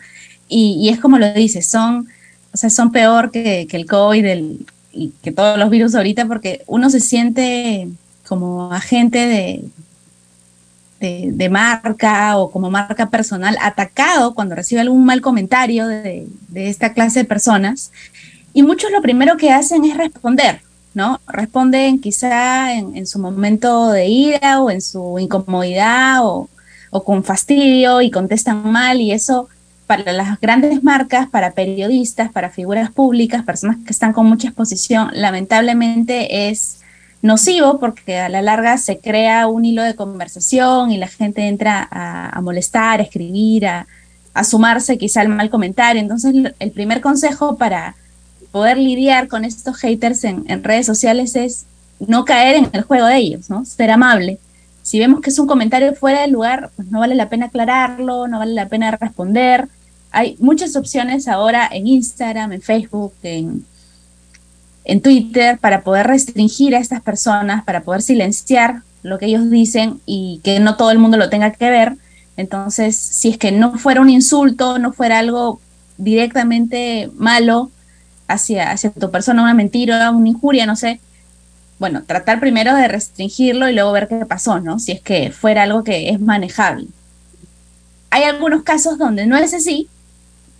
Y, 0.49 0.78
y 0.80 0.91
es 0.91 1.01
como 1.01 1.18
lo 1.18 1.32
dices, 1.32 1.66
son, 1.66 2.07
o 2.53 2.57
sea, 2.57 2.70
son 2.70 2.93
peor 2.93 3.30
que, 3.30 3.66
que 3.68 3.76
el 3.76 3.87
COVID 3.87 4.61
y 4.97 5.12
que 5.22 5.32
todos 5.32 5.59
los 5.59 5.70
virus 5.70 5.94
ahorita 5.94 6.26
porque 6.26 6.62
uno 6.66 6.90
se 6.90 7.01
siente 7.01 7.88
como 8.26 8.72
agente 8.72 9.18
de, 11.01 11.30
de, 11.32 11.49
marca 11.49 12.36
o 12.38 12.51
como 12.51 12.70
marca 12.70 13.11
personal 13.11 13.57
atacado 13.61 14.34
cuando 14.34 14.55
recibe 14.55 14.80
algún 14.80 15.05
mal 15.05 15.20
comentario 15.20 15.86
de, 15.86 16.26
de 16.49 16.68
esta 16.68 16.92
clase 16.92 17.20
de 17.20 17.24
personas. 17.24 17.92
Y 18.53 18.62
muchos 18.62 18.90
lo 18.90 19.03
primero 19.03 19.36
que 19.36 19.51
hacen 19.51 19.84
es 19.84 19.97
responder, 19.97 20.62
¿no? 20.94 21.20
Responden 21.28 22.01
quizá 22.01 22.72
en, 22.74 22.97
en 22.97 23.07
su 23.07 23.18
momento 23.18 23.90
de 23.90 24.07
ira 24.07 24.62
o 24.62 24.70
en 24.70 24.80
su 24.80 25.18
incomodidad 25.18 26.24
o, 26.24 26.49
o 26.90 27.05
con 27.05 27.22
fastidio 27.22 28.01
y 28.01 28.11
contestan 28.11 28.70
mal 28.70 29.01
y 29.01 29.12
eso 29.12 29.49
para 29.87 30.12
las 30.12 30.41
grandes 30.41 30.82
marcas, 30.82 31.28
para 31.28 31.53
periodistas, 31.53 32.30
para 32.32 32.51
figuras 32.51 32.91
públicas, 32.91 33.45
personas 33.45 33.76
que 33.84 33.93
están 33.93 34.12
con 34.12 34.26
mucha 34.26 34.49
exposición, 34.49 35.11
lamentablemente 35.12 36.49
es 36.49 36.80
nocivo 37.22 37.78
porque 37.78 38.18
a 38.18 38.28
la 38.28 38.43
larga 38.43 38.78
se 38.78 38.99
crea 38.99 39.47
un 39.47 39.64
hilo 39.64 39.82
de 39.82 39.95
conversación 39.95 40.91
y 40.91 40.99
la 40.99 41.09
gente 41.09 41.47
entra 41.49 41.89
a, 41.91 42.41
molestar, 42.41 43.01
a 43.01 43.03
escribir, 43.03 43.66
a, 43.66 43.87
a 44.34 44.45
sumarse 44.45 44.99
quizá 44.99 45.20
al 45.20 45.28
mal 45.28 45.51
comentario. 45.51 46.01
Entonces 46.01 46.34
el 46.59 46.70
primer 46.72 47.01
consejo 47.01 47.57
para 47.57 47.97
poder 48.53 48.78
lidiar 48.78 49.28
con 49.28 49.45
estos 49.45 49.76
haters 49.76 50.24
en, 50.24 50.45
en 50.49 50.64
redes 50.64 50.87
sociales 50.87 51.37
es 51.37 51.66
no 51.99 52.24
caer 52.24 52.57
en 52.57 52.70
el 52.72 52.82
juego 52.82 53.07
de 53.07 53.16
ellos, 53.16 53.51
¿no? 53.51 53.64
Ser 53.64 53.91
amable. 53.91 54.39
Si 54.82 54.99
vemos 54.99 55.20
que 55.20 55.30
es 55.30 55.39
un 55.39 55.47
comentario 55.47 55.95
fuera 55.95 56.20
de 56.20 56.28
lugar, 56.28 56.70
pues 56.76 56.89
no 56.89 57.01
vale 57.01 57.14
la 57.14 57.28
pena 57.28 57.47
aclararlo, 57.47 58.28
no 58.28 58.39
vale 58.39 58.55
la 58.55 58.68
pena 58.68 58.91
responder. 58.93 59.68
Hay 60.11 60.36
muchas 60.38 60.76
opciones 60.76 61.28
ahora 61.28 61.68
en 61.70 61.86
Instagram, 61.86 62.52
en 62.52 62.62
Facebook, 62.62 63.12
en, 63.22 63.64
en 64.84 65.00
Twitter 65.00 65.59
para 65.59 65.82
poder 65.82 66.07
restringir 66.07 66.74
a 66.74 66.78
estas 66.78 67.02
personas, 67.02 67.64
para 67.64 67.82
poder 67.82 68.02
silenciar 68.02 68.82
lo 69.02 69.18
que 69.18 69.26
ellos 69.26 69.50
dicen 69.50 70.00
y 70.07 70.40
que 70.42 70.61
no 70.61 70.76
todo 70.76 70.90
el 70.90 70.98
mundo 70.98 71.16
lo 71.16 71.28
tenga 71.28 71.52
que 71.52 71.70
ver. 71.70 71.96
Entonces, 72.36 72.96
si 72.96 73.30
es 73.30 73.38
que 73.38 73.52
no 73.52 73.78
fuera 73.78 74.00
un 74.00 74.11
insulto, 74.11 74.78
no 74.78 74.92
fuera 74.92 75.18
algo 75.18 75.61
directamente 75.96 77.11
malo 77.14 77.70
hacia, 78.28 78.70
hacia 78.70 78.90
tu 78.90 79.11
persona, 79.11 79.42
una 79.42 79.54
mentira, 79.54 80.11
una 80.11 80.28
injuria, 80.28 80.66
no 80.66 80.76
sé, 80.76 81.00
bueno, 81.78 82.02
tratar 82.04 82.40
primero 82.40 82.74
de 82.74 82.88
restringirlo 82.88 83.68
y 83.68 83.74
luego 83.74 83.92
ver 83.92 84.09
qué 84.09 84.24
pasó, 84.24 84.61
¿no? 84.61 84.78
Si 84.78 84.92
es 84.92 85.00
que 85.00 85.30
fuera 85.30 85.64
algo 85.64 85.84
que 85.84 86.09
es 86.11 86.20
manejable. 86.20 86.88
Hay 88.11 88.22
algunos 88.22 88.62
casos 88.62 88.98
donde 88.98 89.26
no 89.26 89.36
es 89.36 89.52
así 89.52 89.88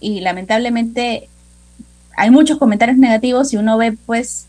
y 0.01 0.21
lamentablemente 0.21 1.29
hay 2.17 2.31
muchos 2.31 2.59
comentarios 2.59 2.99
negativos 2.99 3.53
y 3.53 3.57
uno 3.57 3.77
ve 3.77 3.97
pues 4.07 4.47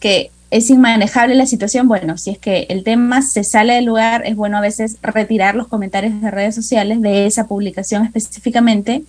que 0.00 0.30
es 0.50 0.70
inmanejable 0.70 1.34
la 1.34 1.46
situación. 1.46 1.88
Bueno, 1.88 2.18
si 2.18 2.30
es 2.30 2.38
que 2.38 2.66
el 2.68 2.84
tema 2.84 3.22
se 3.22 3.44
sale 3.44 3.74
del 3.74 3.84
lugar, 3.84 4.22
es 4.24 4.36
bueno 4.36 4.58
a 4.58 4.60
veces 4.60 4.96
retirar 5.02 5.54
los 5.54 5.68
comentarios 5.68 6.20
de 6.20 6.30
redes 6.30 6.54
sociales 6.54 7.00
de 7.02 7.26
esa 7.26 7.46
publicación 7.46 8.04
específicamente. 8.04 9.02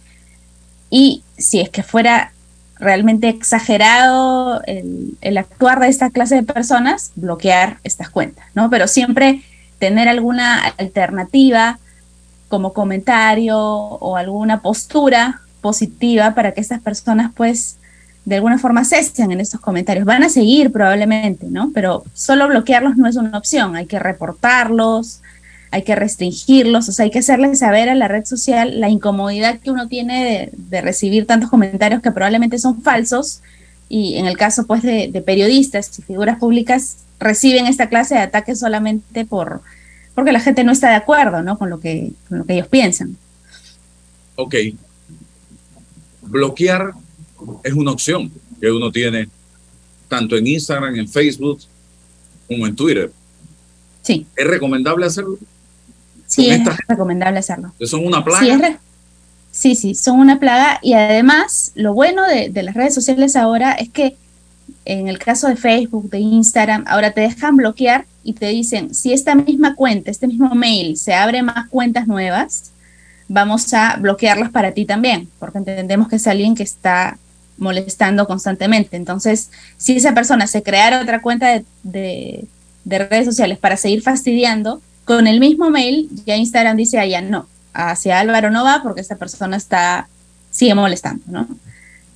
Y 0.90 1.24
si 1.38 1.60
es 1.60 1.70
que 1.70 1.84
fuera 1.84 2.32
realmente 2.80 3.28
exagerado 3.30 4.62
el, 4.66 5.18
el 5.22 5.38
actuar 5.38 5.80
de 5.80 5.88
esta 5.88 6.10
clase 6.10 6.36
de 6.36 6.44
personas, 6.44 7.12
bloquear 7.16 7.78
estas 7.84 8.10
cuentas, 8.10 8.46
¿no? 8.54 8.70
Pero 8.70 8.88
siempre 8.88 9.42
tener 9.80 10.08
alguna 10.08 10.60
alternativa 10.78 11.80
como 12.50 12.74
comentario 12.74 13.58
o 13.60 14.16
alguna 14.16 14.62
postura 14.62 15.42
positiva 15.68 16.34
para 16.34 16.54
que 16.54 16.62
estas 16.62 16.82
personas 16.82 17.32
pues 17.36 17.78
de 18.24 18.36
alguna 18.36 18.58
forma 18.58 18.86
cesen 18.86 19.32
en 19.32 19.42
estos 19.42 19.60
comentarios. 19.60 20.06
Van 20.06 20.24
a 20.24 20.30
seguir 20.30 20.72
probablemente, 20.72 21.48
¿no? 21.50 21.72
Pero 21.74 22.04
solo 22.14 22.48
bloquearlos 22.48 22.96
no 22.96 23.08
es 23.08 23.18
una 23.18 23.38
opción, 23.38 23.76
hay 23.76 23.86
que 23.86 24.00
reportarlos, 24.00 25.22
hay 25.72 25.84
que 25.84 25.96
restringirlos, 25.96 26.88
o 26.88 26.92
sea, 26.94 27.04
hay 27.04 27.12
que 27.12 27.20
hacerles 27.20 27.60
saber 27.60 27.90
a 27.90 27.96
la 27.96 28.08
red 28.08 28.24
social 28.24 28.80
la 28.80 28.90
incomodidad 28.90 29.60
que 29.60 29.72
uno 29.72 29.90
tiene 29.90 30.24
de, 30.24 30.52
de 30.54 30.82
recibir 30.82 31.26
tantos 31.26 31.50
comentarios 31.50 32.02
que 32.02 32.12
probablemente 32.12 32.60
son 32.60 32.82
falsos 32.82 33.42
y 33.90 34.16
en 34.16 34.26
el 34.26 34.38
caso 34.38 34.66
pues 34.66 34.84
de, 34.84 35.10
de 35.10 35.22
periodistas 35.22 35.98
y 36.00 36.02
figuras 36.02 36.38
públicas 36.38 36.98
reciben 37.20 37.66
esta 37.66 37.90
clase 37.90 38.16
de 38.16 38.22
ataques 38.22 38.60
solamente 38.60 39.26
por 39.26 39.62
porque 40.16 40.32
la 40.32 40.40
gente 40.40 40.64
no 40.64 40.72
está 40.72 40.90
de 40.90 40.96
acuerdo, 40.96 41.44
¿no? 41.44 41.60
Con 41.60 41.70
lo 41.70 41.80
que, 41.80 42.12
con 42.28 42.40
lo 42.40 42.46
que 42.46 42.54
ellos 42.54 42.68
piensan. 42.68 43.18
Ok. 44.36 44.56
Bloquear 46.28 46.94
es 47.64 47.74
una 47.74 47.92
opción 47.92 48.32
que 48.60 48.72
uno 48.72 48.92
tiene 48.92 49.30
tanto 50.08 50.36
en 50.38 50.48
Instagram, 50.48 50.96
en 50.96 51.08
Facebook, 51.08 51.60
como 52.48 52.66
en 52.66 52.76
Twitter. 52.76 53.12
Sí. 54.02 54.26
¿Es 54.36 54.48
recomendable 54.48 55.06
hacerlo? 55.06 55.38
Sí, 56.26 56.50
es 56.50 56.62
recomendable 56.88 57.40
hacerlo. 57.40 57.74
son 57.82 58.06
una 58.06 58.24
plaga. 58.24 58.80
sí, 59.52 59.76
sí, 59.76 59.96
son 59.96 60.20
una 60.20 60.40
plaga 60.40 60.80
y 60.82 60.94
además 60.94 61.72
lo 61.76 61.94
bueno 61.94 62.26
de, 62.28 62.50
de 62.50 62.64
las 62.64 62.76
redes 62.76 62.94
sociales 62.94 63.36
ahora 63.36 63.74
es 63.74 63.90
que 63.90 64.18
en 64.86 65.08
el 65.08 65.20
caso 65.20 65.48
de 65.48 65.58
Facebook, 65.58 66.10
de 66.10 66.20
Instagram, 66.20 66.86
ahora 66.88 67.12
te 67.12 67.22
dejan 67.22 67.58
bloquear 67.58 68.06
y 68.24 68.34
te 68.34 68.48
dicen, 68.48 68.94
si 68.94 69.12
esta 69.12 69.36
misma 69.36 69.76
cuenta, 69.76 70.12
este 70.12 70.28
mismo 70.28 70.54
mail, 70.56 70.98
se 70.98 71.14
abre 71.14 71.42
más 71.42 71.68
cuentas 71.70 72.08
nuevas, 72.08 72.72
vamos 73.28 73.74
a 73.74 73.98
bloquearlas 73.98 74.52
para 74.52 74.72
ti 74.72 74.86
también, 74.86 75.30
porque 75.40 75.58
entendemos 75.58 76.08
que 76.08 76.16
es 76.18 76.28
alguien 76.28 76.56
que 76.56 76.64
está 76.64 77.18
molestando 77.58 78.28
constantemente. 78.28 78.96
Entonces, 78.98 79.50
si 79.78 79.98
esa 79.98 80.14
persona 80.14 80.48
se 80.48 80.64
creara 80.64 81.02
otra 81.02 81.22
cuenta 81.22 81.48
de, 81.50 81.66
de- 81.84 82.46
de 82.86 83.00
redes 83.00 83.26
sociales 83.26 83.58
para 83.58 83.76
seguir 83.76 84.02
fastidiando, 84.02 84.82
con 85.04 85.28
el 85.28 85.40
mismo 85.40 85.70
mail, 85.70 86.10
ya 86.26 86.36
Instagram 86.38 86.78
dice, 86.78 87.00
ah, 87.00 87.06
ya 87.06 87.22
no, 87.22 87.48
hacia 87.74 88.20
Álvaro 88.20 88.50
no 88.50 88.64
va 88.64 88.82
porque 88.84 89.02
esta 89.02 89.16
persona 89.16 89.58
está, 89.58 90.08
sigue 90.52 90.76
molestando, 90.76 91.24
¿no? 91.28 91.48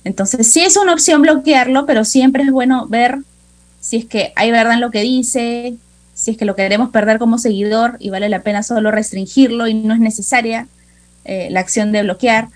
Entonces, 0.04 0.46
sí 0.46 0.60
es 0.60 0.76
una 0.76 0.92
opción 0.94 1.22
bloquearlo, 1.22 1.86
pero 1.86 2.04
siempre 2.04 2.42
es 2.42 2.50
bueno 2.50 2.86
ver 2.88 3.18
si 3.80 3.98
es 3.98 4.04
que 4.06 4.32
hay 4.36 4.50
verdad 4.50 4.74
en 4.74 4.80
lo 4.80 4.90
que 4.90 5.02
dice, 5.02 5.74
si 6.14 6.32
es 6.32 6.36
que 6.36 6.44
lo 6.44 6.54
queremos 6.56 6.90
perder 6.90 7.18
como 7.18 7.38
seguidor 7.38 7.96
y 7.98 8.10
vale 8.10 8.28
la 8.28 8.42
pena 8.42 8.62
solo 8.62 8.90
restringirlo 8.90 9.68
y 9.68 9.74
no 9.74 9.94
es 9.94 10.00
necesaria 10.00 10.68
eh, 11.24 11.48
la 11.50 11.60
acción 11.60 11.92
de 11.92 12.02
bloquear. 12.02 12.48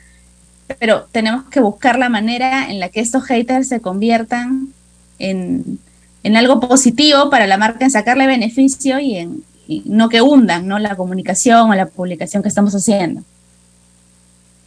Pero 0.78 1.06
tenemos 1.12 1.44
que 1.44 1.60
buscar 1.60 1.98
la 1.98 2.08
manera 2.08 2.70
en 2.70 2.80
la 2.80 2.88
que 2.88 3.00
estos 3.00 3.24
haters 3.24 3.68
se 3.68 3.80
conviertan 3.80 4.72
en, 5.18 5.78
en 6.22 6.36
algo 6.36 6.60
positivo 6.60 7.30
para 7.30 7.46
la 7.46 7.56
marca, 7.56 7.84
en 7.84 7.90
sacarle 7.90 8.26
beneficio 8.26 8.98
y 8.98 9.16
en 9.16 9.44
no 9.84 10.08
que 10.08 10.22
hundan 10.22 10.66
¿no? 10.66 10.78
la 10.78 10.96
comunicación 10.96 11.70
o 11.70 11.74
la 11.74 11.86
publicación 11.86 12.42
que 12.42 12.48
estamos 12.48 12.74
haciendo. 12.74 13.22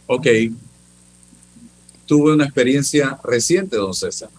Ok. 0.06 0.26
Tuve 2.06 2.34
una 2.34 2.44
experiencia 2.44 3.18
reciente, 3.22 3.76
don 3.76 3.94
César. 3.94 4.30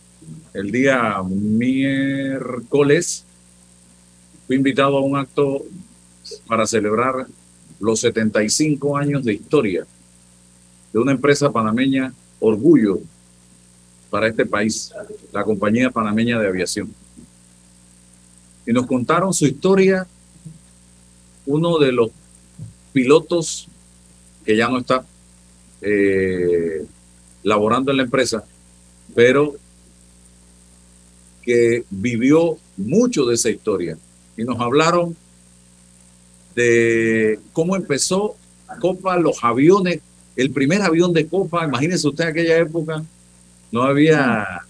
El 0.54 0.72
día 0.72 1.16
miércoles 1.24 3.24
fui 4.46 4.58
invitado 4.58 4.98
a 4.98 5.02
un 5.02 5.18
acto 5.18 5.64
para 6.48 6.68
celebrar 6.68 7.28
los 7.82 8.00
75 8.00 8.96
años 8.98 9.26
de 9.26 9.34
historia 9.34 9.86
de 10.94 11.00
una 11.00 11.12
empresa 11.12 11.52
panameña, 11.52 12.14
Orgullo, 12.40 13.00
para 14.10 14.28
este 14.28 14.46
país, 14.46 14.92
la 15.32 15.44
compañía 15.44 15.90
panameña 15.90 16.40
de 16.40 16.48
aviación. 16.48 16.94
Y 18.66 18.74
nos 18.74 18.86
contaron 18.86 19.34
su 19.34 19.46
historia, 19.46 20.06
uno 21.46 21.80
de 21.80 21.92
los 21.92 22.12
pilotos 22.94 23.68
que 24.46 24.58
ya 24.58 24.70
no 24.70 24.80
está 24.80 25.06
eh, 25.82 26.86
laborando 27.44 27.92
en 27.92 27.98
la 27.98 28.04
empresa, 28.04 28.44
pero 29.16 29.56
que 31.42 31.86
vivió 31.90 32.58
mucho 32.78 33.26
de 33.26 33.36
esa 33.36 33.50
historia. 33.50 33.98
Y 34.38 34.44
nos 34.44 34.60
hablaron 34.60 35.16
de 36.56 37.40
cómo 37.54 37.76
empezó 37.76 38.36
Copa, 38.80 39.18
los 39.18 39.44
aviones, 39.44 40.00
el 40.36 40.52
primer 40.52 40.82
avión 40.82 41.14
de 41.14 41.28
Copa, 41.28 41.66
imagínense 41.66 42.08
usted 42.08 42.26
aquella 42.26 42.58
época, 42.58 43.04
no 43.72 43.84
había 43.84 44.62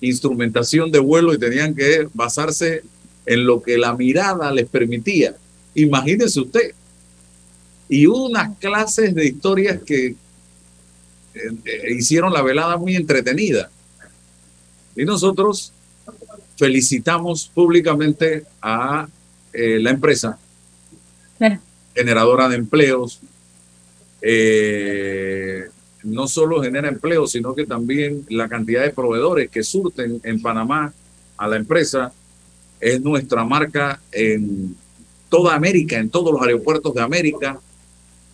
instrumentación 0.00 0.90
de 0.90 0.98
vuelo 0.98 1.34
y 1.34 1.38
tenían 1.38 1.74
que 1.74 2.08
basarse 2.12 2.82
en 3.26 3.46
lo 3.46 3.62
que 3.62 3.78
la 3.78 3.94
mirada 3.94 4.52
les 4.52 4.68
permitía. 4.68 5.34
Imagínese 5.74 6.40
usted. 6.40 6.72
Y 7.88 8.06
hubo 8.06 8.26
unas 8.26 8.56
clases 8.58 9.14
de 9.14 9.26
historias 9.26 9.80
que 9.82 10.06
eh, 10.06 10.16
eh, 11.34 11.94
hicieron 11.96 12.32
la 12.32 12.42
velada 12.42 12.76
muy 12.76 12.96
entretenida. 12.96 13.70
Y 14.96 15.04
nosotros 15.04 15.72
felicitamos 16.56 17.50
públicamente 17.52 18.44
a 18.60 19.08
eh, 19.52 19.78
la 19.80 19.90
empresa 19.90 20.38
generadora 21.94 22.48
de 22.48 22.56
empleos. 22.56 23.20
no 26.02 26.28
solo 26.28 26.62
genera 26.62 26.88
empleos, 26.88 27.32
sino 27.32 27.54
que 27.54 27.66
también 27.66 28.24
la 28.28 28.48
cantidad 28.48 28.82
de 28.82 28.90
proveedores 28.90 29.50
que 29.50 29.62
surten 29.62 30.20
en 30.22 30.42
Panamá 30.42 30.92
a 31.36 31.48
la 31.48 31.56
empresa 31.56 32.12
es 32.80 33.00
nuestra 33.00 33.44
marca 33.44 34.00
en 34.12 34.76
toda 35.28 35.54
América, 35.54 35.98
en 35.98 36.10
todos 36.10 36.32
los 36.32 36.42
aeropuertos 36.42 36.94
de 36.94 37.00
América. 37.00 37.58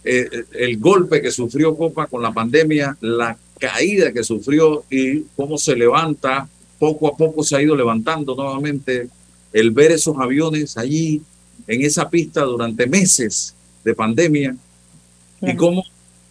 Eh, 0.03 0.29
eh, 0.33 0.45
el 0.53 0.79
golpe 0.79 1.23
que 1.23 1.31
sufrió 1.31 1.77
Copa 1.77 2.07
con 2.07 2.23
la 2.23 2.33
pandemia, 2.33 2.97
la 3.01 3.37
caída 3.59 4.13
que 4.13 4.25
sufrió 4.25 4.85
y 4.91 5.23
cómo 5.37 5.57
se 5.57 5.77
levanta, 5.77 6.49
poco 6.79 7.09
a 7.09 7.17
poco 7.17 7.43
se 7.43 7.57
ha 7.57 7.63
ido 7.63 7.77
levantando 7.77 8.35
nuevamente, 8.35 9.09
el 9.53 9.71
ver 9.71 9.93
esos 9.93 10.17
aviones 10.19 10.77
allí 10.77 11.23
en 11.71 11.83
esa 11.83 12.11
pista 12.11 12.43
durante 12.43 12.89
meses 12.89 13.55
de 13.85 13.95
pandemia. 13.95 14.57
Y 15.41 15.55
cómo 15.55 15.85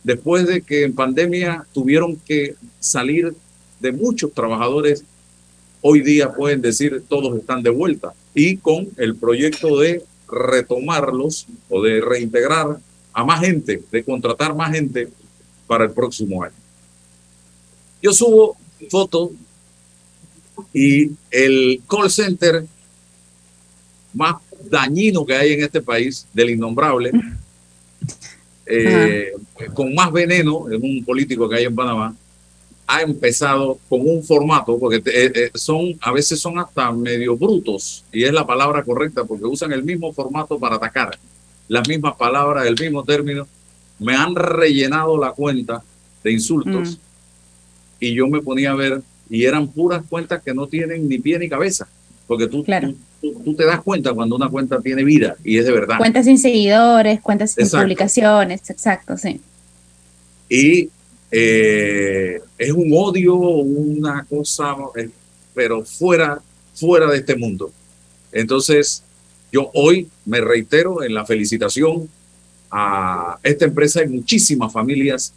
después 0.03 0.45
de 0.45 0.61
que 0.61 0.83
en 0.83 0.93
pandemia 0.93 1.65
tuvieron 1.73 2.17
que 2.17 2.55
salir 2.79 3.33
de 3.79 3.91
muchos 3.93 4.33
trabajadores 4.33 5.05
hoy 5.81 6.01
día 6.01 6.33
pueden 6.33 6.61
decir 6.61 7.03
todos 7.07 7.39
están 7.39 7.63
de 7.63 7.69
vuelta. 7.69 8.13
Y 8.33 8.57
con 8.57 8.89
el 8.97 9.15
proyecto 9.15 9.79
de 9.79 10.03
retomarlos 10.27 11.47
o 11.69 11.81
de 11.81 12.01
reintegrar 12.01 12.77
a 13.13 13.23
más 13.23 13.39
gente, 13.39 13.81
de 13.89 14.03
contratar 14.03 14.53
más 14.53 14.73
gente 14.73 15.07
para 15.67 15.85
el 15.85 15.91
próximo 15.91 16.43
año. 16.43 16.53
Yo 18.01 18.11
subo 18.11 18.57
fotos 18.89 19.31
y 20.73 21.11
el 21.31 21.81
call 21.87 22.11
center 22.11 22.65
más 24.13 24.35
dañino 24.64 25.26
que 25.26 25.36
hay 25.36 25.53
en 25.53 25.64
este 25.64 25.82
país, 25.82 26.28
del 26.34 26.51
innombrable, 26.51 27.12
eh, 28.66 29.32
con 29.74 29.93
más 29.93 30.12
veneno, 30.12 30.70
es 30.70 30.80
un 30.82 31.03
político 31.03 31.49
que 31.49 31.57
hay 31.57 31.66
en 31.66 31.76
Panamá, 31.76 32.16
ha 32.91 33.01
empezado 33.03 33.78
con 33.88 34.01
un 34.01 34.24
formato, 34.24 34.80
porque 34.80 34.97
eh, 34.97 35.32
eh, 35.36 35.51
son, 35.53 35.95
a 36.01 36.12
veces 36.12 36.39
son 36.39 36.57
hasta 36.57 36.91
medio 36.91 37.38
brutos, 37.38 38.03
y 38.12 38.24
es 38.24 38.34
la 38.34 38.47
palabra 38.47 38.84
correcta, 38.84 39.24
porque 39.26 39.45
usan 39.45 39.72
el 39.72 39.84
mismo 39.84 40.12
formato 40.12 40.57
para 40.57 40.78
atacar, 40.78 41.18
las 41.68 41.88
mismas 41.88 42.16
palabras, 42.16 42.66
el 42.66 42.76
mismo 42.80 43.03
término. 43.03 43.47
Me 43.99 44.16
han 44.16 44.34
rellenado 44.34 45.20
la 45.20 45.34
cuenta 45.34 45.84
de 46.24 46.32
insultos, 46.32 46.97
mm. 46.97 46.99
y 47.99 48.14
yo 48.16 48.28
me 48.28 48.41
ponía 48.41 48.72
a 48.72 48.76
ver, 48.76 49.03
y 49.30 49.45
eran 49.45 49.68
puras 49.68 50.03
cuentas 50.10 50.41
que 50.41 50.53
no 50.55 50.66
tienen 50.66 51.07
ni 51.07 51.20
pie 51.20 51.38
ni 51.38 51.47
cabeza, 51.47 51.88
porque 52.30 52.45
tú, 52.45 52.63
tú, 53.43 53.55
te 53.55 53.65
das 53.65 53.82
cuenta 53.82 54.13
cuando 54.13 54.36
una 54.36 54.47
cuenta 54.49 54.80
tiene 54.80 55.03
vida, 55.03 55.36
y 55.43 55.57
es 55.57 55.65
de 55.65 55.71
verdad. 55.71 55.97
Cuentas 55.97 56.25
sin 56.25 56.38
seguidores, 56.38 57.21
cuentas 57.21 57.53
sin 57.53 57.67
publicaciones, 57.67 58.69
exacto, 58.69 59.17
sí. 59.17 59.41
Y 60.47 60.89
eh, 61.32 62.39
es 62.55 62.71
un 62.71 62.91
odio, 62.93 63.34
una 63.34 64.27
cosa, 64.30 64.75
eh, 64.95 65.09
pero 65.55 65.84
fuera, 65.84 66.39
fuera 66.75 67.07
de 67.07 67.17
este 67.17 67.36
mundo. 67.36 67.71
Entonces, 68.32 69.01
yo 69.51 69.71
hoy 69.73 70.07
me 70.23 70.39
reitero 70.39 71.01
en 71.01 71.15
la 71.15 71.25
felicitación 71.25 72.07
a 72.69 73.39
esta 73.41 73.65
empresa 73.65 74.03
y 74.03 74.07
muchísimas 74.07 74.71
familias 74.71 75.34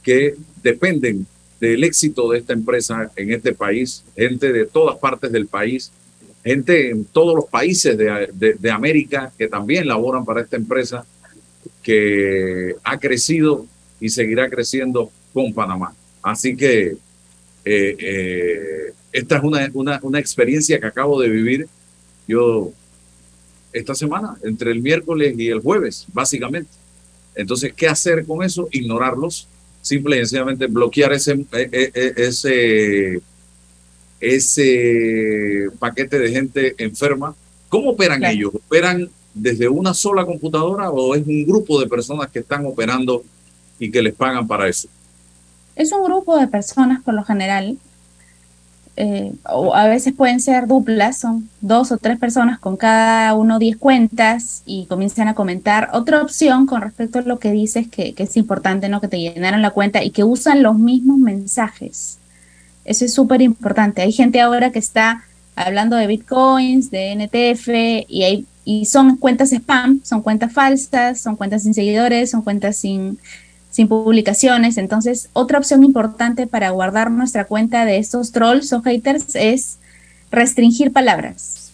que 0.00 0.36
dependen 0.62 1.26
del 1.58 1.82
éxito 1.82 2.30
de 2.30 2.38
esta 2.38 2.52
empresa 2.52 3.10
en 3.16 3.32
este 3.32 3.52
país, 3.52 4.04
gente 4.14 4.52
de 4.52 4.64
todas 4.64 4.96
partes 4.98 5.32
del 5.32 5.48
país, 5.48 5.90
gente 6.46 6.90
en 6.90 7.04
todos 7.04 7.34
los 7.34 7.46
países 7.46 7.98
de, 7.98 8.56
de 8.58 8.70
América 8.70 9.32
que 9.36 9.48
también 9.48 9.88
laboran 9.88 10.24
para 10.24 10.42
esta 10.42 10.56
empresa, 10.56 11.04
que 11.82 12.76
ha 12.84 12.98
crecido 12.98 13.66
y 14.00 14.08
seguirá 14.08 14.48
creciendo 14.48 15.10
con 15.32 15.52
Panamá. 15.52 15.94
Así 16.22 16.56
que 16.56 16.96
eh, 17.64 17.96
eh, 17.98 18.92
esta 19.12 19.38
es 19.38 19.42
una, 19.42 19.68
una, 19.74 19.98
una, 20.02 20.20
experiencia 20.20 20.78
que 20.78 20.86
acabo 20.86 21.20
de 21.20 21.28
vivir 21.28 21.66
yo 22.28 22.70
esta 23.72 23.94
semana, 23.94 24.36
entre 24.44 24.70
el 24.70 24.80
miércoles 24.80 25.34
y 25.36 25.48
el 25.48 25.60
jueves, 25.60 26.06
básicamente. 26.12 26.70
Entonces, 27.34 27.72
¿qué 27.74 27.88
hacer 27.88 28.24
con 28.24 28.44
eso? 28.44 28.68
Ignorarlos, 28.70 29.48
simple 29.82 30.16
y 30.16 30.20
sencillamente 30.20 30.66
bloquear 30.66 31.12
ese, 31.12 31.44
e, 31.52 32.12
ese, 32.16 33.20
ese 34.20 35.68
paquete 35.78 36.18
de 36.18 36.30
gente 36.30 36.74
enferma. 36.78 37.34
¿Cómo 37.68 37.90
operan 37.90 38.24
ellos? 38.24 38.54
¿Operan 38.54 39.08
desde 39.34 39.68
una 39.68 39.92
sola 39.92 40.24
computadora 40.24 40.90
o 40.90 41.14
es 41.14 41.26
un 41.26 41.44
grupo 41.44 41.80
de 41.80 41.86
personas 41.86 42.30
que 42.30 42.38
están 42.38 42.64
operando 42.66 43.22
y 43.78 43.90
que 43.90 44.02
les 44.02 44.14
pagan 44.14 44.46
para 44.46 44.68
eso? 44.68 44.88
Es 45.74 45.92
un 45.92 46.04
grupo 46.04 46.38
de 46.38 46.46
personas 46.46 47.02
por 47.02 47.12
lo 47.12 47.22
general, 47.22 47.76
eh, 48.98 49.34
o 49.44 49.74
a 49.74 49.86
veces 49.88 50.14
pueden 50.14 50.40
ser 50.40 50.66
duplas, 50.66 51.18
son 51.18 51.50
dos 51.60 51.92
o 51.92 51.98
tres 51.98 52.18
personas 52.18 52.58
con 52.58 52.78
cada 52.78 53.34
uno 53.34 53.58
diez 53.58 53.76
cuentas 53.76 54.62
y 54.64 54.86
comienzan 54.86 55.28
a 55.28 55.34
comentar. 55.34 55.90
Otra 55.92 56.22
opción 56.22 56.64
con 56.64 56.80
respecto 56.80 57.18
a 57.18 57.22
lo 57.22 57.38
que 57.38 57.52
dices 57.52 57.88
que, 57.88 58.14
que 58.14 58.22
es 58.22 58.38
importante, 58.38 58.88
¿no? 58.88 59.02
Que 59.02 59.08
te 59.08 59.18
llenaron 59.18 59.60
la 59.60 59.70
cuenta 59.70 60.02
y 60.02 60.10
que 60.10 60.24
usan 60.24 60.62
los 60.62 60.78
mismos 60.78 61.18
mensajes. 61.18 62.18
Eso 62.86 63.04
es 63.04 63.12
súper 63.12 63.42
importante. 63.42 64.00
Hay 64.00 64.12
gente 64.12 64.40
ahora 64.40 64.72
que 64.72 64.78
está 64.78 65.24
hablando 65.54 65.96
de 65.96 66.06
bitcoins, 66.06 66.90
de 66.90 67.12
NTF, 67.12 67.68
y, 68.08 68.22
hay, 68.22 68.46
y 68.64 68.86
son 68.86 69.16
cuentas 69.16 69.52
spam, 69.52 70.00
son 70.02 70.22
cuentas 70.22 70.52
falsas, 70.52 71.20
son 71.20 71.36
cuentas 71.36 71.64
sin 71.64 71.74
seguidores, 71.74 72.30
son 72.30 72.42
cuentas 72.42 72.76
sin 72.76 73.18
sin 73.76 73.88
publicaciones. 73.88 74.78
Entonces, 74.78 75.28
otra 75.34 75.58
opción 75.58 75.84
importante 75.84 76.46
para 76.46 76.70
guardar 76.70 77.10
nuestra 77.10 77.44
cuenta 77.44 77.84
de 77.84 77.98
estos 77.98 78.32
trolls 78.32 78.72
o 78.72 78.80
haters 78.80 79.34
es 79.34 79.76
restringir 80.30 80.94
palabras. 80.94 81.72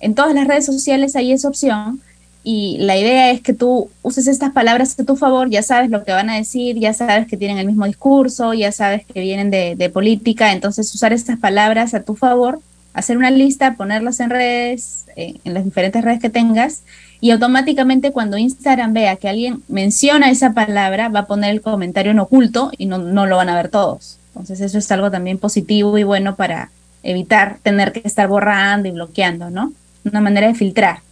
En 0.00 0.16
todas 0.16 0.34
las 0.34 0.48
redes 0.48 0.66
sociales 0.66 1.14
hay 1.14 1.30
esa 1.30 1.46
opción 1.46 2.00
y 2.48 2.78
la 2.78 2.96
idea 2.96 3.32
es 3.32 3.40
que 3.40 3.54
tú 3.54 3.90
uses 4.02 4.28
estas 4.28 4.52
palabras 4.52 4.96
a 5.00 5.04
tu 5.04 5.16
favor, 5.16 5.50
ya 5.50 5.64
sabes 5.64 5.90
lo 5.90 6.04
que 6.04 6.12
van 6.12 6.30
a 6.30 6.36
decir, 6.36 6.78
ya 6.78 6.92
sabes 6.92 7.26
que 7.26 7.36
tienen 7.36 7.58
el 7.58 7.66
mismo 7.66 7.86
discurso, 7.86 8.54
ya 8.54 8.70
sabes 8.70 9.04
que 9.04 9.20
vienen 9.20 9.50
de, 9.50 9.90
política, 9.92 10.52
entonces 10.52 10.94
usar 10.94 11.12
estas 11.12 11.40
palabras 11.40 11.92
a 11.92 12.04
tu 12.04 12.14
favor, 12.14 12.60
hacer 12.94 13.16
una 13.16 13.32
lista, 13.32 13.74
ponerlas 13.74 14.20
en 14.20 14.30
redes, 14.30 15.06
eh, 15.16 15.34
en 15.42 15.54
las 15.54 15.64
diferentes 15.64 16.04
redes 16.04 16.20
que 16.20 16.30
tengas 16.30 16.82
y 17.20 17.32
automáticamente 17.32 18.12
cuando 18.12 18.38
Instagram 18.38 18.92
vea 18.92 19.16
que 19.16 19.28
alguien 19.28 19.64
menciona 19.66 20.30
esa 20.30 20.52
palabra, 20.52 21.08
va 21.08 21.20
a 21.20 21.26
poner 21.26 21.50
el 21.50 21.62
comentario 21.62 22.12
en 22.12 22.20
oculto 22.20 22.70
y 22.78 22.86
no, 22.86 22.98
no 22.98 23.26
lo 23.26 23.38
van 23.38 23.48
a 23.48 23.56
ver 23.56 23.70
todos. 23.70 24.18
Entonces 24.28 24.60
eso 24.60 24.78
es 24.78 24.92
algo 24.92 25.10
también 25.10 25.38
positivo 25.38 25.98
y 25.98 26.04
bueno 26.04 26.36
para 26.36 26.70
evitar 27.02 27.58
tener 27.64 27.90
que 27.90 28.02
estar 28.04 28.28
borrando 28.28 28.86
y 28.86 28.92
bloqueando, 28.92 29.50
¿no? 29.50 29.72
Una 30.04 30.20
manera 30.20 30.46
de 30.46 30.54
filtrar. 30.54 31.05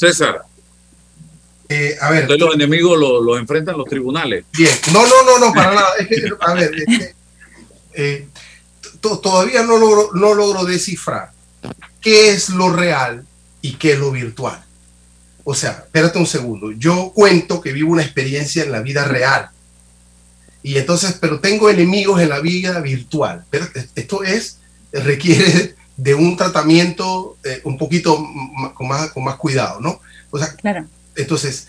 César. 0.00 0.40
Eh, 1.68 1.94
a 2.00 2.10
ver. 2.10 2.22
Entonces 2.22 2.46
los 2.46 2.54
enemigos 2.54 2.98
los 2.98 3.38
enfrentan 3.38 3.76
los 3.76 3.86
tribunales. 3.86 4.46
Bien. 4.52 4.74
No, 4.94 5.06
no, 5.06 5.22
no, 5.24 5.38
no, 5.38 5.52
para 5.52 5.74
nada. 5.74 5.90
Es 5.98 6.08
que, 6.08 6.30
a 6.40 6.54
ver, 6.54 6.72
eh, 7.92 8.26
todavía 9.00 9.62
no 9.62 9.76
logro, 9.76 10.10
no 10.14 10.32
logro 10.32 10.64
descifrar 10.64 11.32
qué 12.00 12.30
es 12.30 12.48
lo 12.48 12.72
real 12.72 13.26
y 13.60 13.74
qué 13.74 13.92
es 13.92 13.98
lo 13.98 14.10
virtual. 14.10 14.64
O 15.44 15.54
sea, 15.54 15.82
espérate 15.84 16.18
un 16.18 16.26
segundo, 16.26 16.72
yo 16.72 17.12
cuento 17.14 17.60
que 17.60 17.72
vivo 17.72 17.92
una 17.92 18.02
experiencia 18.02 18.62
en 18.62 18.72
la 18.72 18.80
vida 18.80 19.04
real. 19.04 19.50
Y 20.62 20.78
entonces, 20.78 21.18
pero 21.20 21.40
tengo 21.40 21.68
enemigos 21.68 22.20
en 22.22 22.30
la 22.30 22.40
vida 22.40 22.80
virtual. 22.80 23.44
Pero 23.50 23.66
esto 23.94 24.22
es, 24.24 24.58
requiere 24.92 25.74
de 26.00 26.14
un 26.14 26.34
tratamiento 26.34 27.36
eh, 27.44 27.60
un 27.64 27.76
poquito 27.76 28.26
con 28.74 28.88
más, 28.88 29.10
con 29.10 29.22
más 29.22 29.36
cuidado, 29.36 29.80
¿no? 29.80 30.00
O 30.30 30.38
sea, 30.38 30.54
claro. 30.54 30.86
entonces, 31.14 31.66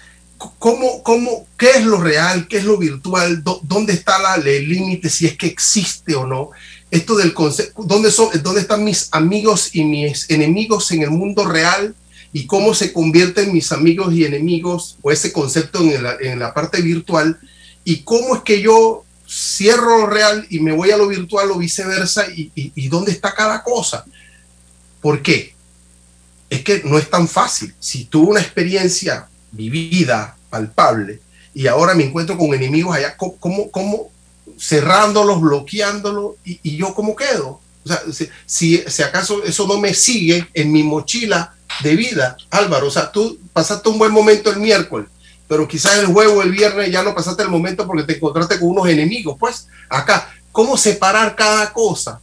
¿cómo, 0.57 1.03
cómo, 1.03 1.47
¿qué 1.57 1.71
es 1.71 1.83
lo 1.83 1.99
real? 1.99 2.47
¿Qué 2.47 2.59
es 2.59 2.63
lo 2.63 2.77
virtual? 2.77 3.43
¿Dónde 3.43 3.91
está 3.91 4.19
la, 4.19 4.35
el 4.35 4.69
límite? 4.69 5.09
Si 5.09 5.25
es 5.25 5.37
que 5.37 5.47
existe 5.47 6.15
o 6.15 6.25
no. 6.25 6.51
Esto 6.89 7.15
del 7.17 7.33
concepto, 7.33 7.83
¿dónde, 7.83 8.09
son, 8.09 8.29
¿dónde 8.41 8.61
están 8.61 8.85
mis 8.85 9.09
amigos 9.11 9.75
y 9.75 9.83
mis 9.83 10.29
enemigos 10.29 10.89
en 10.91 11.01
el 11.01 11.11
mundo 11.11 11.45
real? 11.45 11.93
Y 12.31 12.45
cómo 12.47 12.73
se 12.73 12.93
convierten 12.93 13.51
mis 13.51 13.73
amigos 13.73 14.13
y 14.13 14.23
enemigos 14.23 14.97
o 15.01 15.11
ese 15.11 15.33
concepto 15.33 15.81
en 15.81 16.03
la, 16.03 16.15
en 16.21 16.39
la 16.39 16.53
parte 16.53 16.81
virtual. 16.81 17.37
Y 17.83 18.03
cómo 18.03 18.37
es 18.37 18.43
que 18.43 18.61
yo 18.61 19.03
cierro 19.27 19.99
lo 19.99 20.07
real 20.07 20.45
y 20.49 20.61
me 20.61 20.71
voy 20.71 20.91
a 20.91 20.97
lo 20.97 21.07
virtual 21.07 21.51
o 21.51 21.57
viceversa. 21.57 22.27
Y, 22.31 22.49
y, 22.55 22.71
y 22.75 22.87
dónde 22.87 23.11
está 23.11 23.33
cada 23.33 23.61
cosa. 23.61 24.05
¿Por 25.01 25.21
qué? 25.21 25.55
Es 26.49 26.63
que 26.63 26.81
no 26.83 26.97
es 26.97 27.09
tan 27.09 27.27
fácil. 27.27 27.73
Si 27.79 28.05
tuve 28.05 28.31
una 28.31 28.41
experiencia 28.41 29.27
vivida, 29.51 30.37
palpable, 30.49 31.19
y 31.53 31.67
ahora 31.67 31.95
me 31.95 32.05
encuentro 32.05 32.37
con 32.37 32.53
enemigos 32.53 32.95
allá, 32.95 33.17
¿cómo, 33.17 33.71
cómo 33.71 34.09
cerrándolos, 34.59 35.41
bloqueándolos, 35.41 36.35
y, 36.45 36.77
yo 36.77 36.93
cómo 36.93 37.15
quedo? 37.15 37.59
O 37.83 37.87
sea, 37.87 38.01
si, 38.45 38.83
si, 38.87 39.01
acaso 39.01 39.43
eso 39.43 39.67
no 39.67 39.79
me 39.79 39.93
sigue 39.93 40.47
en 40.53 40.71
mi 40.71 40.83
mochila 40.83 41.55
de 41.83 41.95
vida, 41.95 42.37
Álvaro, 42.51 42.87
o 42.87 42.91
sea, 42.91 43.11
tú 43.11 43.39
pasaste 43.53 43.89
un 43.89 43.97
buen 43.97 44.11
momento 44.11 44.51
el 44.51 44.57
miércoles, 44.57 45.09
pero 45.47 45.67
quizás 45.67 45.97
el 45.97 46.05
juego 46.05 46.43
el 46.43 46.51
viernes 46.51 46.91
ya 46.91 47.01
no 47.01 47.15
pasaste 47.15 47.43
el 47.43 47.49
momento 47.49 47.87
porque 47.87 48.03
te 48.03 48.17
encontraste 48.17 48.59
con 48.59 48.69
unos 48.69 48.87
enemigos, 48.87 49.35
pues 49.39 49.67
acá, 49.89 50.31
¿cómo 50.51 50.77
separar 50.77 51.35
cada 51.35 51.73
cosa? 51.73 52.21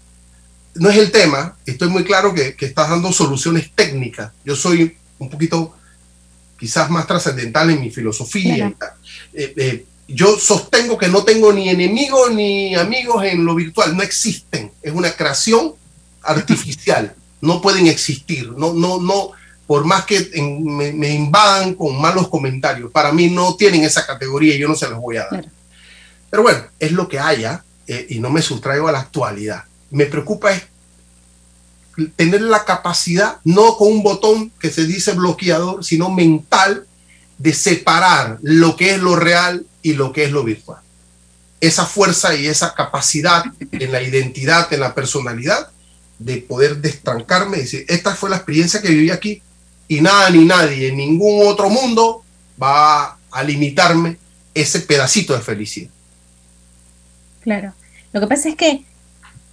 No 0.79 0.91
es 0.91 0.97
el 0.97 1.11
tema, 1.11 1.57
estoy 1.67 1.89
muy 1.89 2.05
claro 2.05 2.33
que, 2.35 2.55
que 2.55 2.67
estás 2.67 2.89
dando 2.89 3.13
soluciones 3.13 3.71
técnicas, 3.75 4.33
yo 4.45 4.57
soy 4.57 4.97
un 5.19 5.29
poquito 5.29 5.75
quizás 6.59 6.91
más 6.91 7.07
trascendental 7.07 7.71
en 7.71 7.81
mi 7.81 7.91
filosofía. 7.91 8.75
Eh, 9.33 9.55
eh, 9.57 9.87
yo 10.09 10.39
sostengo 10.39 10.99
que 10.99 11.09
no 11.09 11.23
tengo 11.23 11.53
ni 11.53 11.69
enemigos 11.69 12.33
ni 12.33 12.75
amigos 12.75 13.25
en 13.25 13.45
lo 13.45 13.55
virtual, 13.55 13.97
no 13.97 14.03
existen, 14.03 14.73
es 14.83 14.93
una 14.93 15.13
creación 15.13 15.75
artificial, 16.23 17.15
no 17.41 17.61
pueden 17.61 17.87
existir, 17.87 18.51
no, 18.53 18.73
no, 18.73 19.01
no, 19.01 19.31
por 19.67 19.85
más 19.85 20.05
que 20.05 20.31
me, 20.35 21.11
invadan 21.11 21.75
con 21.75 22.01
malos 22.01 22.29
comentarios, 22.29 22.91
para 22.91 23.13
mí 23.13 23.29
no 23.29 23.55
tienen 23.55 23.85
esa 23.85 24.07
categoría 24.07 24.55
y 24.55 24.59
yo 24.59 24.67
no 24.67 24.75
se 24.75 24.89
los 24.89 24.99
voy 24.99 25.19
a 25.19 25.27
dar. 25.31 25.47
Pero 26.31 26.43
bueno, 26.43 26.65
es 26.79 26.93
lo 26.93 27.07
que 27.07 27.19
haya 27.19 27.63
eh, 27.87 28.07
y 28.11 28.19
no 28.19 28.31
me 28.31 28.43
sustraigo 28.43 28.89
a 28.89 28.93
la 28.93 29.01
actualidad. 29.01 29.65
Me 29.91 30.07
preocupa 30.07 30.53
es 30.53 30.63
tener 32.17 32.43
la 32.43 32.65
capacidad, 32.65 33.39
no 33.45 33.77
con 33.77 33.89
un 33.89 34.03
botón 34.03 34.51
que 34.61 34.71
se 34.71 34.87
dice 34.87 35.13
bloqueador, 35.13 35.85
sino 35.85 36.11
mental, 36.11 36.87
de 37.39 37.53
separar 37.53 38.39
lo 38.43 38.77
que 38.77 38.95
es 38.95 39.01
lo 39.01 39.17
real 39.17 39.67
y 39.83 39.95
lo 39.95 40.13
que 40.13 40.25
es 40.25 40.33
lo 40.33 40.45
virtual. 40.45 40.81
Esa 41.61 41.87
fuerza 41.87 42.35
y 42.35 42.47
esa 42.47 42.75
capacidad 42.75 43.45
en 43.73 43.93
la 43.93 44.03
identidad, 44.03 44.73
en 44.73 44.81
la 44.81 44.95
personalidad, 44.95 45.71
de 46.19 46.39
poder 46.39 46.79
destrancarme 46.79 47.59
y 47.59 47.61
decir, 47.61 47.85
esta 47.89 48.15
fue 48.15 48.31
la 48.31 48.37
experiencia 48.37 48.83
que 48.83 48.89
viví 48.89 49.11
aquí 49.11 49.41
y 49.87 50.01
nada 50.01 50.31
ni 50.31 50.45
nadie 50.45 50.89
en 50.89 50.97
ningún 50.97 51.47
otro 51.47 51.71
mundo 51.71 52.25
va 52.61 53.19
a 53.31 53.43
limitarme 53.45 54.19
ese 54.53 54.81
pedacito 54.81 55.35
de 55.35 55.41
felicidad. 55.41 55.91
Claro. 57.41 57.73
Lo 58.13 58.21
que 58.21 58.27
pasa 58.27 58.49
es 58.49 58.57
que 58.57 58.85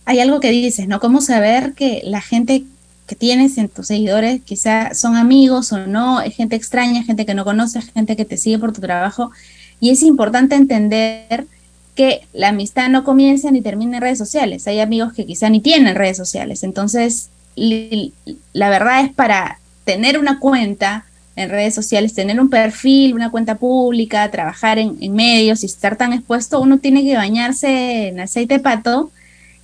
hay 0.05 0.19
algo 0.19 0.39
que 0.39 0.51
dices, 0.51 0.87
¿no? 0.87 0.99
¿Cómo 0.99 1.19
saber 1.19 1.73
que 1.73 2.01
la 2.05 2.21
gente 2.21 2.63
que 3.07 3.15
tienes 3.15 3.57
en 3.57 3.69
tus 3.69 3.87
seguidores 3.87 4.41
quizá 4.41 4.93
son 4.93 5.15
amigos 5.15 5.71
o 5.71 5.87
no? 5.87 6.21
Es 6.21 6.35
gente 6.35 6.55
extraña, 6.55 7.03
gente 7.03 7.25
que 7.25 7.33
no 7.33 7.43
conoces, 7.43 7.91
gente 7.91 8.15
que 8.15 8.25
te 8.25 8.37
sigue 8.37 8.59
por 8.59 8.71
tu 8.71 8.81
trabajo. 8.81 9.31
Y 9.79 9.89
es 9.89 10.03
importante 10.03 10.55
entender 10.55 11.47
que 11.95 12.21
la 12.33 12.49
amistad 12.49 12.89
no 12.89 13.03
comienza 13.03 13.49
ni 13.51 13.61
termina 13.61 13.97
en 13.97 14.01
redes 14.01 14.17
sociales. 14.17 14.67
Hay 14.67 14.79
amigos 14.79 15.13
que 15.13 15.25
quizá 15.25 15.49
ni 15.49 15.59
tienen 15.59 15.95
redes 15.95 16.17
sociales. 16.17 16.63
Entonces, 16.63 17.29
la 17.55 18.69
verdad 18.69 19.01
es 19.05 19.13
para 19.13 19.59
tener 19.85 20.19
una 20.19 20.39
cuenta 20.39 21.05
en 21.35 21.49
redes 21.49 21.73
sociales, 21.73 22.13
tener 22.13 22.39
un 22.39 22.49
perfil, 22.49 23.13
una 23.13 23.31
cuenta 23.31 23.55
pública, 23.55 24.29
trabajar 24.29 24.77
en, 24.77 24.97
en 25.01 25.13
medios 25.13 25.63
y 25.63 25.65
estar 25.65 25.97
tan 25.97 26.13
expuesto, 26.13 26.61
uno 26.61 26.77
tiene 26.77 27.03
que 27.03 27.15
bañarse 27.15 28.07
en 28.07 28.21
aceite 28.21 28.55
de 28.55 28.59
pato 28.61 29.11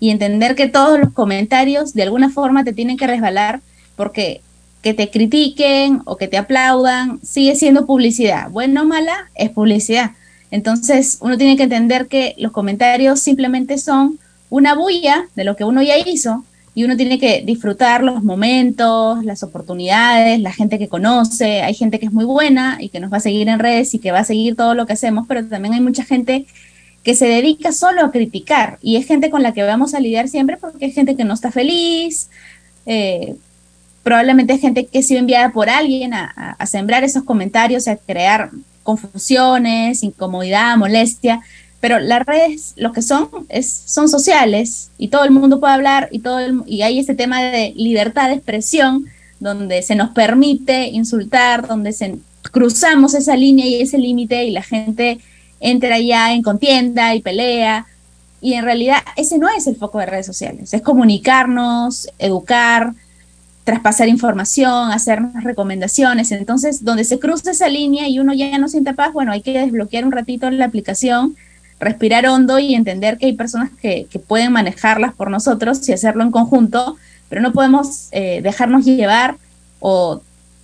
y 0.01 0.09
entender 0.09 0.55
que 0.55 0.67
todos 0.67 0.99
los 0.99 1.13
comentarios 1.13 1.93
de 1.93 2.01
alguna 2.01 2.31
forma 2.31 2.63
te 2.65 2.73
tienen 2.73 2.97
que 2.97 3.05
resbalar 3.05 3.61
porque 3.95 4.41
que 4.81 4.95
te 4.95 5.11
critiquen 5.11 6.01
o 6.05 6.17
que 6.17 6.27
te 6.27 6.39
aplaudan 6.39 7.19
sigue 7.23 7.55
siendo 7.55 7.85
publicidad. 7.85 8.49
Bueno 8.49 8.81
o 8.81 8.85
mala, 8.85 9.29
es 9.35 9.51
publicidad. 9.51 10.11
Entonces 10.49 11.19
uno 11.21 11.37
tiene 11.37 11.55
que 11.55 11.63
entender 11.63 12.07
que 12.07 12.33
los 12.39 12.51
comentarios 12.51 13.19
simplemente 13.19 13.77
son 13.77 14.17
una 14.49 14.73
bulla 14.73 15.27
de 15.35 15.43
lo 15.43 15.55
que 15.55 15.65
uno 15.65 15.83
ya 15.83 15.99
hizo 15.99 16.43
y 16.73 16.83
uno 16.83 16.97
tiene 16.97 17.19
que 17.19 17.43
disfrutar 17.45 18.01
los 18.01 18.23
momentos, 18.23 19.23
las 19.23 19.43
oportunidades, 19.43 20.39
la 20.39 20.51
gente 20.51 20.79
que 20.79 20.87
conoce. 20.87 21.61
Hay 21.61 21.75
gente 21.75 21.99
que 21.99 22.07
es 22.07 22.11
muy 22.11 22.25
buena 22.25 22.77
y 22.81 22.89
que 22.89 22.99
nos 22.99 23.13
va 23.13 23.17
a 23.17 23.19
seguir 23.19 23.49
en 23.49 23.59
redes 23.59 23.93
y 23.93 23.99
que 23.99 24.11
va 24.11 24.19
a 24.19 24.23
seguir 24.23 24.55
todo 24.55 24.73
lo 24.73 24.87
que 24.87 24.93
hacemos, 24.93 25.27
pero 25.27 25.45
también 25.45 25.75
hay 25.75 25.81
mucha 25.81 26.03
gente 26.03 26.47
que 27.03 27.15
se 27.15 27.25
dedica 27.25 27.71
solo 27.71 28.05
a 28.05 28.11
criticar 28.11 28.77
y 28.81 28.97
es 28.97 29.07
gente 29.07 29.29
con 29.29 29.43
la 29.43 29.53
que 29.53 29.63
vamos 29.63 29.93
a 29.93 29.99
lidiar 29.99 30.27
siempre 30.27 30.57
porque 30.57 30.85
es 30.85 30.93
gente 30.95 31.15
que 31.15 31.23
no 31.23 31.33
está 31.33 31.51
feliz, 31.51 32.29
eh, 32.85 33.35
probablemente 34.03 34.53
es 34.53 34.61
gente 34.61 34.85
que 34.85 34.99
ha 34.99 35.03
sido 35.03 35.19
enviada 35.19 35.51
por 35.51 35.69
alguien 35.69 36.13
a, 36.13 36.57
sembrar 36.65 37.03
esos 37.03 37.23
comentarios, 37.23 37.87
a 37.87 37.97
crear 37.97 38.51
confusiones, 38.83 40.03
incomodidad, 40.03 40.77
molestia, 40.77 41.41
pero 41.79 41.99
las 41.99 42.25
redes 42.25 42.73
lo 42.75 42.91
que 42.91 43.01
son 43.01 43.29
es, 43.49 43.67
son 43.85 44.07
sociales 44.07 44.91
y 44.97 45.07
todo 45.07 45.23
el 45.23 45.31
mundo 45.31 45.59
puede 45.59 45.73
hablar 45.73 46.09
y, 46.11 46.19
todo 46.19 46.39
y 46.67 46.83
hay 46.83 46.99
ese 46.99 47.15
tema 47.15 47.41
de 47.41 47.73
libertad 47.75 48.29
de 48.29 48.35
expresión 48.35 49.05
donde 49.39 49.81
se 49.81 49.95
nos 49.95 50.11
permite 50.11 50.87
insultar, 50.89 51.67
donde 51.67 51.93
se, 51.93 52.17
cruzamos 52.51 53.13
esa 53.13 53.35
línea 53.35 53.65
y 53.65 53.81
ese 53.81 53.97
límite 53.97 54.43
y 54.45 54.51
la 54.51 54.61
gente 54.61 55.19
entra 55.61 55.97
ya 55.99 56.33
en 56.33 56.41
contienda 56.41 57.15
y 57.15 57.21
pelea. 57.21 57.85
Y 58.41 58.55
en 58.55 58.65
realidad 58.65 58.97
ese 59.15 59.37
no 59.37 59.47
es 59.47 59.67
el 59.67 59.77
foco 59.77 59.99
de 59.99 60.07
redes 60.07 60.25
sociales, 60.25 60.73
es 60.73 60.81
comunicarnos, 60.81 62.09
educar, 62.19 62.93
traspasar 63.63 64.09
información, 64.09 64.91
hacernos 64.91 65.43
recomendaciones. 65.43 66.31
Entonces, 66.31 66.83
donde 66.83 67.03
se 67.03 67.19
cruza 67.19 67.51
esa 67.51 67.69
línea 67.69 68.07
y 68.07 68.19
uno 68.19 68.33
ya 68.33 68.57
no 68.57 68.67
siente 68.67 68.93
paz, 68.93 69.13
bueno, 69.13 69.31
hay 69.31 69.41
que 69.41 69.57
desbloquear 69.57 70.05
un 70.05 70.11
ratito 70.11 70.49
la 70.49 70.65
aplicación, 70.65 71.35
respirar 71.79 72.25
hondo 72.25 72.59
y 72.59 72.73
entender 72.73 73.17
que 73.17 73.27
hay 73.27 73.33
personas 73.33 73.69
que, 73.79 74.07
pueden 74.27 74.51
manejarlas 74.51 75.13
por 75.13 75.29
nosotros 75.29 75.87
y 75.87 75.93
hacerlo 75.93 76.23
en 76.23 76.31
conjunto, 76.31 76.97
pero 77.29 77.41
no 77.41 77.53
podemos 77.53 78.07
eh, 78.11 78.41
dejarnos 78.41 78.85
llevar 78.85 79.37
o 79.79 80.21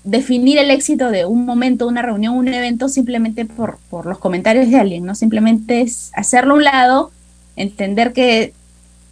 definir 0.07 0.57
el 0.57 0.71
éxito 0.71 1.11
de 1.11 1.25
un 1.25 1.45
momento, 1.45 1.85
una 1.85 2.01
reunión, 2.01 2.35
un 2.35 2.47
evento 2.47 2.87
simplemente 2.87 3.45
por, 3.45 3.77
por 3.89 4.05
los 4.05 4.17
comentarios 4.17 4.69
de 4.69 4.79
alguien, 4.79 5.05
¿no? 5.05 5.15
Simplemente 5.15 5.81
es 5.81 6.11
hacerlo 6.13 6.53
a 6.53 6.57
un 6.57 6.63
lado, 6.63 7.11
entender 7.57 8.13
que 8.13 8.53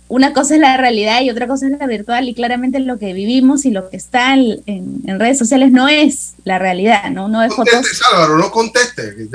una 0.08 0.32
cosa 0.32 0.56
es 0.56 0.62
la 0.62 0.78
realidad 0.78 1.22
y 1.22 1.30
otra 1.30 1.48
cosa 1.48 1.68
es 1.68 1.78
la 1.78 1.86
virtual 1.86 2.30
y 2.30 2.34
claramente 2.34 2.80
lo 2.80 2.98
que 2.98 3.12
vivimos 3.12 3.66
y 3.66 3.72
lo 3.72 3.89
que 3.89 3.98
está 3.98 4.36
en, 4.36 4.62
en, 4.68 5.20
redes 5.20 5.38
sociales 5.38 5.72
no 5.74 5.89
es 5.89 6.36
la 6.46 6.60
realidad, 6.60 7.10
¿no? 7.12 7.28
No 7.28 7.43
es 7.43 7.54
conteste, 7.54 8.06
Álvaro, 8.14 8.38
no 8.38 8.50
conteste. 8.50 9.28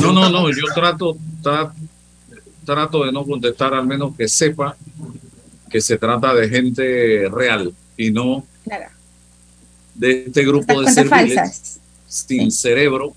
No, 0.00 0.12
no, 0.12 0.28
no, 0.28 0.50
yo 0.50 0.66
trato, 0.74 1.16
trato 2.66 3.04
de 3.04 3.12
no 3.12 3.24
contestar, 3.24 3.72
al 3.72 3.86
menos 3.86 4.14
que 4.16 4.28
sepa 4.28 4.76
que 5.70 5.80
se 5.80 5.96
trata 5.96 6.34
de 6.34 6.48
gente 6.48 7.28
real 7.30 7.72
y 7.96 8.10
no 8.10 8.44
claro 8.64 8.86
de 9.94 10.24
este 10.26 10.44
grupo 10.44 10.82
de 10.82 10.92
serviles 10.92 11.80
sin 12.06 12.50
cerebro 12.50 13.14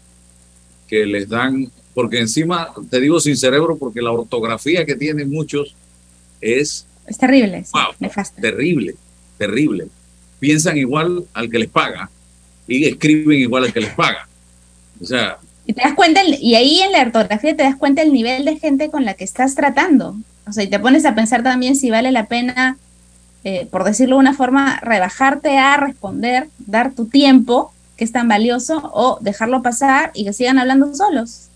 que 0.88 1.06
les 1.06 1.28
dan, 1.28 1.70
porque 1.94 2.20
encima 2.20 2.74
te 2.90 3.00
digo 3.00 3.20
sin 3.20 3.38
cerebro 3.38 3.78
porque 3.78 4.02
la 4.02 4.12
ortografía 4.12 4.86
que 4.86 4.96
tienen 4.96 5.30
muchos 5.30 5.76
es... 6.42 6.86
Es 7.08 7.18
terrible, 7.18 7.64
terrible, 8.42 8.96
terrible. 9.38 9.88
Piensan 10.40 10.78
igual 10.78 11.26
al 11.34 11.50
que 11.50 11.60
les 11.60 11.70
paga 11.70 12.10
y 12.68 12.86
escriben 12.86 13.40
igual 13.40 13.66
al 13.66 13.74
que 13.74 13.82
les 13.82 13.94
paga. 13.94 14.28
O 15.02 15.06
sea... 15.06 15.38
Y 15.66 15.74
te 15.74 15.82
das 15.82 15.96
cuenta, 15.96 16.22
y 16.24 16.56
ahí 16.56 16.80
en 16.80 16.94
la 16.94 17.02
ortografía 17.02 17.56
te 17.56 17.64
das 17.64 17.76
cuenta 17.76 18.02
el 18.02 18.14
nivel 18.14 18.46
de 18.46 18.58
gente 18.58 18.90
con 18.90 19.04
la 19.04 19.16
que 19.16 19.26
estás 19.26 19.54
tratando. 19.56 20.16
O 20.48 20.54
sea, 20.54 20.64
y 20.64 20.68
te 20.68 20.80
pones 20.80 21.06
a 21.06 21.14
pensar 21.14 21.44
también 21.44 21.76
si 21.76 21.90
vale 21.90 22.12
la 22.12 22.28
pena 22.28 22.78
eh, 23.50 23.66
por 23.72 23.86
decirlo 23.86 24.18
de 24.18 24.20
una 24.20 24.34
forma, 24.34 24.78
rebajarte 24.82 25.58
a 25.58 25.78
responder, 25.78 26.50
dar 26.58 26.94
tu 26.94 27.06
tiempo, 27.06 27.72
que 27.96 28.04
es 28.04 28.12
tan 28.12 28.28
valioso, 28.28 28.92
o 28.94 29.20
dejarlo 29.22 29.62
pasar 29.62 30.12
y 30.14 30.26
que 30.26 30.34
sigan 30.34 30.60
hablando 30.60 30.94
solos. 30.94 31.48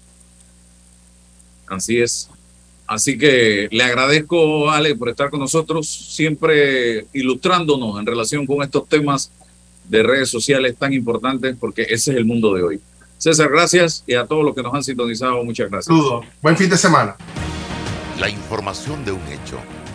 Así 1.67 1.99
es. 1.99 2.29
Así 2.87 3.17
que 3.17 3.67
le 3.71 3.83
agradezco, 3.83 4.71
Ale, 4.71 4.95
por 4.95 5.09
estar 5.09 5.29
con 5.29 5.41
nosotros, 5.41 5.85
siempre 5.85 7.07
ilustrándonos 7.11 7.99
en 7.99 8.05
relación 8.05 8.47
con 8.47 8.63
estos 8.63 8.87
temas 8.87 9.29
de 9.89 10.01
redes 10.01 10.29
sociales 10.29 10.77
tan 10.77 10.93
importantes, 10.93 11.57
porque 11.59 11.81
ese 11.81 12.11
es 12.11 12.17
el 12.17 12.23
mundo 12.23 12.53
de 12.53 12.63
hoy. 12.63 12.81
César, 13.17 13.49
gracias 13.51 14.05
y 14.07 14.13
a 14.13 14.25
todos 14.25 14.45
los 14.45 14.55
que 14.55 14.63
nos 14.63 14.73
han 14.73 14.83
sintonizado, 14.85 15.43
muchas 15.43 15.69
gracias. 15.69 15.93
Saludos. 15.93 16.25
Buen 16.41 16.55
fin 16.55 16.69
de 16.69 16.77
semana. 16.77 17.17
La 18.17 18.29
información 18.29 19.03
de 19.03 19.11
un 19.11 19.27
hecho 19.27 19.59